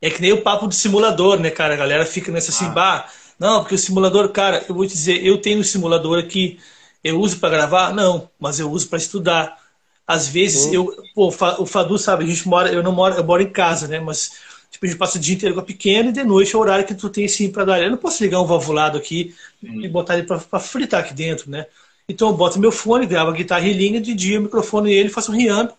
[0.02, 1.74] É que nem o papo do simulador, né, cara?
[1.74, 2.70] A galera fica nessa assim, ah.
[2.70, 6.60] bah, não, porque o simulador, cara, eu vou te dizer, eu tenho um simulador aqui,
[7.04, 7.94] eu uso para gravar?
[7.94, 9.58] Não, mas eu uso para estudar.
[10.06, 10.74] Às vezes, uhum.
[10.74, 13.88] eu, pô, o Fadu sabe, a gente mora, eu não moro, eu moro em casa,
[13.88, 14.00] né?
[14.00, 14.32] Mas
[14.72, 16.62] tipo, a gente passa o dia inteiro com a pequena e de noite é o
[16.62, 17.82] horário que tu tem assim para dar.
[17.82, 19.82] Eu não posso ligar um valvulado aqui uhum.
[19.82, 21.66] e botar ele para fritar aqui dentro, né?
[22.08, 25.10] Então eu boto meu fone, gravo a guitarra em linha, de dia o microfone ele,
[25.10, 25.74] faço um riando,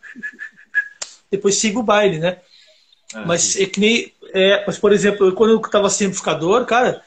[1.31, 2.39] depois sigo o baile, né?
[3.15, 4.13] Ah, mas é que nem.
[4.33, 7.03] É, mas, por exemplo, quando eu estava sem amplificador, cara,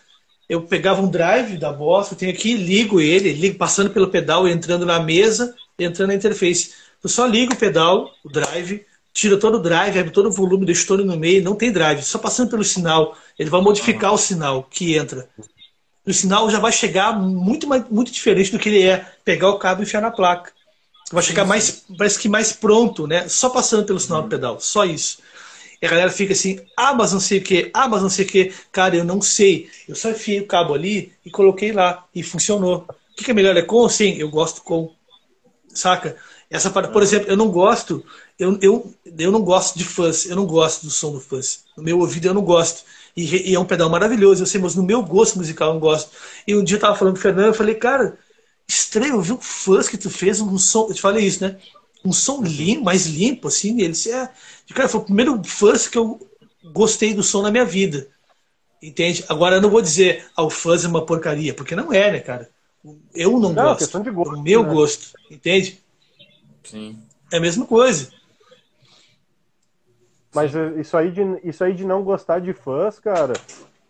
[0.50, 4.48] eu pegava um drive da Boss, eu tenho aqui, ligo ele, ligo passando pelo pedal,
[4.48, 6.72] entrando na mesa, entrando na interface.
[7.04, 10.66] Eu só ligo o pedal, o drive, tira todo o drive, abre todo o volume,
[10.66, 13.18] deixo todo no meio, não tem drive, só passando pelo sinal.
[13.38, 14.14] Ele vai modificar ah.
[14.14, 15.30] o sinal que entra.
[16.06, 19.06] O sinal já vai chegar muito, muito diferente do que ele é.
[19.24, 20.52] Pegar o cabo e enfiar na placa.
[21.12, 23.28] Vai chegar mais, parece que mais pronto, né?
[23.30, 24.60] Só passando pelo sinal do pedal.
[24.60, 25.20] Só isso.
[25.84, 28.24] E a galera fica assim, ah, mas não sei o que, ah, mas não sei
[28.24, 28.54] o que.
[28.72, 29.70] Cara, eu não sei.
[29.86, 32.06] Eu só enfiei o cabo ali e coloquei lá.
[32.16, 32.88] E funcionou.
[32.88, 33.58] O que, é melhor?
[33.58, 33.90] É com?
[33.90, 34.96] Sim, eu gosto com.
[35.68, 36.16] Saca?
[36.50, 38.02] Essa parte, por exemplo, eu não gosto,
[38.40, 41.66] eu, eu, eu não gosto de fuzz, eu não gosto do som do fuzz.
[41.76, 42.86] No meu ouvido eu não gosto.
[43.14, 45.82] E, e, é um pedal maravilhoso, eu sei, mas no meu gosto musical eu não
[45.82, 46.12] gosto.
[46.48, 48.18] E um dia eu tava falando com o Fernando, eu falei, cara,
[48.66, 50.88] estranho, eu vi um fuzz que tu fez, um som.
[50.88, 51.58] Eu te falei isso, né?
[52.04, 53.80] Um som limpo, mais limpo, assim.
[53.80, 54.30] Ele disse, é,
[54.74, 56.20] Cara, foi o primeiro fuzz que eu
[56.72, 58.08] gostei do som na minha vida.
[58.82, 59.24] Entende?
[59.30, 62.20] Agora eu não vou dizer ah, o fuzz é uma porcaria, porque não é, né,
[62.20, 62.50] cara?
[63.16, 64.04] Eu não, não gosto.
[64.04, 64.74] De gosto, o meu né?
[64.74, 65.18] gosto.
[65.32, 65.82] Entende?
[66.64, 67.00] Sim.
[67.32, 68.12] É a mesma coisa.
[70.34, 73.34] Mas eh, isso aí, de, isso aí de não gostar de fãs, cara,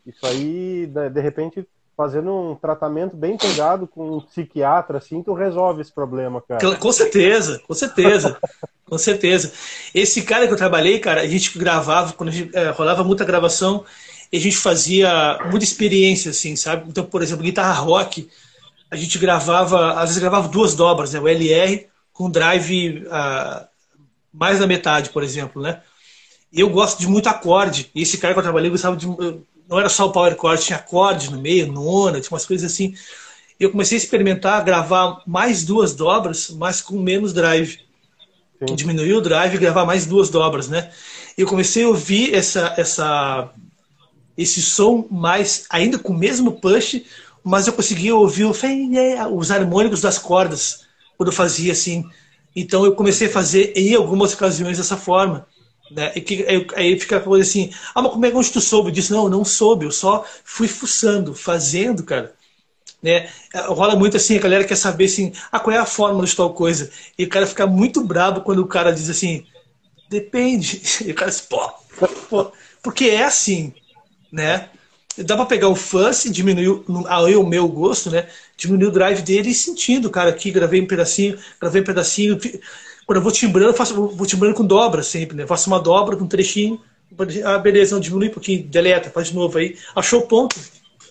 [0.06, 5.82] isso aí, de repente, fazendo um tratamento bem pegado com um psiquiatra, assim, tu resolve
[5.82, 6.76] esse problema, cara.
[6.76, 8.38] Com certeza, com certeza.
[8.86, 9.52] com certeza.
[9.94, 13.86] Esse cara que eu trabalhei, cara, a gente gravava, quando gente, é, rolava muita gravação,
[14.32, 16.86] a gente fazia muita experiência, assim, sabe?
[16.90, 18.28] Então, por exemplo, guitarra rock,
[18.90, 21.20] a gente gravava, às vezes gravava duas dobras, né?
[21.20, 23.68] O LR com drive uh,
[24.32, 25.82] mais da metade, por exemplo, né?
[26.52, 27.90] Eu gosto de muito acorde.
[27.94, 29.08] E esse cara que eu trabalhei gostava de
[29.70, 32.96] não era só o power chord, tinha acorde no meio, nona, tinha umas coisas assim.
[33.60, 37.80] Eu comecei a experimentar, gravar mais duas dobras, mas com menos drive.
[38.60, 38.76] Sim.
[38.76, 40.92] Diminuir o drive e gravar mais duas dobras, né?
[41.38, 43.50] E eu comecei a ouvir essa, essa,
[44.38, 47.02] esse som mais, ainda com o mesmo push,
[47.44, 50.86] mas eu conseguia ouvir os harmônicos das cordas
[51.18, 52.06] quando eu fazia assim.
[52.56, 55.48] Então eu comecei a fazer em algumas ocasiões dessa forma.
[55.94, 56.12] Né?
[56.16, 56.46] E que,
[56.76, 59.14] aí, fica a coisa assim, ah, mas como é que tu soube disso?
[59.14, 62.34] Não, eu não soube, eu só fui fuçando, fazendo, cara.
[63.02, 63.30] Né?
[63.68, 66.54] Rola muito assim, a galera quer saber assim, ah, qual é a fórmula de tal
[66.54, 66.90] coisa.
[67.18, 69.46] E o cara fica muito bravo quando o cara diz assim,
[70.10, 70.82] depende.
[71.06, 71.60] E o cara diz, pô,
[72.30, 72.52] pô
[72.82, 73.74] porque é assim,
[74.32, 74.70] né?
[75.18, 78.28] Dá pra pegar o fuzz e diminuir o meu gosto, né?
[78.58, 82.40] Diminuir o drive dele e sentindo, cara, aqui gravei um pedacinho, gravei um pedacinho.
[83.06, 85.46] Quando eu vou timbrando, eu faço, vou timbrando com dobra sempre, né?
[85.46, 86.82] faço uma dobra com um trechinho.
[87.46, 89.78] Ah, beleza, não diminui um pouquinho, deleta, faz de novo aí.
[89.96, 90.56] Achou o ponto,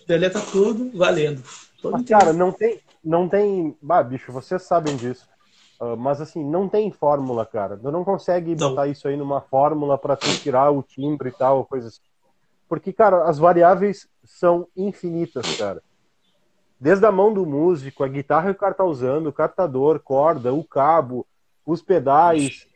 [0.07, 1.41] deleta tudo, valendo.
[1.83, 3.75] Mas, cara, não tem, não tem.
[3.81, 5.27] Bah, bicho, vocês sabem disso.
[5.79, 7.77] Uh, mas assim, não tem fórmula, cara.
[7.77, 8.69] Tu não consegue não.
[8.69, 12.01] botar isso aí numa fórmula para tirar o timbre e tal, coisas assim.
[12.69, 15.81] Porque, cara, as variáveis são infinitas, cara.
[16.79, 20.53] desde a mão do músico, a guitarra que o cara tá usando, o captador, corda,
[20.53, 21.25] o cabo,
[21.65, 22.67] os pedais,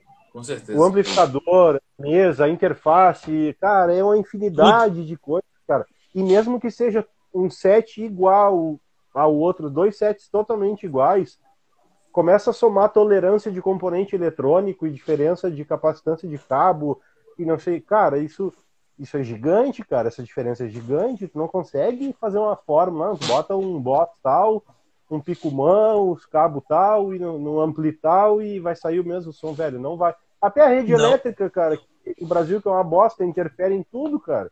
[0.75, 5.85] o amplificador, a mesa, a interface, cara, é uma infinidade de coisas, cara.
[6.13, 8.79] E mesmo que seja um set igual
[9.13, 11.39] ao outro, dois sets totalmente iguais,
[12.11, 17.01] começa a somar tolerância de componente eletrônico e diferença de capacitância de cabo
[17.37, 18.53] e não sei, cara, isso
[18.97, 23.55] isso é gigante, cara, essa diferença é gigante, tu não consegue fazer uma fórmula, bota
[23.55, 24.63] um bot tal,
[25.09, 29.31] um pico-mão, os cabos tal, e no, no ampli tal, e vai sair o mesmo
[29.31, 30.13] som, velho, não vai.
[30.41, 30.99] Até a rede não.
[30.99, 31.79] elétrica, cara,
[32.19, 34.51] o Brasil que é uma bosta, interfere em tudo, cara.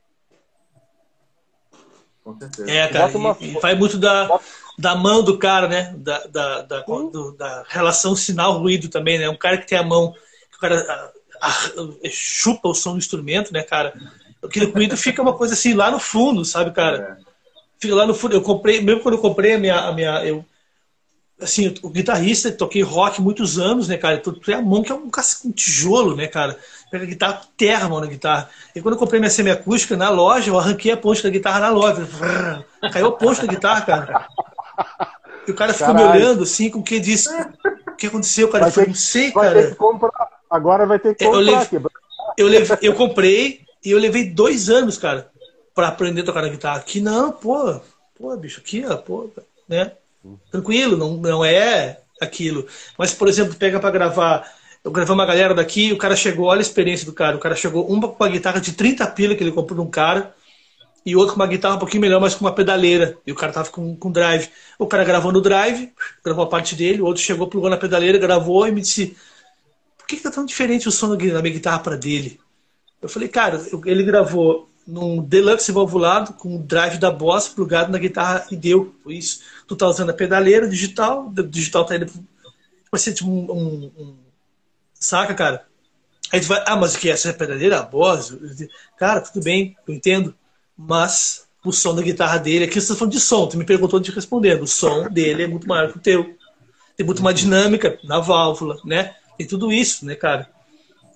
[2.24, 2.72] Com certeza.
[2.72, 3.38] É, cara, uma...
[3.40, 4.40] e, e faz muito da,
[4.80, 5.94] da mão do cara, né?
[5.98, 9.30] Da, da, da, do, da relação sinal-ruído também, né?
[9.30, 10.14] Um cara que tem a mão,
[10.50, 13.94] que o cara a, a, chupa o som do instrumento, né, cara?
[14.44, 17.20] Aquele ruído fica uma coisa assim lá no fundo, sabe, cara?
[17.78, 17.82] É.
[17.82, 18.36] Fica lá no fundo.
[18.36, 19.76] Eu comprei, mesmo quando eu comprei a minha.
[19.76, 20.46] A minha eu,
[21.42, 24.18] assim, o guitarrista, toquei rock muitos anos, né, cara?
[24.18, 25.10] Tu tem a mão que é um,
[25.46, 26.58] um tijolo, né, cara?
[26.90, 28.50] Pega a guitarra, terra, mano, na guitarra.
[28.76, 31.70] E quando eu comprei minha semiacústica na loja, eu arranquei a ponte da guitarra na
[31.70, 32.08] loja.
[32.92, 34.28] Caiu a ponte da guitarra, cara.
[35.48, 36.12] E o cara ficou Caralho.
[36.12, 37.30] me olhando assim, com o que disse.
[37.88, 38.64] O que aconteceu, cara?
[38.64, 39.62] Vai eu falei, não sei, vai cara.
[39.62, 40.30] Ter que comprar.
[40.50, 41.40] Agora vai ter que comprar.
[41.40, 41.82] Eu, leve,
[42.38, 45.30] eu, leve, eu comprei e eu levei dois anos, cara,
[45.76, 46.78] pra aprender a tocar guitarra.
[46.78, 47.80] Aqui não, pô,
[48.18, 49.30] pô, bicho, aqui, ó, pô,
[49.68, 49.92] né?
[50.50, 52.66] Tranquilo, não, não é aquilo.
[52.98, 54.50] Mas, por exemplo, pega para gravar.
[54.84, 57.36] Eu gravei uma galera daqui, o cara chegou, olha a experiência do cara.
[57.36, 59.90] O cara chegou, uma com uma guitarra de 30 pila que ele comprou de um
[59.90, 60.34] cara,
[61.06, 63.18] e outro com uma guitarra um pouquinho melhor, mas com uma pedaleira.
[63.28, 64.50] E o cara tava com, com drive.
[64.80, 65.92] O cara gravou no drive,
[66.24, 69.16] gravou a parte dele, o outro chegou, plugou na pedaleira, gravou e me disse:
[69.98, 72.40] Por que, que tá tão diferente o som da minha guitarra para dele?
[73.02, 77.98] Eu falei, cara, ele gravou num deluxe valvulado com o drive da Boss plugado na
[77.98, 78.96] guitarra e deu.
[79.04, 79.42] Foi isso.
[79.68, 82.06] Tu tá usando a pedaleira digital, digital tá indo.
[82.06, 82.24] Tipo
[82.92, 84.18] assim, tipo um, um, um,
[84.94, 85.66] Saca, cara?
[86.32, 87.80] Aí tu vai, ah, mas o que é essa pedaleira?
[87.80, 88.36] A Boss?
[88.98, 90.36] Cara, tudo bem, eu entendo.
[90.78, 94.00] Mas o som da guitarra dele, aqui você tá falando de som, tu me perguntou
[94.00, 94.64] de respondendo.
[94.64, 96.36] O som dele é muito maior que o teu.
[96.96, 99.16] Tem muito mais dinâmica na válvula, né?
[99.38, 100.50] Tem tudo isso, né, cara?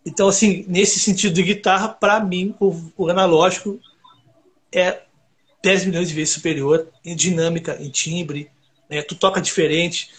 [0.09, 3.79] Então, assim, nesse sentido de guitarra, para mim, o, o, analógico
[4.73, 5.03] é
[5.61, 8.49] 10 milhões de vezes superior em dinâmica, em timbre.
[8.89, 9.03] Né?
[9.03, 10.09] Tu toca diferente.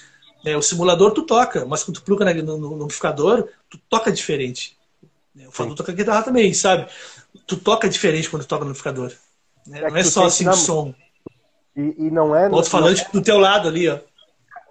[0.45, 0.57] Né?
[0.57, 4.77] O simulador tu toca, mas quando tu pluga no, no, no amplificador, tu toca diferente.
[5.35, 5.49] Né?
[5.49, 6.87] O Fadu toca guitarra também, sabe?
[7.45, 9.13] Tu toca diferente quando tu toca no amplificador.
[9.67, 9.81] Né?
[9.81, 10.95] É não é só assim o som.
[11.77, 12.49] E, e, não é.
[12.49, 13.09] Outro falante é...
[13.13, 13.99] do teu lado ali, ó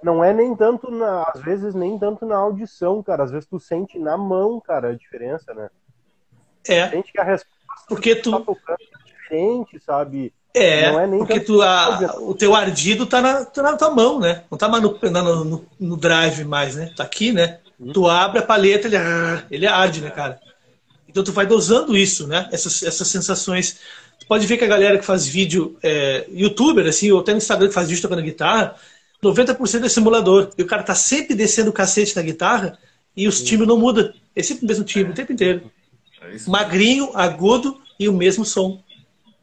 [0.03, 3.23] não é nem tanto na, às vezes nem tanto na audição, cara.
[3.23, 5.69] Às vezes tu sente na mão, cara, a diferença, né?
[6.67, 6.89] É.
[6.89, 10.33] Sente que a resposta porque tu tá tocando é diferente, sabe?
[10.53, 13.91] É, não é nem porque tu, a, o teu ardido tá na, tá na tua
[13.91, 14.43] mão, né?
[14.49, 16.91] Não tá mais no, no, no drive mais, né?
[16.95, 17.59] Tá aqui, né?
[17.79, 17.91] Hum.
[17.93, 18.97] Tu abre a paleta, ele,
[19.51, 20.39] ele arde, né, cara?
[21.07, 22.47] Então tu vai dosando isso, né?
[22.51, 23.79] Essas, essas sensações.
[24.19, 27.37] Tu pode ver que a galera que faz vídeo, é, youtuber, assim, ou até no
[27.37, 28.75] Instagram que faz vídeo tocando guitarra,
[29.21, 30.51] 90% é simulador.
[30.57, 32.77] E o cara tá sempre descendo o cacete na guitarra
[33.15, 34.13] e os timbres não mudam.
[34.35, 35.69] É sempre o mesmo timbre o tempo inteiro.
[36.21, 38.81] É Magrinho, agudo e o mesmo som.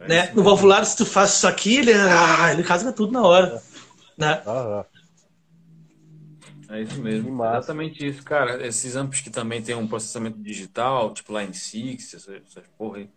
[0.00, 0.32] É né?
[0.34, 3.62] No valvular, se tu faz isso aqui, ele, ah, ele rasga tudo na hora.
[4.16, 4.42] Né?
[6.68, 7.44] É isso mesmo.
[7.44, 8.66] Exatamente isso, cara.
[8.66, 13.10] Esses amps que também tem um processamento digital, tipo Line 6, essas, essas porra aí.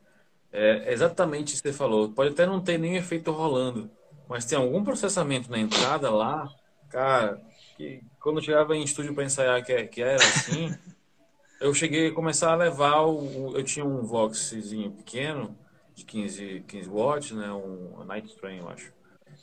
[0.51, 2.09] É exatamente isso que você falou.
[2.09, 3.89] Pode até não ter nem efeito rolando
[4.29, 6.47] mas tem algum processamento na entrada lá,
[6.87, 7.41] cara,
[7.75, 10.71] que quando eu chegava em estúdio para ensaiar que, que era assim,
[11.59, 15.57] eu cheguei a começar a levar o, eu tinha um Voxzinho pequeno
[15.95, 18.93] de 15, 15 watts, né, um Night Train, eu acho.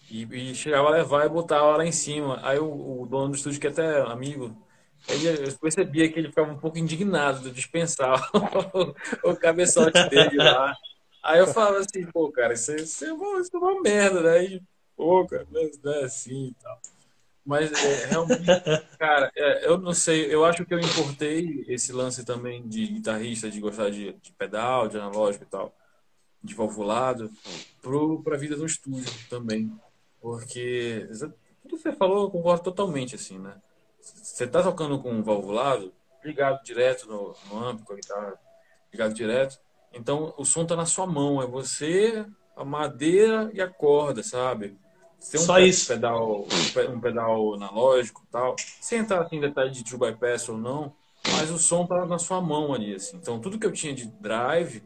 [0.09, 2.39] E, e, chegava a levar e botava lá em cima.
[2.43, 4.57] Aí o, o dono do estúdio, que é até amigo,
[5.09, 10.37] ele, eu percebia que ele ficava um pouco indignado de dispensar o, o cabeçote dele
[10.37, 10.77] lá.
[11.25, 14.45] Aí eu falava assim, pô, cara, isso, isso, é, uma, isso é uma merda, né?
[14.45, 14.63] E,
[14.97, 16.81] pô, cara, não é assim e tal.
[17.45, 18.45] Mas é, realmente,
[18.99, 23.49] cara, é, eu não sei, eu acho que eu importei esse lance também de guitarrista,
[23.49, 25.73] de gostar de, de pedal, de analógico e tal,
[26.43, 27.31] de valvulado,
[28.25, 29.73] para a vida no estúdio também.
[30.21, 31.07] Porque
[31.63, 33.57] tudo que você falou, eu concordo totalmente, assim, né?
[34.01, 35.93] Você tá tocando com um valvulado,
[36.25, 38.35] ligado direto no, no amp, com a guitarra
[38.93, 39.61] ligado direto,
[39.93, 44.77] então o som tá na sua mão, é você, a madeira e a corda, sabe?
[45.31, 45.89] Tem um Só isso.
[45.89, 46.47] pedal,
[46.91, 50.95] um pedal analógico e tal, sem entrar assim, em detalhe de true bypass ou não,
[51.33, 53.17] mas o som tá na sua mão ali, assim.
[53.17, 54.83] Então tudo que eu tinha de drive,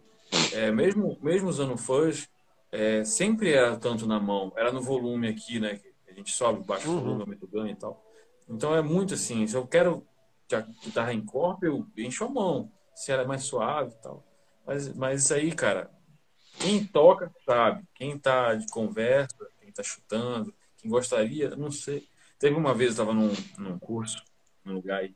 [0.52, 2.28] é, mesmo, mesmo usando fuzz,
[2.72, 5.80] é, sempre era tanto na mão, era no volume aqui, né?
[6.08, 8.02] A gente sobe, baixa o volume, aumenta o ganho e tal.
[8.48, 10.06] Então é muito assim, se eu quero
[10.82, 12.70] guitarra encorpe, eu encho a mão.
[12.94, 14.24] Se ela é mais suave e tal.
[14.66, 15.90] Mas, mas isso aí, cara,
[16.58, 17.84] quem toca sabe.
[17.94, 19.36] Quem tá de conversa,
[19.70, 22.08] quem tá chutando, quem gostaria, não sei.
[22.38, 24.22] Teve uma vez, eu estava num, num curso,
[24.64, 25.08] num lugar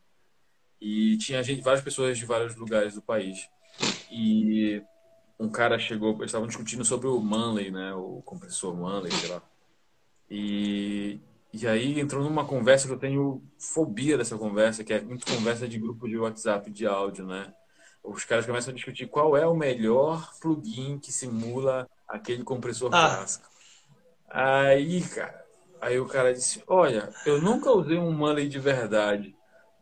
[0.80, 3.48] e tinha gente, várias pessoas de vários lugares do país.
[4.10, 4.82] E
[5.40, 7.94] um cara chegou, eles estavam discutindo sobre o Manley, né?
[7.94, 9.42] O compressor Manley, sei lá.
[10.30, 11.20] E,
[11.52, 15.66] e aí entrou numa conversa que eu tenho fobia dessa conversa, que é muito conversa
[15.66, 17.52] de grupo de WhatsApp de áudio, né?
[18.02, 23.16] Os caras começam a discutir qual é o melhor plugin que simula aquele compressor ah.
[23.16, 23.53] clássico.
[24.36, 25.44] Aí, cara,
[25.80, 29.36] aí o cara disse: Olha, eu nunca usei um Manley de verdade,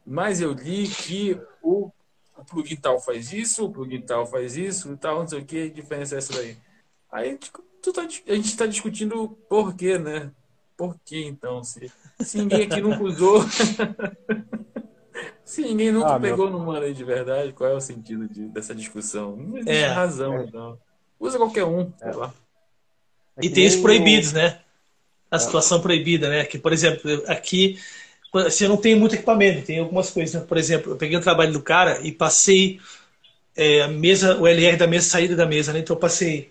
[0.07, 1.91] mas eu li que o
[2.37, 5.71] o plugin tal faz isso, o plugin tal faz isso tal, não sei o que,
[5.71, 6.57] diferença é essa daí.
[7.11, 7.39] Aí
[7.81, 10.31] tu tá, a gente está discutindo por quê, né?
[10.77, 11.63] Por que então?
[11.63, 13.43] Se, se ninguém aqui nunca usou.
[15.45, 16.59] se ninguém nunca ah, pegou meu...
[16.59, 19.37] numa lei de verdade, qual é o sentido de, dessa discussão?
[19.37, 20.45] Não existe é, razão, é.
[20.45, 20.79] então.
[21.21, 22.11] Usa qualquer um, é.
[22.11, 22.35] lá.
[23.41, 24.59] E tem os proibidos, né?
[25.31, 26.45] A situação proibida, né?
[26.45, 27.79] Que, por exemplo, aqui
[28.41, 30.35] assim, eu não tenho muito equipamento, tem algumas coisas.
[30.35, 30.47] Né?
[30.47, 32.81] Por exemplo, eu peguei o trabalho do cara e passei
[33.57, 35.81] é, a mesa, o LR da mesa, saída da mesa, né?
[35.81, 36.51] Então eu passei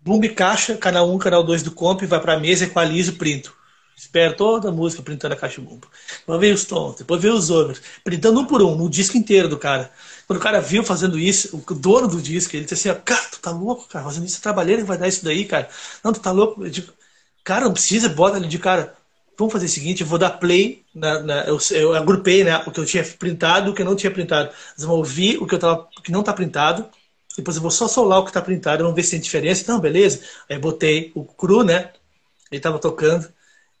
[0.00, 3.54] boom e caixa, canal 1, canal 2 do comp, vai para a mesa, equalizo, printo.
[3.96, 5.86] Espero toda a música printando a caixa de bumbo.
[6.20, 9.48] Depois veio os tons, depois veio os overs, printando um por um, no disco inteiro
[9.48, 9.92] do cara.
[10.32, 13.38] Quando o cara viu fazendo isso, o dono do disco, ele disse assim, cara, tu
[13.38, 15.68] tá louco, cara, fazendo isso, trabalheira vai dar isso daí, cara.
[16.02, 16.64] Não, tu tá louco.
[16.64, 16.90] Eu digo,
[17.44, 18.96] cara, não precisa, bota ali de cara
[19.36, 22.70] vamos fazer o seguinte, eu vou dar play, na, na, eu, eu, agrupei né, o
[22.70, 24.50] que eu tinha printado o que eu não tinha printado.
[24.50, 26.88] Vocês vão ouvir o que, eu tava, o que não está printado,
[27.36, 29.62] depois eu vou só solar o que está printado, vamos ver se tem diferença.
[29.62, 30.20] Então, beleza.
[30.48, 31.90] Aí botei o cru, né?
[32.50, 33.28] Ele estava tocando,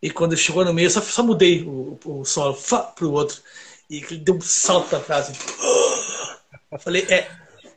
[0.02, 2.58] e quando chegou no meio, eu só, só mudei o, o solo
[2.94, 3.40] para o outro.
[3.90, 5.30] E ele deu um salto para trás.
[6.72, 7.30] Eu falei, é,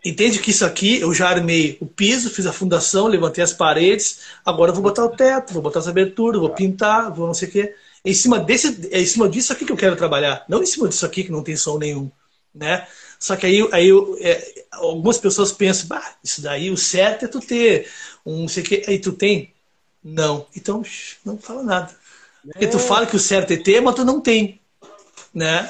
[0.03, 4.21] entende que isso aqui eu já armei o piso, fiz a fundação, levantei as paredes,
[4.45, 7.49] agora eu vou botar o teto, vou botar as aberturas, vou pintar, vou não sei
[7.49, 7.75] o quê.
[8.03, 10.65] É em cima, desse, é em cima disso aqui que eu quero trabalhar, não em
[10.65, 12.09] cima disso aqui que não tem som nenhum.
[12.53, 12.87] Né?
[13.19, 13.89] Só que aí, aí
[14.21, 17.89] é, algumas pessoas pensam, bah, isso daí o certo é tu ter
[18.25, 18.83] um não sei o quê.
[18.87, 19.53] Aí tu tem?
[20.03, 20.45] Não.
[20.55, 20.83] Então,
[21.25, 21.95] não fala nada.
[22.43, 22.79] Porque tu é.
[22.79, 24.61] fala que o certo é ter, mas tu não tem.
[25.33, 25.69] Né?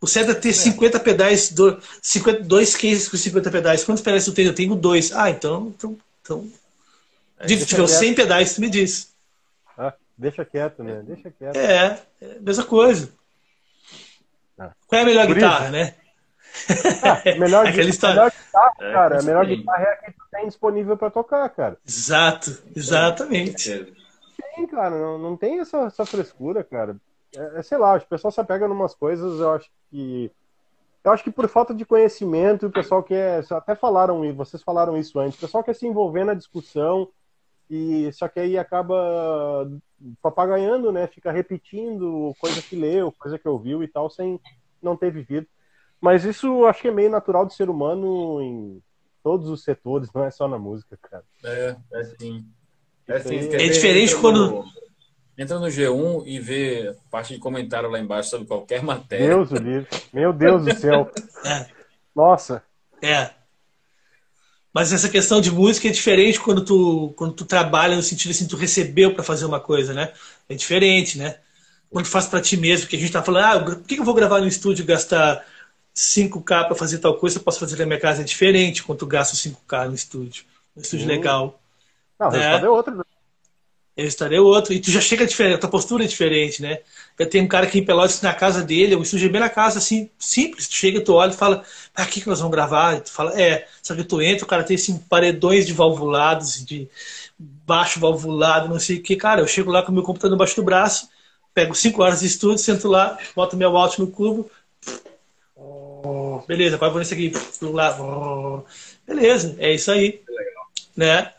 [0.00, 0.52] O certo é ter é.
[0.52, 3.84] 50 pedais, do, 50, dois cases com 50 pedais.
[3.84, 4.46] Quantos pedais tu tem?
[4.46, 5.12] Eu tenho dois.
[5.12, 5.72] Ah, então.
[5.76, 6.48] então, então...
[7.38, 9.12] É, de, tiver 100 pedais, tu me diz.
[9.76, 11.02] Ah, deixa quieto, né?
[11.04, 11.56] Deixa quieto.
[11.56, 13.12] É, é mesma coisa.
[14.58, 14.72] Ah.
[14.86, 15.72] Qual é a melhor Por guitarra, isso?
[15.72, 15.94] né?
[17.02, 18.16] Ah, melhor, Aquela história.
[18.16, 19.18] melhor guitarra, é, cara.
[19.18, 21.76] a melhor guitarra é a que tu tem disponível para tocar, cara.
[21.86, 23.94] Exato, exatamente.
[24.56, 26.96] Sim, cara, não, não tem essa, essa frescura, cara.
[27.36, 30.30] É, é, sei lá, o pessoal se apega em umas coisas, eu acho que.
[31.04, 33.44] Eu acho que por falta de conhecimento, o pessoal quer.
[33.52, 37.08] Até falaram, e vocês falaram isso antes, o pessoal quer se envolver na discussão,
[37.70, 39.70] e só que aí acaba
[40.22, 41.06] papagaiando, né?
[41.06, 44.40] Fica repetindo coisa que leu, coisa que ouviu e tal, sem
[44.82, 45.46] não ter vivido.
[46.00, 48.82] Mas isso acho que é meio natural do ser humano em
[49.22, 51.24] todos os setores, não é só na música, cara.
[51.44, 52.46] É, é sim.
[53.06, 54.64] É, sim, é diferente quando
[55.38, 59.28] entra no G1 e vê parte de comentário lá embaixo sobre qualquer matéria.
[59.28, 59.86] Deus do livro.
[60.12, 61.10] Meu Deus do céu.
[61.46, 61.66] É.
[62.14, 62.64] Nossa.
[63.00, 63.30] É.
[64.74, 68.48] Mas essa questão de música é diferente quando tu, quando tu trabalha no sentido assim,
[68.48, 70.12] tu recebeu para fazer uma coisa, né?
[70.48, 71.36] É diferente, né?
[71.88, 74.04] Quando tu faz para ti mesmo, que a gente tá falando, ah, por que eu
[74.04, 75.46] vou gravar no estúdio e gastar
[75.94, 78.22] 5K para fazer tal coisa, eu posso fazer na minha casa?
[78.22, 80.44] É diferente quando tu gasta 5K no estúdio.
[80.74, 81.08] No estúdio hum.
[81.08, 81.60] legal.
[82.18, 82.38] Não, o né?
[82.38, 82.96] resultado é outro.
[82.96, 83.04] Né?
[83.98, 84.72] Eu estarei outro.
[84.72, 86.78] E tu já chega diferente, a tua postura é diferente, né?
[87.18, 89.78] Eu tenho um cara aqui em Pelotas na casa dele, eu estudei bem na casa,
[89.78, 90.68] assim, simples.
[90.68, 91.64] Tu chega, tu olha e fala,
[91.96, 92.96] ah, aqui que nós vamos gravar.
[92.96, 93.66] E tu fala, é.
[93.82, 96.88] Só que tu entra, o cara tem assim, paredões de valvulados, de
[97.36, 99.16] baixo valvulado, não sei o que.
[99.16, 101.08] Cara, eu chego lá com o meu computador embaixo do braço,
[101.52, 104.48] pego cinco horas de estudo, sento lá, boto meu alt no cubo.
[106.46, 107.32] Beleza, agora vou nesse aqui.
[107.62, 107.98] Lá.
[109.04, 110.22] Beleza, é isso aí.
[110.96, 111.32] Né?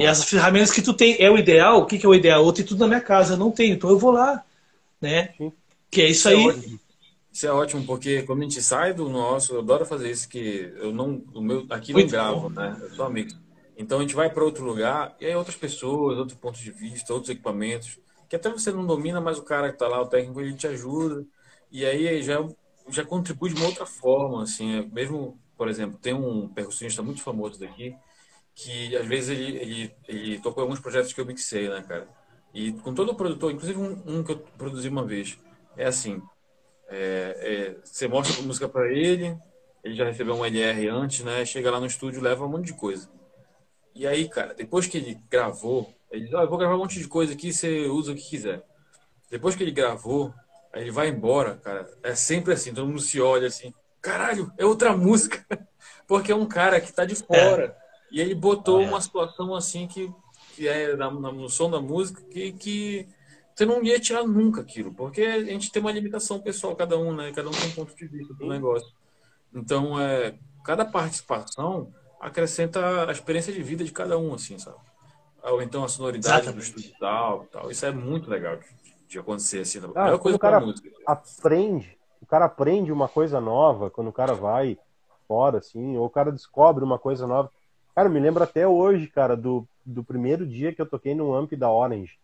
[0.00, 1.78] E essas ferramentas que tu tem é o ideal.
[1.78, 2.44] O que, que é o ideal?
[2.44, 4.44] Eu tenho tudo na minha casa, eu não tenho, então eu vou lá,
[5.00, 5.34] né?
[5.36, 5.52] Sim.
[5.90, 6.48] Que é isso, isso é aí.
[6.48, 6.88] É
[7.38, 10.72] isso é ótimo, porque quando a gente sai do nosso, eu adoro fazer isso, que
[10.76, 12.48] eu não, o meu, aqui Muito não gravo, bom.
[12.50, 12.76] né?
[12.80, 13.30] Eu sou amigo.
[13.76, 17.12] Então a gente vai para outro lugar e aí outras pessoas, outros pontos de vista,
[17.14, 17.96] outros equipamentos,
[18.28, 20.66] que até você não domina, mas o cara que está lá, o técnico, ele te
[20.66, 21.24] ajuda.
[21.70, 22.44] E aí já,
[22.88, 27.22] já contribui de uma outra forma, assim, é mesmo, por exemplo, tem um percussionista muito
[27.22, 27.94] famoso daqui,
[28.58, 32.08] que às vezes ele, ele, ele tocou alguns projetos que eu mixei, né, cara?
[32.52, 35.38] E com todo o produtor, inclusive um, um que eu produzi uma vez,
[35.76, 36.20] é assim:
[36.88, 39.38] é, é, você mostra a música para ele,
[39.84, 41.44] ele já recebeu um LR antes, né?
[41.44, 43.08] Chega lá no estúdio, leva um monte de coisa.
[43.94, 46.98] E aí, cara, depois que ele gravou, ele diz: oh, eu vou gravar um monte
[46.98, 48.64] de coisa aqui, você usa o que quiser.
[49.30, 50.34] Depois que ele gravou,
[50.72, 51.88] aí ele vai embora, cara.
[52.02, 53.72] É sempre assim, todo mundo se olha assim:
[54.02, 55.46] caralho, é outra música.
[56.08, 57.76] Porque é um cara que tá de fora.
[57.84, 57.87] É.
[58.10, 58.86] E ele botou é.
[58.86, 60.12] uma situação assim que,
[60.54, 63.08] que é no som da música que, que
[63.54, 67.12] você não ia tirar nunca aquilo, porque a gente tem uma limitação pessoal, cada um,
[67.14, 67.32] né?
[67.32, 68.88] Cada um tem um ponto de vista do negócio.
[69.52, 74.78] Então, é, cada participação acrescenta a experiência de vida de cada um, assim, sabe?
[75.42, 76.72] Ou então a sonoridade Exatamente.
[76.72, 77.70] do estúdio tal, tal.
[77.70, 78.66] Isso é muito legal de,
[79.08, 79.80] de acontecer, assim.
[79.94, 80.88] A ah, coisa o cara música.
[81.06, 84.78] aprende, o cara aprende uma coisa nova quando o cara vai
[85.26, 87.50] fora, assim, ou o cara descobre uma coisa nova.
[87.98, 91.54] Cara, me lembro até hoje, cara, do, do primeiro dia que eu toquei no amp
[91.54, 92.16] da Orange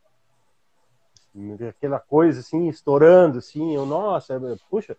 [1.68, 4.40] aquela coisa assim, estourando, assim, eu, nossa,
[4.70, 4.96] puxa,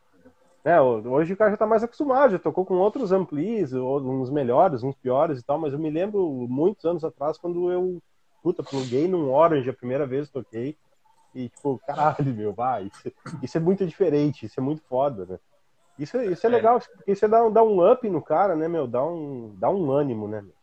[0.66, 4.84] né, hoje o cara já tá mais acostumado, já tocou com outros amplis, uns melhores,
[4.84, 8.04] uns piores e tal, mas eu me lembro muitos anos atrás quando eu,
[8.44, 10.78] puta, pluguei num Orange a primeira vez toquei,
[11.34, 15.40] e tipo, caralho, meu, vai, isso, isso, é muito diferente, isso é muito foda, né?
[15.98, 16.52] Isso, isso é, é.
[16.52, 19.90] legal, porque você dá, dá um up no cara, né, meu, dá um, dá um
[19.90, 20.55] ânimo, né, ah.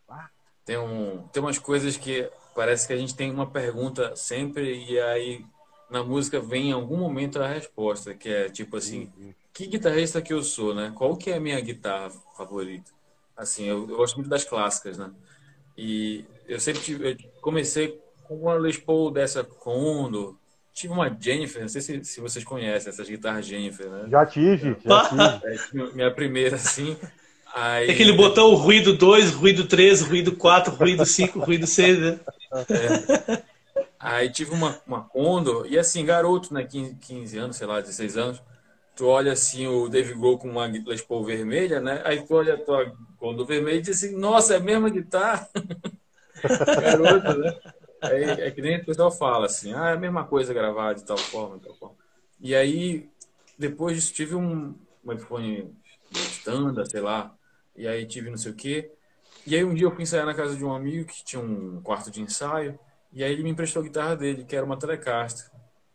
[0.64, 5.00] Tem, um, tem umas coisas que parece que a gente tem uma pergunta sempre e
[5.00, 5.44] aí
[5.90, 9.34] na música vem em algum momento a resposta, que é tipo assim, uhum.
[9.52, 10.92] que guitarrista que eu sou, né?
[10.94, 12.90] Qual que é a minha guitarra favorita?
[13.36, 15.10] Assim, eu, eu gosto muito das clássicas, né?
[15.76, 20.36] E eu sempre tive, eu comecei com uma Les Paul dessa Condor,
[20.72, 24.08] tive uma Jennifer, não sei se, se vocês conhecem essas guitarras Jennifer, né?
[24.08, 25.82] Já tive, já tive.
[25.82, 26.96] É, minha primeira, assim.
[27.54, 27.90] Aí...
[27.90, 32.20] Aquele botão ruído 2, ruído 3, ruído 4, ruído 5, ruído 6, né?
[32.70, 33.42] É.
[33.98, 38.16] Aí tive uma, uma Condor, e assim, garoto, né, 15, 15 anos, sei lá, 16
[38.16, 38.42] anos,
[38.96, 42.02] tu olha assim o Dave Grohl com uma Les Paul vermelha, né?
[42.04, 45.48] Aí tu olha a tua Condor vermelha e diz assim, nossa, é a mesma guitarra?
[46.80, 47.58] garoto, né?
[48.02, 51.04] É, é, que nem o pessoal fala assim, ah, é a mesma coisa gravar de
[51.04, 51.94] tal forma, de tal forma.
[52.40, 53.08] E aí,
[53.56, 54.74] depois disso, tive um,
[55.04, 55.72] um iPhone
[56.10, 57.32] standard, sei lá,
[57.76, 58.92] e aí tive não sei o quê.
[59.46, 61.80] E aí um dia eu fui ensaiar na casa de um amigo que tinha um
[61.82, 62.78] quarto de ensaio,
[63.12, 65.50] e aí ele me emprestou a guitarra dele, que era uma Telecaster.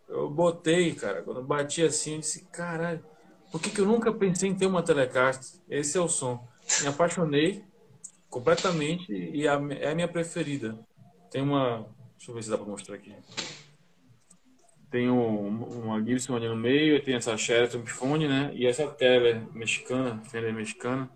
[0.08, 3.04] Eu botei, cara, quando eu bati assim, eu disse, caralho,
[3.52, 5.60] por que, que eu nunca pensei em ter uma Telecaster?
[5.70, 6.45] Esse é o som.
[6.82, 7.64] Me apaixonei
[8.30, 10.78] completamente e é a minha preferida.
[11.32, 11.88] Tem uma,
[12.18, 13.14] deixa eu ver se dá para mostrar aqui.
[14.90, 18.52] Tem um, uma Gibson ali no meio, tem essa Sheraton Epiphone, né?
[18.54, 21.10] E essa tela mexicana, Fender mexicana.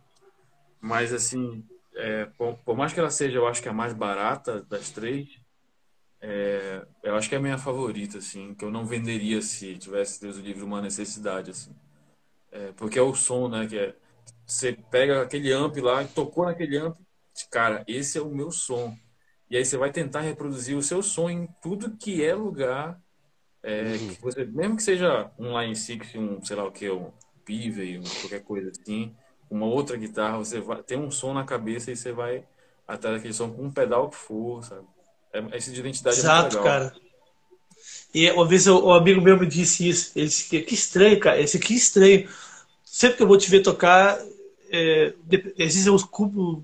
[0.82, 1.64] Mas assim,
[1.95, 5.40] é, por, por mais que ela seja, eu acho que a mais barata das três,
[6.20, 10.22] é, eu acho que é a minha favorita, assim, que eu não venderia se tivesse,
[10.22, 11.76] Deus o livre, uma necessidade, assim.
[12.52, 13.68] É, porque é o som, né?
[13.68, 13.95] Que é,
[14.45, 16.98] você pega aquele amp lá, tocou naquele amp,
[17.49, 18.95] cara, esse é o meu som.
[19.49, 23.02] E aí você vai tentar reproduzir o seu som em tudo que é lugar.
[23.64, 24.16] É, uhum.
[24.16, 27.12] que você, mesmo que seja um Line 6, um, sei lá o que, um
[27.45, 29.16] Pivey, um, qualquer coisa assim,
[29.52, 32.44] uma outra guitarra, você vai ter um som na cabeça e você vai
[32.88, 34.88] atrás daquele som com um pedal que for, sabe?
[35.34, 36.90] É, esse de identidade Exato, é muito legal.
[36.90, 36.94] cara.
[38.14, 40.11] E uma vez o, amigo meu me disse isso.
[40.15, 41.40] Ele disse que, que estranho, cara.
[41.40, 42.30] Esse é estranho.
[42.84, 44.19] Sempre que eu vou te ver tocar,
[44.69, 45.14] é,
[45.57, 46.64] existe uns cubos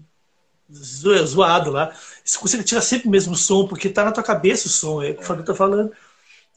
[0.69, 1.93] zoado lá.
[2.23, 5.01] Você consegue tirar sempre o mesmo som, porque tá na tua cabeça o som.
[5.01, 5.91] É o que eu tô falando.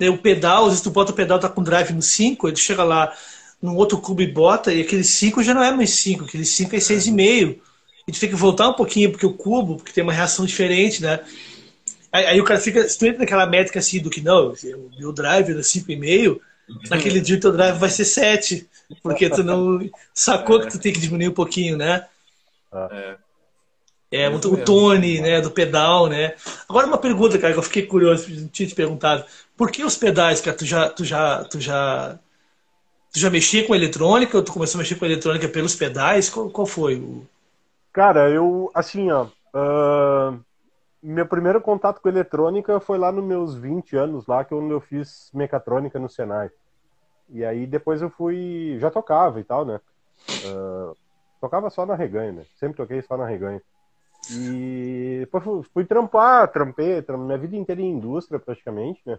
[0.00, 2.82] O pedal, às vezes tu bota o pedal, tá com drive no 5, ele chega
[2.82, 3.14] lá
[3.62, 6.74] num outro cubo e bota, e aquele 5 já não é mais 5, aquele 5
[6.74, 7.58] é 6,5.
[8.08, 11.02] E tu tem que voltar um pouquinho, porque o cubo, porque tem uma reação diferente,
[11.02, 11.20] né?
[12.10, 14.90] Aí, aí, o cara fica, se tu entra naquela métrica assim do que não, o
[14.98, 16.40] meu drive era 5,5,
[16.88, 18.68] naquele dia o teu drive vai ser 7,
[19.02, 19.78] porque tu não
[20.12, 22.06] sacou que tu tem que diminuir um pouquinho, né?
[22.72, 23.16] É.
[24.12, 26.34] É, o, o tone, né, do pedal, né?
[26.68, 29.24] Agora uma pergunta, cara, que eu fiquei curioso, não tinha te perguntado.
[29.56, 30.56] Por que os pedais, cara?
[30.56, 32.18] Tu já, tu já, tu já,
[33.12, 36.28] tu já mexia com eletrônica ou tu começou a mexer com eletrônica pelos pedais?
[36.30, 37.22] Qual, qual foi.
[37.92, 40.38] Cara, eu, assim, ó, uh,
[41.02, 45.30] meu primeiro contato com eletrônica foi lá nos meus 20 anos, lá que eu fiz
[45.34, 46.50] mecatrônica no Senai.
[47.28, 48.76] E aí depois eu fui.
[48.80, 49.80] Já tocava e tal, né?
[50.44, 50.96] Uh,
[51.40, 52.44] tocava só na reganha, né?
[52.56, 53.62] Sempre toquei só na reganha.
[54.32, 59.18] E depois fui, fui trampar, trampei, trampei, minha vida inteira em indústria praticamente, né?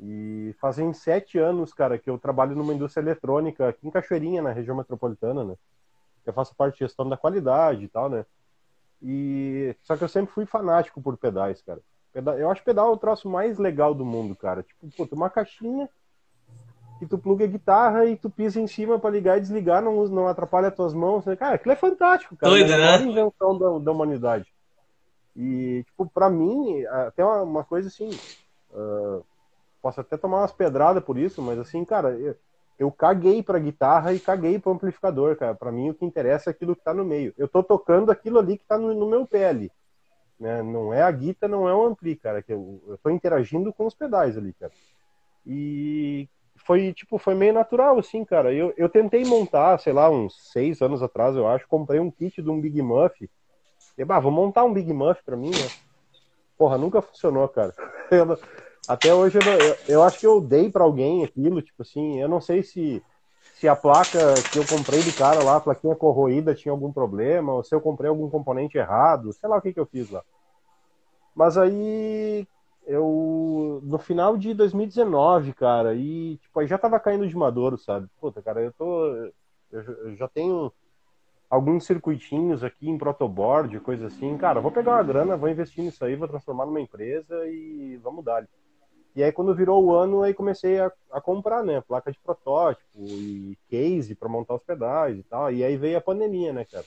[0.00, 4.52] E fazem sete anos, cara, que eu trabalho numa indústria eletrônica aqui em Cachoeirinha, na
[4.52, 5.54] região metropolitana, né?
[6.24, 8.24] Eu faço parte de gestão da qualidade e tal, né?
[9.02, 11.80] E só que eu sempre fui fanático por pedais, cara.
[12.12, 14.62] Pedal, eu acho pedal o troço mais legal do mundo, cara.
[14.62, 15.88] Tipo, pô, uma caixinha
[16.98, 20.04] que tu pluga a guitarra e tu pisa em cima para ligar e desligar, não,
[20.06, 21.24] não atrapalha as tuas mãos.
[21.24, 21.36] Né?
[21.36, 22.52] Cara, aquilo é fantástico, cara.
[22.52, 23.04] Doido, é a né?
[23.04, 24.52] invenção da, da humanidade.
[25.36, 28.10] E, tipo, pra mim, até uma, uma coisa assim,
[28.72, 29.24] uh,
[29.82, 32.34] posso até tomar umas pedradas por isso, mas assim, cara, eu,
[32.78, 35.54] eu caguei pra guitarra e caguei pro amplificador, cara.
[35.54, 37.34] Pra mim, o que interessa é aquilo que tá no meio.
[37.36, 39.70] Eu tô tocando aquilo ali que tá no, no meu pé ali.
[40.38, 40.62] Né?
[40.62, 42.40] Não é a guitarra, não é o ampli, cara.
[42.40, 44.72] Que eu, eu tô interagindo com os pedais ali, cara.
[45.44, 48.52] E foi, tipo, foi meio natural, assim, cara.
[48.52, 52.40] Eu, eu tentei montar, sei lá, uns seis anos atrás, eu acho, comprei um kit
[52.40, 53.28] de um Big Muff
[53.96, 55.68] e, bah, vou montar um Big Muff pra mim, né?
[56.56, 57.74] Porra, nunca funcionou, cara.
[58.10, 58.38] Eu,
[58.88, 62.28] até hoje eu, eu, eu, acho que eu dei pra alguém aquilo, tipo assim, eu
[62.28, 63.04] não sei se,
[63.52, 67.52] se a placa que eu comprei do cara lá, a plaquinha corroída, tinha algum problema,
[67.52, 70.22] ou se eu comprei algum componente errado, sei lá o que, que eu fiz lá.
[71.34, 72.46] Mas aí
[72.86, 78.08] eu no final de 2019, cara, e tipo, aí já tava caindo de maduro, sabe?
[78.20, 79.30] Puta, cara, eu tô
[79.70, 80.72] eu já tenho
[81.50, 84.36] alguns circuitinhos aqui em protoboard, coisa assim.
[84.36, 88.24] Cara, vou pegar uma grana, vou investir nisso aí, vou transformar numa empresa e vamos
[88.24, 88.46] dar.
[89.16, 92.98] E aí quando virou o ano, aí comecei a, a comprar, né, placa de protótipo
[92.98, 95.50] e case para montar os pedais e tal.
[95.52, 96.86] E aí veio a pandemia, né, cara?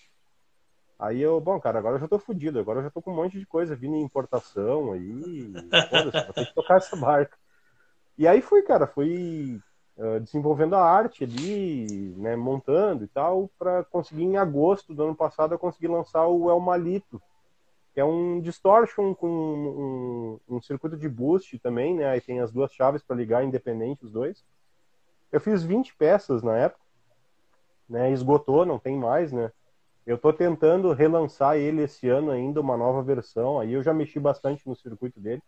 [0.98, 3.16] Aí eu, bom, cara, agora eu já tô fudido, agora eu já tô com um
[3.16, 5.52] monte de coisa vindo em importação aí.
[5.90, 7.36] Foda-se, vou ter que tocar essa barca.
[8.18, 9.60] E aí fui, cara, fui
[9.98, 15.16] uh, desenvolvendo a arte ali, né, montando e tal, para conseguir em agosto do ano
[15.16, 17.20] passado eu consegui lançar o El Malito,
[17.96, 19.28] é um distortion com
[20.48, 22.06] um, um, circuito de boost também, né?
[22.10, 24.46] Aí tem as duas chaves para ligar independente os dois.
[25.32, 26.84] Eu fiz 20 peças na época,
[27.90, 28.12] né?
[28.12, 29.52] Esgotou, não tem mais, né?
[30.06, 33.60] Eu estou tentando relançar ele esse ano ainda, uma nova versão.
[33.60, 35.44] Aí eu já mexi bastante no circuito dele.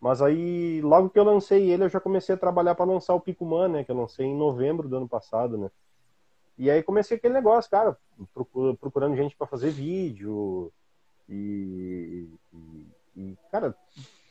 [0.00, 3.20] Mas aí, logo que eu lancei ele, eu já comecei a trabalhar para lançar o
[3.20, 3.84] Picuman, né?
[3.84, 5.70] Que eu lancei em novembro do ano passado, né?
[6.58, 7.96] E aí comecei aquele negócio, cara,
[8.80, 10.72] procurando gente para fazer vídeo.
[11.28, 12.86] E, e,
[13.16, 13.76] e, cara,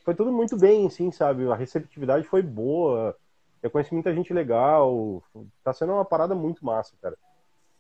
[0.03, 1.49] foi tudo muito bem, assim, sabe?
[1.49, 3.15] A receptividade foi boa.
[3.61, 5.23] Eu conheci muita gente legal.
[5.63, 7.17] Tá sendo uma parada muito massa, cara.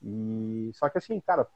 [0.01, 1.47] E só que assim, cara,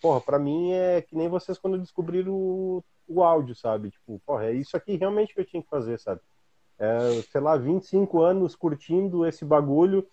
[0.00, 3.90] porra, pra mim é que nem vocês quando descobriram o, o áudio, sabe?
[3.90, 6.20] Tipo, porra, é isso aqui realmente que eu tinha que fazer, sabe?
[6.78, 10.06] É, sei lá, 25 anos curtindo esse bagulho,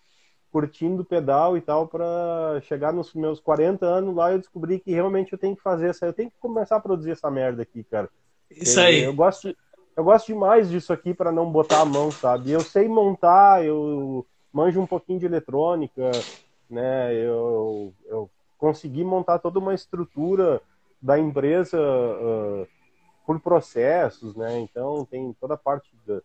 [0.52, 5.32] curtindo pedal e tal, para chegar nos meus 40 anos lá eu descobri que realmente
[5.32, 8.10] eu tenho que fazer essa, eu tenho que começar a produzir essa merda aqui, cara.
[8.50, 9.02] Isso aí.
[9.02, 9.56] Eu, eu gosto,
[9.96, 12.52] eu gosto demais disso aqui para não botar a mão, sabe?
[12.52, 16.12] Eu sei montar, eu manjo um pouquinho de eletrônica,
[16.70, 17.14] né?
[17.16, 20.62] Eu, eu consegui montar toda uma estrutura
[21.02, 22.68] da empresa uh,
[23.26, 24.60] por processos, né?
[24.60, 26.22] Então tem toda a parte da,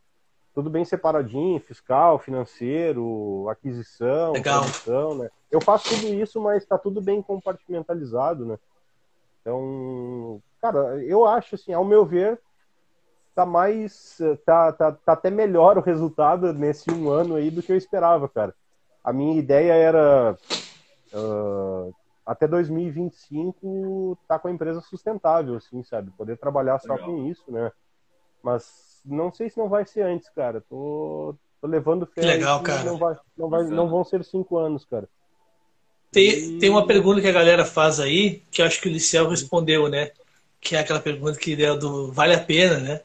[0.56, 4.62] tudo bem separadinho, fiscal, financeiro, aquisição, Legal.
[4.62, 5.30] produção, né?
[5.48, 8.58] Eu faço tudo isso, mas está tudo bem compartimentalizado, né?
[9.40, 12.40] Então, cara, eu acho assim, ao meu ver,
[13.36, 17.70] tá mais, tá, tá, tá até melhor o resultado nesse um ano aí do que
[17.70, 18.52] eu esperava, cara
[19.06, 20.36] a minha ideia era
[21.14, 21.94] uh,
[22.26, 26.10] até 2025 estar tá com a empresa sustentável, assim, sabe?
[26.10, 27.06] Poder trabalhar só Legal.
[27.06, 27.70] com isso, né?
[28.42, 30.60] Mas não sei se não vai ser antes, cara.
[30.68, 32.22] Tô, tô levando fé.
[32.22, 32.84] Legal, cara.
[32.84, 35.08] Não, vai, não, vai, não vão ser cinco anos, cara.
[36.10, 39.28] Tem, tem uma pergunta que a galera faz aí, que eu acho que o Liceu
[39.28, 40.10] respondeu, né?
[40.60, 43.00] Que é aquela pergunta que deu do vale a pena, né?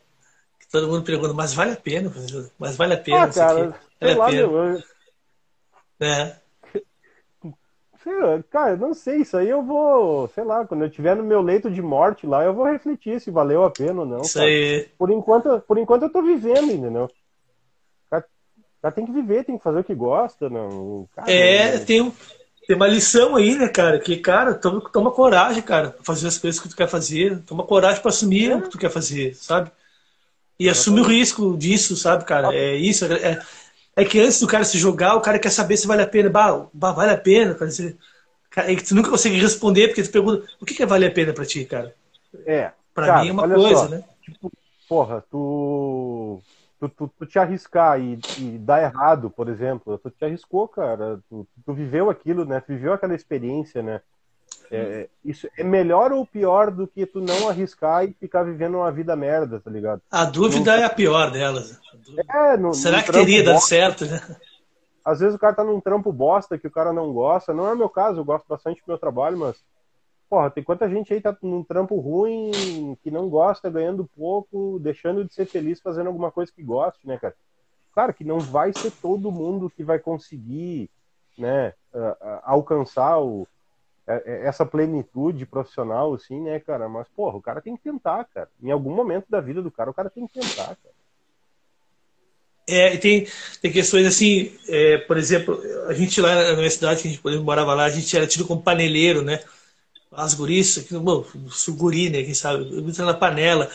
[0.60, 2.11] Que todo mundo pergunta, mas vale a pena?
[2.57, 3.23] Mas vale a pena?
[3.23, 4.48] Ah, cara, vale lá, pena.
[4.48, 4.84] Meu,
[5.99, 6.40] é.
[8.49, 11.69] Cara, não sei, isso aí eu vou, sei lá, quando eu estiver no meu leito
[11.69, 14.22] de morte lá, eu vou refletir se valeu a pena ou não.
[14.22, 14.48] Isso cara.
[14.48, 14.90] aí.
[14.98, 17.06] Por enquanto, por enquanto eu tô vivendo, entendeu?
[17.06, 18.10] O
[18.82, 21.07] cara, tem que viver, tem que fazer o que gosta, não.
[21.15, 21.86] Cara, é, não...
[21.86, 22.14] tem,
[22.65, 23.99] tem uma lição aí, né, cara?
[23.99, 27.40] Que, cara, toma, toma coragem, cara, pra fazer as coisas que tu quer fazer.
[27.44, 28.56] Toma coragem pra assumir é.
[28.56, 29.72] o que tu quer fazer, sabe?
[30.60, 32.53] E assumir o risco disso, sabe, cara?
[32.56, 33.06] É isso.
[33.06, 33.40] É,
[34.02, 36.30] é que antes do cara se jogar, o cara quer saber se vale a pena.
[36.30, 37.69] Bah, bah vale a pena, cara.
[37.69, 37.95] Você,
[38.49, 41.34] cara, tu nunca consegue responder porque tu pergunta o que, que é vale a pena
[41.34, 41.95] pra ti, cara?
[42.45, 42.72] É.
[42.94, 44.03] Pra cara, mim é uma coisa, só, né?
[44.22, 44.52] Tipo,
[44.88, 46.41] porra, tu,
[46.80, 51.19] tu, tu, tu te arriscar e, e, dar errado, por exemplo, tu te arriscou, cara.
[51.30, 52.60] Tu, tu viveu aquilo, né?
[52.60, 54.02] Tu viveu aquela experiência, né?
[54.73, 58.91] É, isso é melhor ou pior do que tu não arriscar e ficar vivendo uma
[58.91, 60.02] vida merda, tá ligado?
[60.10, 61.77] A dúvida é a pior delas.
[62.30, 64.22] É, no, Será no que teria dado certo, né?
[65.03, 67.53] Às vezes o cara tá num trampo bosta que o cara não gosta.
[67.53, 69.57] Não é o meu caso, eu gosto bastante do meu trabalho, mas
[70.30, 75.26] porra, tem quanta gente aí tá num trampo ruim, que não gosta, ganhando pouco, deixando
[75.26, 77.35] de ser feliz fazendo alguma coisa que goste, né, cara?
[77.93, 80.89] Claro que não vai ser todo mundo que vai conseguir,
[81.38, 81.73] né,
[82.43, 83.45] alcançar o,
[84.25, 86.88] essa plenitude profissional, assim, né, cara?
[86.89, 88.49] Mas, porra, o cara tem que tentar, cara.
[88.61, 91.01] Em algum momento da vida do cara, o cara tem que tentar, cara.
[92.67, 93.27] É, e tem,
[93.61, 97.29] tem questões assim, é, por exemplo, a gente lá na universidade, que a gente por
[97.29, 99.41] exemplo, morava lá, a gente era tido como paneleiro, né?
[100.11, 101.25] As guris, aqui, bom,
[101.69, 102.23] guri, né?
[102.23, 103.69] Quem sabe, eu na panela.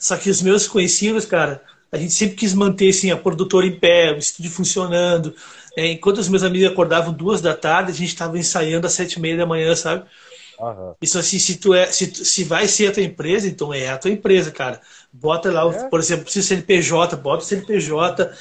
[0.00, 1.62] Só que os meus conhecidos, cara,
[1.92, 5.34] a gente sempre quis manter assim, a produtora em pé, o estúdio funcionando.
[5.76, 9.14] É, enquanto os meus amigos acordavam duas da tarde, a gente estava ensaiando às sete
[9.14, 10.04] e meia da manhã, sabe?
[10.58, 10.94] Uhum.
[11.00, 13.98] Isso assim, se tu é, se, se vai ser a tua empresa, então é a
[13.98, 14.80] tua empresa, cara.
[15.12, 15.88] Bota lá, é.
[15.88, 18.32] por exemplo, se CNPJ, bota o CNPJ,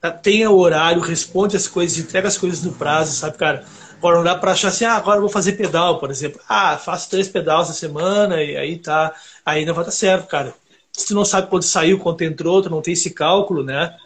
[0.00, 3.64] tá, tenha o horário, responde as coisas, entrega as coisas no prazo, sabe, cara?
[3.96, 6.40] Agora não dá para achar assim, ah, agora eu vou fazer pedal, por exemplo.
[6.48, 9.12] Ah, faço três pedais na semana e aí tá,
[9.44, 10.54] aí não vai dar certo, cara.
[10.92, 13.96] Se tu não sabe quando saiu, quando entrou, tu não tem esse cálculo, né?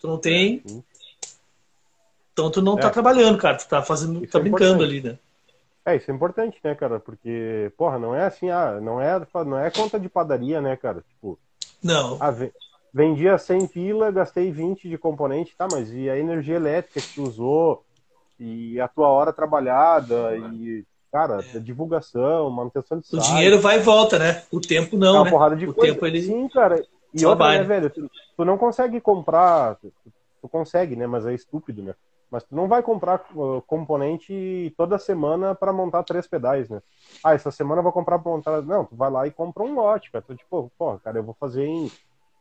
[0.00, 0.62] Tu não tem.
[2.34, 2.84] Então tu não tá é.
[2.84, 3.56] tá trabalhando, cara.
[3.56, 5.18] Tu tá fazendo, Isso tá é brincando ali, né?
[5.86, 6.98] É, isso é importante, né, cara?
[6.98, 11.04] Porque, porra, não é assim, ah, não é, não é conta de padaria, né, cara?
[11.08, 11.38] Tipo,
[11.82, 12.16] não.
[12.20, 12.34] Ah,
[12.92, 17.22] vendia 100 pila, gastei 20 de componente, tá, mas e a energia elétrica que tu
[17.22, 17.84] usou,
[18.40, 21.58] e a tua hora trabalhada, e, cara, é.
[21.58, 23.22] divulgação, manutenção de site.
[23.22, 24.42] O dinheiro vai e volta, né?
[24.50, 25.30] O tempo não, é uma né?
[25.30, 25.92] porrada de o coisa.
[25.92, 26.22] tempo ele...
[26.22, 26.82] Sim, cara.
[27.12, 29.92] E outra, né, velho, tu, tu, não consegue comprar, tu,
[30.40, 31.94] tu consegue, né, mas é estúpido, né?
[32.30, 36.82] Mas tu não vai comprar uh, componente toda semana para montar três pedais, né?
[37.22, 38.62] Ah, essa semana eu vou comprar para montar.
[38.62, 40.24] Não, tu vai lá e compra um lote, cara.
[40.26, 41.90] Tu, tipo, pô, cara, eu vou fazer em,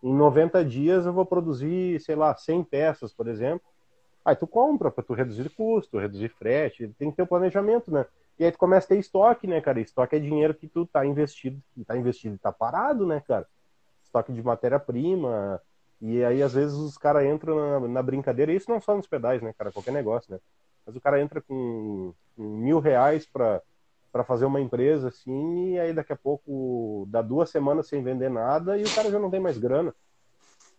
[0.02, 3.68] em 90 dias, eu vou produzir, sei lá, 100 peças, por exemplo.
[4.26, 7.92] Aí tu compra para tu reduzir custo, reduzir frete, tem que ter o um planejamento,
[7.92, 8.06] né?
[8.40, 9.80] E aí tu começa a ter estoque, né, cara?
[9.80, 13.46] Estoque é dinheiro que tu tá investido, que tá investido e tá parado, né, cara?
[14.04, 15.62] Estoque de matéria-prima,
[16.06, 19.08] e aí, às vezes, os caras entram na, na, brincadeira, e isso não só nos
[19.08, 19.72] pedais, né, cara?
[19.72, 20.40] Qualquer negócio, né?
[20.86, 23.62] Mas o cara entra com, mil reais para
[24.12, 28.30] para fazer uma empresa assim, e aí daqui a pouco dá duas semanas sem vender
[28.30, 29.92] nada e o cara já não tem mais grana.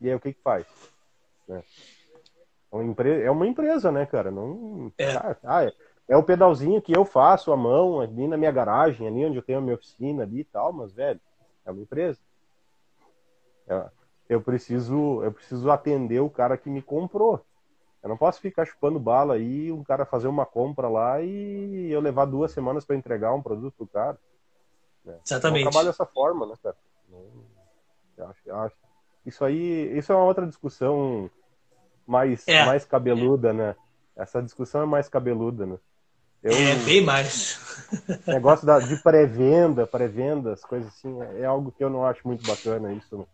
[0.01, 0.65] E aí o que que faz?
[1.49, 1.61] Né?
[2.73, 4.31] É, uma empresa, é uma empresa, né, cara?
[4.31, 5.17] Não, é.
[5.43, 5.73] Ah, é,
[6.07, 9.43] é o pedalzinho que eu faço à mão ali na minha garagem, ali onde eu
[9.43, 11.21] tenho a minha oficina ali e tal, mas, velho,
[11.67, 12.21] é uma empresa.
[13.67, 13.91] É,
[14.35, 17.45] eu preciso, eu preciso atender o cara que me comprou.
[18.03, 22.01] Eu não posso ficar chupando bala aí, um cara fazer uma compra lá e eu
[22.01, 24.19] levar duas semanas para entregar um produto pro cara.
[25.05, 25.17] Né?
[25.25, 25.61] Exatamente.
[25.61, 26.77] Eu não trabalho dessa forma, né, cara?
[28.17, 28.77] Eu acho, eu acho.
[29.25, 31.31] Isso aí, isso é uma outra discussão
[32.07, 32.67] mais, é.
[32.67, 33.75] mais cabeluda, né?
[34.15, 35.79] Essa discussão é mais cabeluda, né?
[36.43, 37.59] Eu, é, bem mais.
[38.29, 42.93] negócio da, de pré-venda, pré-vendas, coisas assim, é algo que eu não acho muito bacana
[42.93, 43.27] isso.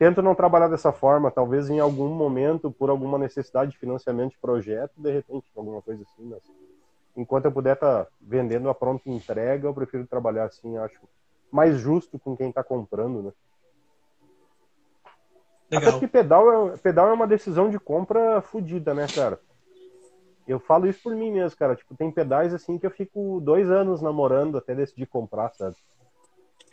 [0.00, 4.38] Tento não trabalhar dessa forma, talvez em algum momento, por alguma necessidade de financiamento de
[4.38, 6.40] projeto, de repente, alguma coisa assim, mas
[7.14, 10.98] enquanto eu puder estar tá vendendo a pronta entrega, eu prefiro trabalhar assim, acho
[11.52, 13.32] mais justo com quem está comprando, né?
[15.70, 15.82] Legal.
[15.82, 19.38] Até porque pedal é, pedal é uma decisão de compra fodida, né, cara?
[20.48, 21.76] Eu falo isso por mim mesmo, cara.
[21.76, 25.76] Tipo, tem pedais assim que eu fico dois anos namorando até decidir comprar, sabe?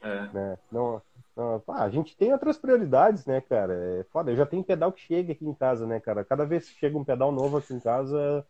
[0.02, 0.28] É.
[0.32, 0.58] Né?
[0.72, 1.02] Não,
[1.38, 3.72] não, pá, a gente tem outras prioridades, né, cara?
[4.00, 6.26] É foda, eu já tenho pedal que chega aqui em casa, né, cara?
[6.26, 8.44] Cada vez que chega um pedal novo aqui em casa,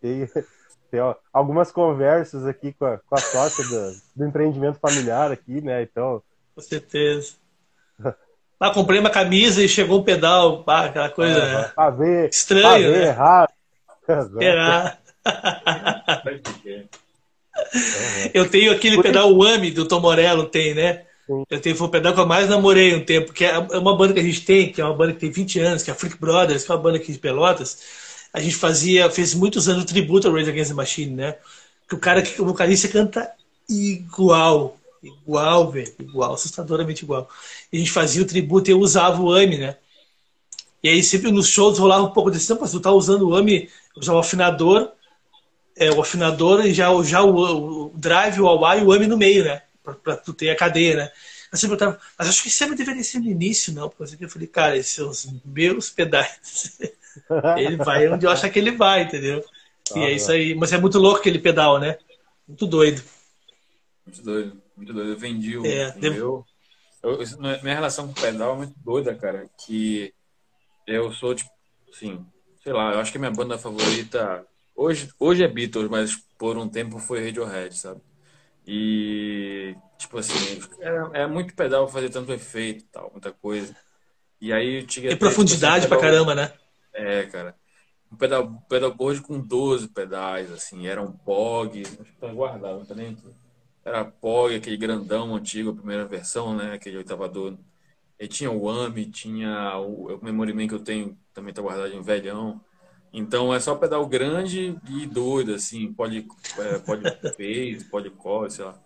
[0.00, 0.28] tem,
[0.88, 5.60] tem ó, algumas conversas aqui com a, com a sócia do, do empreendimento familiar aqui,
[5.60, 5.82] né?
[5.82, 6.22] Então.
[6.54, 7.32] Com certeza.
[8.60, 11.72] Ah, comprei uma camisa e chegou um pedal, pá, aquela coisa é, né?
[11.74, 13.08] pra ver, estranho, pra ver, né?
[13.08, 13.52] errado.
[18.32, 21.04] Eu tenho aquele pedal Wami do Tom Morello, tem, né?
[21.28, 23.96] Eu tenho, foi o pedal que eu mais namorei um tempo, que é, é uma
[23.96, 25.92] banda que a gente tem, que é uma banda que tem 20 anos, que é
[25.92, 27.78] a Freak Brothers, que é uma banda aqui de Pelotas.
[28.32, 31.36] A gente fazia, fez muitos anos tributo ao Rage Against the Machine, né?
[31.88, 33.32] Que o cara, que o vocalista canta
[33.68, 37.28] igual, igual, velho, igual, assustadoramente igual.
[37.72, 39.76] E a gente fazia o tributo e eu usava o AMI, né?
[40.82, 43.34] E aí sempre nos shows rolava um pouco desse, não, mas tu tá usando o
[43.34, 44.92] AMI, usava o afinador,
[45.76, 49.16] é, o afinador e já, já o, o drive, o AUA e o AMI no
[49.16, 49.62] meio, né?
[49.94, 51.12] Para tu ter a cadeia, né?
[51.50, 53.88] Mas, eu perguntava, mas acho que sempre deveria ser no início, não.
[53.88, 56.78] Porque eu falei, cara, esses são os meus pedais.
[57.56, 59.44] ele vai onde eu acho que ele vai, entendeu?
[59.94, 60.54] E ah, é isso aí.
[60.54, 61.96] Mas é muito louco aquele pedal, né?
[62.46, 63.02] Muito doido.
[64.04, 65.10] Muito doido, muito doido.
[65.10, 66.46] Eu vendi o, é, o meu.
[67.02, 67.18] Eu,
[67.62, 69.48] minha relação com o pedal é muito doida, cara.
[69.64, 70.12] Que
[70.86, 71.50] eu sou, tipo,
[71.92, 72.24] assim,
[72.62, 74.44] sei lá, eu acho que a minha banda favorita.
[74.74, 78.00] Hoje, hoje é Beatles, mas por um tempo foi Radiohead, sabe?
[78.66, 83.74] E, tipo assim, é, é muito pedal fazer tanto efeito tal, muita coisa.
[84.40, 85.10] E aí eu tinha.
[85.10, 86.52] E profundidade assim, pra caramba, né?
[86.92, 87.54] É, cara.
[88.10, 92.86] Um pedal, pedalboard com 12 pedais, assim, era um POG, acho que tá guardado, não
[92.86, 93.16] tá nem.
[93.84, 96.74] Era POG, aquele grandão antigo, a primeira versão, né?
[96.74, 97.56] Aquele oitavador.
[98.18, 101.92] E tinha o AMI, tinha o, o Memory Man que eu tenho, também tá guardado
[101.92, 102.60] em velhão.
[103.12, 106.26] Então é só pedal grande e doido, assim, pode,
[106.58, 107.02] é, pode
[107.36, 108.78] phase, pode core, sei lá.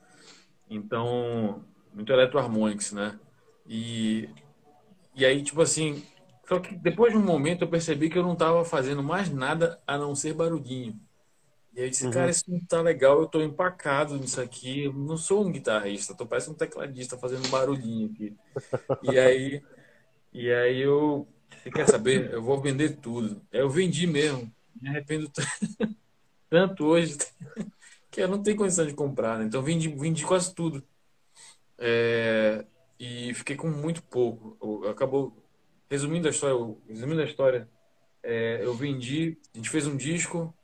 [0.68, 3.18] Então, muito eletroharmonics, né?
[3.66, 4.28] E,
[5.14, 6.04] e aí, tipo assim,
[6.48, 9.80] só que depois de um momento eu percebi que eu não estava fazendo mais nada
[9.86, 11.00] a não ser barulhinho.
[11.72, 12.10] E aí eu disse, uhum.
[12.10, 16.16] cara, isso não tá legal, eu tô empacado nisso aqui, eu não sou um guitarrista,
[16.16, 18.36] tô parecendo um tecladista fazendo barulhinho aqui.
[19.02, 19.62] E aí,
[20.32, 21.28] e aí eu
[21.62, 22.32] você quer saber?
[22.32, 23.42] Eu vou vender tudo.
[23.52, 24.50] Eu vendi mesmo.
[24.80, 25.30] Me arrependo
[26.48, 27.18] tanto hoje
[28.10, 29.38] que eu não tenho condição de comprar.
[29.38, 29.44] Né?
[29.44, 30.82] Então vendi, vendi quase tudo.
[31.78, 32.64] É,
[32.98, 34.86] e fiquei com muito pouco.
[34.88, 35.36] Acabou
[35.90, 36.76] resumindo a história.
[36.88, 37.68] Resumindo a história,
[38.22, 39.36] é, eu vendi.
[39.54, 40.54] A gente fez um disco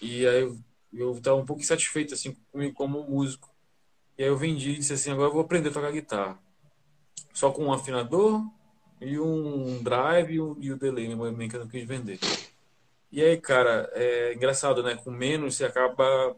[0.00, 0.50] e aí
[0.92, 3.54] eu estava um pouco insatisfeito assim comigo como músico.
[4.16, 6.38] E aí eu vendi e disse assim, agora eu vou aprender a tocar guitarra.
[7.32, 8.42] Só com um afinador,
[9.00, 12.18] e um drive e, um, e o delay, memory que eu não quis vender.
[13.10, 14.96] E aí, cara, é engraçado, né?
[14.96, 16.36] Com menos você acaba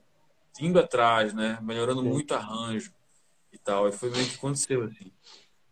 [0.60, 1.58] indo atrás, né?
[1.62, 2.08] Melhorando Sim.
[2.08, 2.92] muito arranjo
[3.52, 3.88] e tal.
[3.88, 5.12] E foi meio que aconteceu, assim.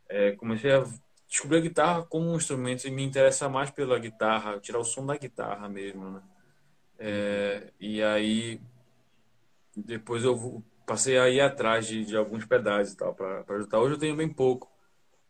[0.09, 0.85] É, comecei a
[1.29, 5.05] descobrir a guitarra como um instrumento e me interessar mais pela guitarra, tirar o som
[5.07, 6.23] da guitarra mesmo, né?
[6.99, 8.61] É, e aí,
[9.77, 13.79] depois eu passei a ir atrás de, de alguns pedais e tal, para ajudar.
[13.79, 14.69] Hoje eu tenho bem pouco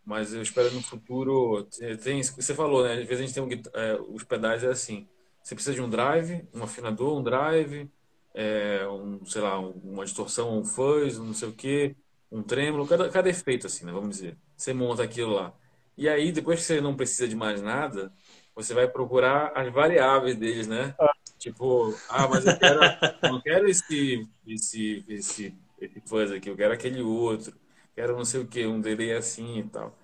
[0.08, 1.68] mas eu espero no futuro.
[2.02, 2.94] Tem isso que você falou, né?
[2.94, 5.06] Às vezes a gente tem um, é, os pedais é assim.
[5.42, 7.90] Você precisa de um drive, um afinador, um drive,
[8.32, 11.94] é, um, sei lá, uma distorção, um fuzz, um não sei o quê,
[12.32, 13.92] um trêmulo, cada, cada efeito, assim, né?
[13.92, 14.38] Vamos dizer.
[14.56, 15.52] Você monta aquilo lá.
[15.94, 18.10] E aí, depois que você não precisa de mais nada,
[18.54, 20.94] você vai procurar as variáveis deles, né?
[21.38, 22.80] Tipo, ah, mas eu quero,
[23.30, 27.52] não quero esse, esse, esse, esse fuzz aqui, eu quero aquele outro
[27.98, 29.97] quero não sei o que, um delay assim e tal.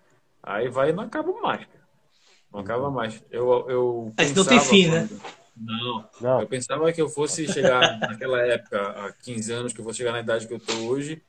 [0.47, 1.85] Aí vai e não acaba mais, cara.
[2.53, 3.25] Não acaba mais.
[3.31, 5.09] Eu, eu Mas não tem fim, né?
[5.09, 5.23] quando...
[5.23, 5.31] né?
[5.57, 6.09] Não.
[6.21, 6.41] não.
[6.41, 10.13] Eu pensava que eu fosse chegar naquela época, há 15 anos, que eu fosse chegar
[10.13, 11.23] na idade que eu tô hoje,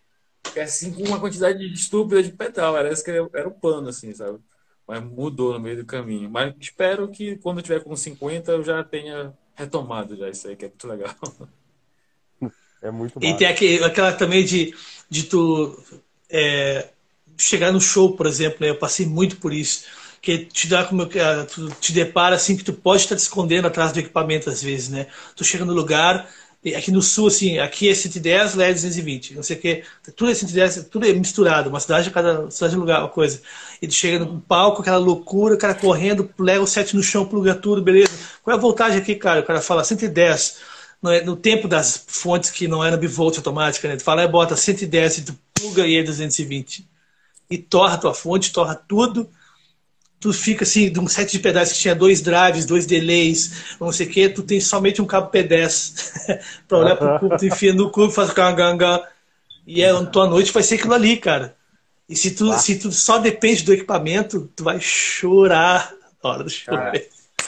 [0.52, 2.76] que é assim com uma quantidade estúpida de pedal.
[2.76, 4.40] Era, que era o pano, assim, sabe?
[4.88, 6.30] Mas mudou no meio do caminho.
[6.30, 10.56] Mas espero que quando eu tiver com 50 eu já tenha retomado já isso aí,
[10.56, 11.16] que é muito legal.
[12.82, 14.76] É muito E tem aquele, aquela também de,
[15.10, 15.76] de tu
[16.30, 16.90] é,
[17.38, 18.70] chegar no show, por exemplo, né?
[18.70, 19.84] eu passei muito por isso,
[20.22, 23.92] que te dá como tu te depara assim que tu pode estar te escondendo atrás
[23.92, 25.08] do equipamento às vezes, né?
[25.36, 26.28] Tu chega no lugar,
[26.76, 29.84] aqui no sul assim, aqui é 110, lá é 220, não sei o que,
[30.16, 33.42] tudo é 110, tudo é misturado, uma cidade cada cidade é lugar, uma coisa.
[33.82, 37.26] E tu chega no palco, aquela loucura, o cara correndo, leva o set no chão,
[37.26, 38.10] pluga tudo, beleza.
[38.42, 39.42] Qual é a voltagem aqui, cara?
[39.42, 40.58] O cara fala 110
[41.06, 43.96] é, no tempo das fontes que não era bivolt automática, né?
[43.96, 46.95] Tu fala, e bota 110 e tu pluga e é 220.
[47.50, 49.30] E torra a tua fonte, torra tudo.
[50.20, 53.92] Tu fica assim, de um set de pedais que tinha dois drives, dois delays, não
[53.92, 57.74] sei o que, tu tem somente um cabo P10 para olhar pro cubo, tu enfia
[57.74, 59.08] no cubo, faz ganganga.
[59.68, 61.56] E é, a tua noite vai ser aquilo ali, cara.
[62.08, 65.92] E se tu, se tu só depende do equipamento, tu vai chorar
[66.24, 66.74] na hora do show.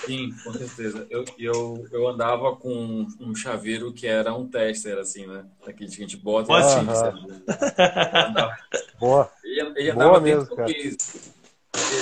[0.06, 1.08] Sim, com certeza.
[1.10, 5.46] Eu, eu, eu andava com um chaveiro que era um tester, assim, né?
[5.66, 6.86] Aquele que a gente bota Pode assim,
[9.00, 9.30] Boa.
[9.44, 10.70] Ele, ele andava Boa mesmo, cara.
[10.70, 10.98] Ele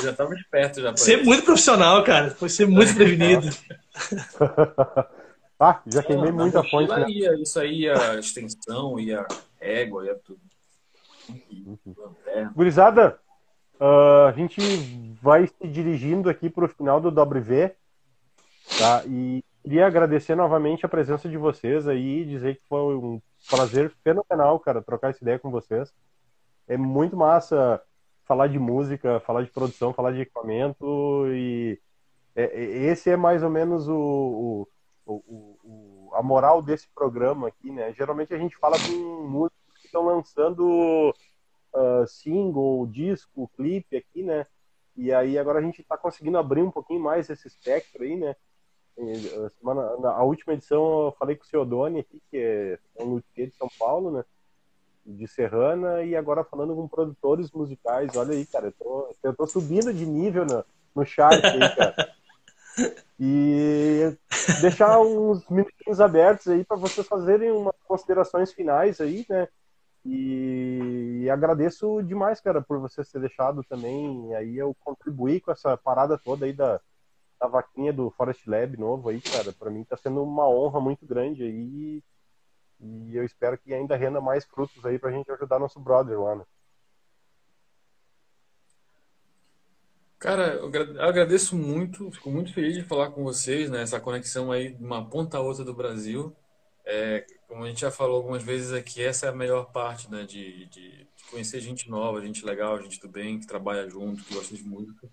[0.01, 0.91] já estava esperto já.
[0.91, 2.31] Você é muito profissional, cara.
[2.31, 3.49] Foi ser muito prevenido.
[5.59, 6.89] ah, já queimei Não, muita fonte.
[6.89, 7.05] Né?
[7.09, 9.25] Ia, isso aí ia extensão, ia
[9.59, 10.39] égua, ia tudo.
[12.55, 13.19] Gurizada,
[13.79, 14.61] uh, a gente
[15.21, 17.71] vai se dirigindo aqui para o final do WV.
[18.77, 19.03] Tá?
[19.07, 23.91] E queria agradecer novamente a presença de vocês aí e dizer que foi um prazer
[24.03, 25.93] fenomenal, cara, trocar essa ideia com vocês.
[26.67, 27.81] É muito massa
[28.25, 31.79] falar de música, falar de produção, falar de equipamento e
[32.35, 34.67] é, é esse é mais ou menos o,
[35.05, 35.13] o,
[35.63, 37.93] o, a moral desse programa aqui, né?
[37.93, 41.13] Geralmente a gente fala com músicos que estão lançando
[41.73, 44.45] uh, single, disco, clipe aqui, né?
[44.97, 48.35] E aí agora a gente está conseguindo abrir um pouquinho mais esse espectro aí, né?
[48.97, 53.15] A, semana, na, a última edição eu falei com o Ciodone aqui, que é um
[53.15, 54.23] luthier de São Paulo, né?
[55.05, 58.15] De Serrana, e agora falando com produtores musicais.
[58.15, 60.65] Olha aí, cara, eu tô, eu tô subindo de nível no,
[60.95, 62.15] no chart aí, cara.
[63.19, 64.17] E
[64.61, 69.47] deixar uns minutinhos abertos aí para vocês fazerem umas considerações finais aí, né?
[70.05, 74.35] E, agradeço demais, cara, por você ter deixado também.
[74.35, 76.79] Aí eu contribuí com essa parada toda aí da,
[77.39, 79.51] da vaquinha do Forest Lab novo aí, cara.
[79.53, 82.03] Para mim tá sendo uma honra muito grande aí.
[82.79, 86.35] E eu espero que ainda renda mais frutos aí pra gente ajudar nosso brother lá,
[86.35, 86.45] né?
[90.19, 90.71] Cara, eu
[91.01, 93.81] agradeço muito, fico muito feliz de falar com vocês, né?
[93.81, 96.35] Essa conexão aí de uma ponta a outra do Brasil.
[96.83, 100.23] É, como a gente já falou algumas vezes aqui, essa é a melhor parte, né?
[100.23, 104.55] De, de, conhecer gente nova, gente legal, gente do bem, que trabalha junto, que gosta
[104.55, 105.09] de música.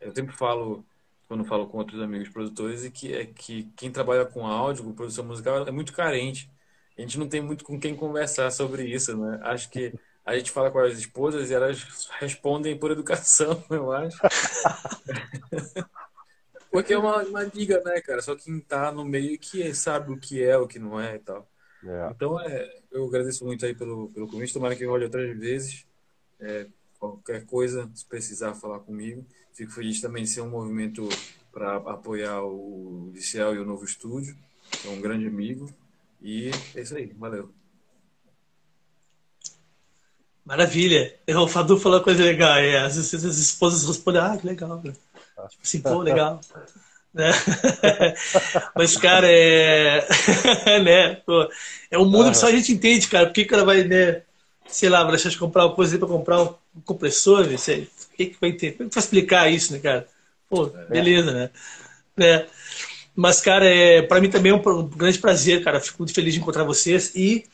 [0.00, 0.84] Eu sempre falo,
[1.28, 4.92] quando falo com outros amigos produtores, e que é que quem trabalha com áudio, com
[4.92, 6.50] produção musical, é muito carente.
[6.96, 9.40] A gente não tem muito com quem conversar sobre isso, né?
[9.42, 9.92] Acho que
[10.24, 14.18] a gente fala com as esposas e elas respondem por educação, eu acho.
[16.70, 18.20] Porque é uma, uma liga, né, cara?
[18.20, 21.18] Só quem tá no meio que sabe o que é, o que não é e
[21.20, 21.48] tal.
[21.84, 22.10] É.
[22.10, 24.52] Então, é, eu agradeço muito aí pelo, pelo convite.
[24.52, 25.86] Tomara que role outras vezes.
[26.40, 26.66] É,
[26.98, 29.24] qualquer coisa, se precisar falar comigo.
[29.54, 31.08] Fico feliz também de ser um movimento
[31.52, 34.36] para apoiar o Liceu e o novo estúdio.
[34.84, 35.72] É um grande amigo.
[36.20, 37.14] E é isso aí.
[37.16, 37.50] Valeu.
[40.44, 41.14] Maravilha.
[41.28, 42.58] O Fadu falou uma coisa legal.
[42.84, 44.82] Às vezes as esposas respondem, ah, que legal.
[44.82, 44.92] Né?
[44.92, 46.40] Tipo assim, pô, legal.
[47.14, 47.30] né?
[48.74, 50.04] Mas, cara, é.
[50.82, 51.14] né?
[51.24, 51.48] Pô,
[51.90, 53.26] é um mundo que só a gente entende, cara.
[53.26, 54.22] Por que o cara vai, né?
[54.66, 57.56] Sei lá, deixar de comprar uma coisa para comprar um compressor, né?
[57.56, 58.72] Sei, o que, que vai ter?
[58.72, 60.08] Como é que vai explicar isso, né, cara?
[60.48, 61.50] Pô, beleza, né?
[62.16, 62.46] né?
[63.14, 65.80] Mas, cara, é, para mim também é um grande prazer, cara.
[65.80, 67.44] Fico muito feliz de encontrar vocês e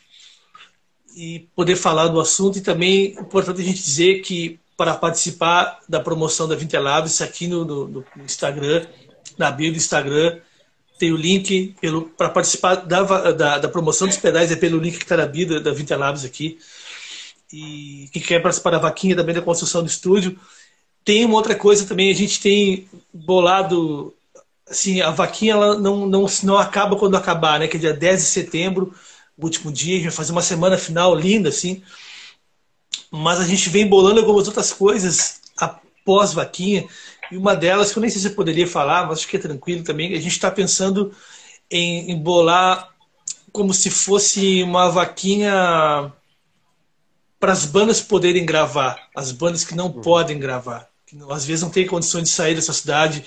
[1.15, 5.81] e poder falar do assunto e também é importante a gente dizer que para participar
[5.89, 8.87] da promoção da Vintelabs aqui no, no, no, Instagram,
[9.37, 10.39] na bio do Instagram,
[10.99, 11.74] tem o link
[12.16, 15.47] para participar da, da, da, promoção dos pedais é pelo link que está na bio
[15.47, 16.59] da, da Vintelabs aqui.
[17.52, 20.39] E quem quer participar da vaquinha também da construção do estúdio.
[21.05, 24.14] Tem uma outra coisa também, a gente tem bolado
[24.68, 27.66] assim, a vaquinha ela não, não, não acaba quando acabar, né?
[27.66, 28.94] Que é dia 10 de setembro
[29.36, 31.82] o último dia, a gente vai fazer uma semana final linda, assim.
[33.10, 36.86] Mas a gente vem bolando algumas outras coisas após vaquinha.
[37.32, 39.40] E uma delas, que eu nem sei se eu poderia falar, mas acho que é
[39.40, 41.12] tranquilo também, a gente está pensando
[41.70, 42.90] em, em bolar
[43.52, 46.12] como se fosse uma vaquinha
[47.40, 50.02] para as bandas poderem gravar, as bandas que não uhum.
[50.02, 53.24] podem gravar, que não, às vezes não tem condições de sair dessa cidade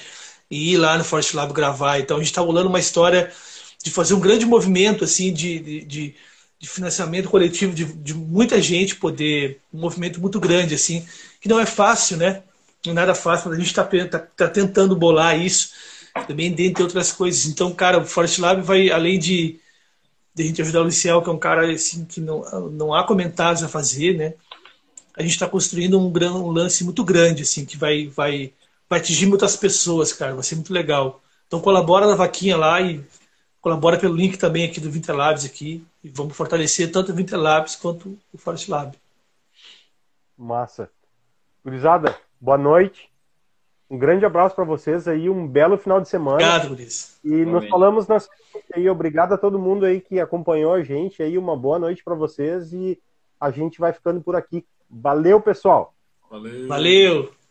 [0.50, 2.00] e ir lá no Forest Lab gravar.
[2.00, 3.32] Então a gente está rolando uma história
[3.84, 6.16] de fazer um grande movimento assim de, de,
[6.60, 11.06] de financiamento coletivo de, de, muita gente poder um movimento muito grande assim
[11.42, 12.42] que não é fácil né
[12.86, 15.72] não é nada fácil mas a gente está tá, tá tentando bolar isso
[16.26, 19.60] também dentre outras coisas então cara o Forest Lab vai além de
[20.34, 23.06] de a gente ajudar o Liceu que é um cara assim que não não há
[23.06, 24.34] comentários a fazer né
[25.16, 28.54] a gente está construindo um, gran, um lance muito grande assim que vai vai
[28.90, 33.04] vai atingir muitas pessoas cara vai ser muito legal então colabora na vaquinha lá e
[33.64, 38.20] colabora pelo link também aqui do Vintelabs aqui e vamos fortalecer tanto o Vintelabs quanto
[38.34, 38.98] o Forest Lab.
[40.38, 40.90] Massa.
[41.64, 43.13] Gurizada, boa noite.
[43.94, 46.38] Um grande abraço para vocês aí, um belo final de semana.
[46.38, 47.20] Obrigado, Guris.
[47.24, 48.18] E nos falamos na
[48.74, 48.90] aí.
[48.90, 51.38] Obrigado a todo mundo aí que acompanhou a gente aí.
[51.38, 53.00] Uma boa noite para vocês e
[53.40, 54.66] a gente vai ficando por aqui.
[54.90, 55.94] Valeu, pessoal.
[56.28, 56.68] Valeu.
[56.68, 57.43] Valeu.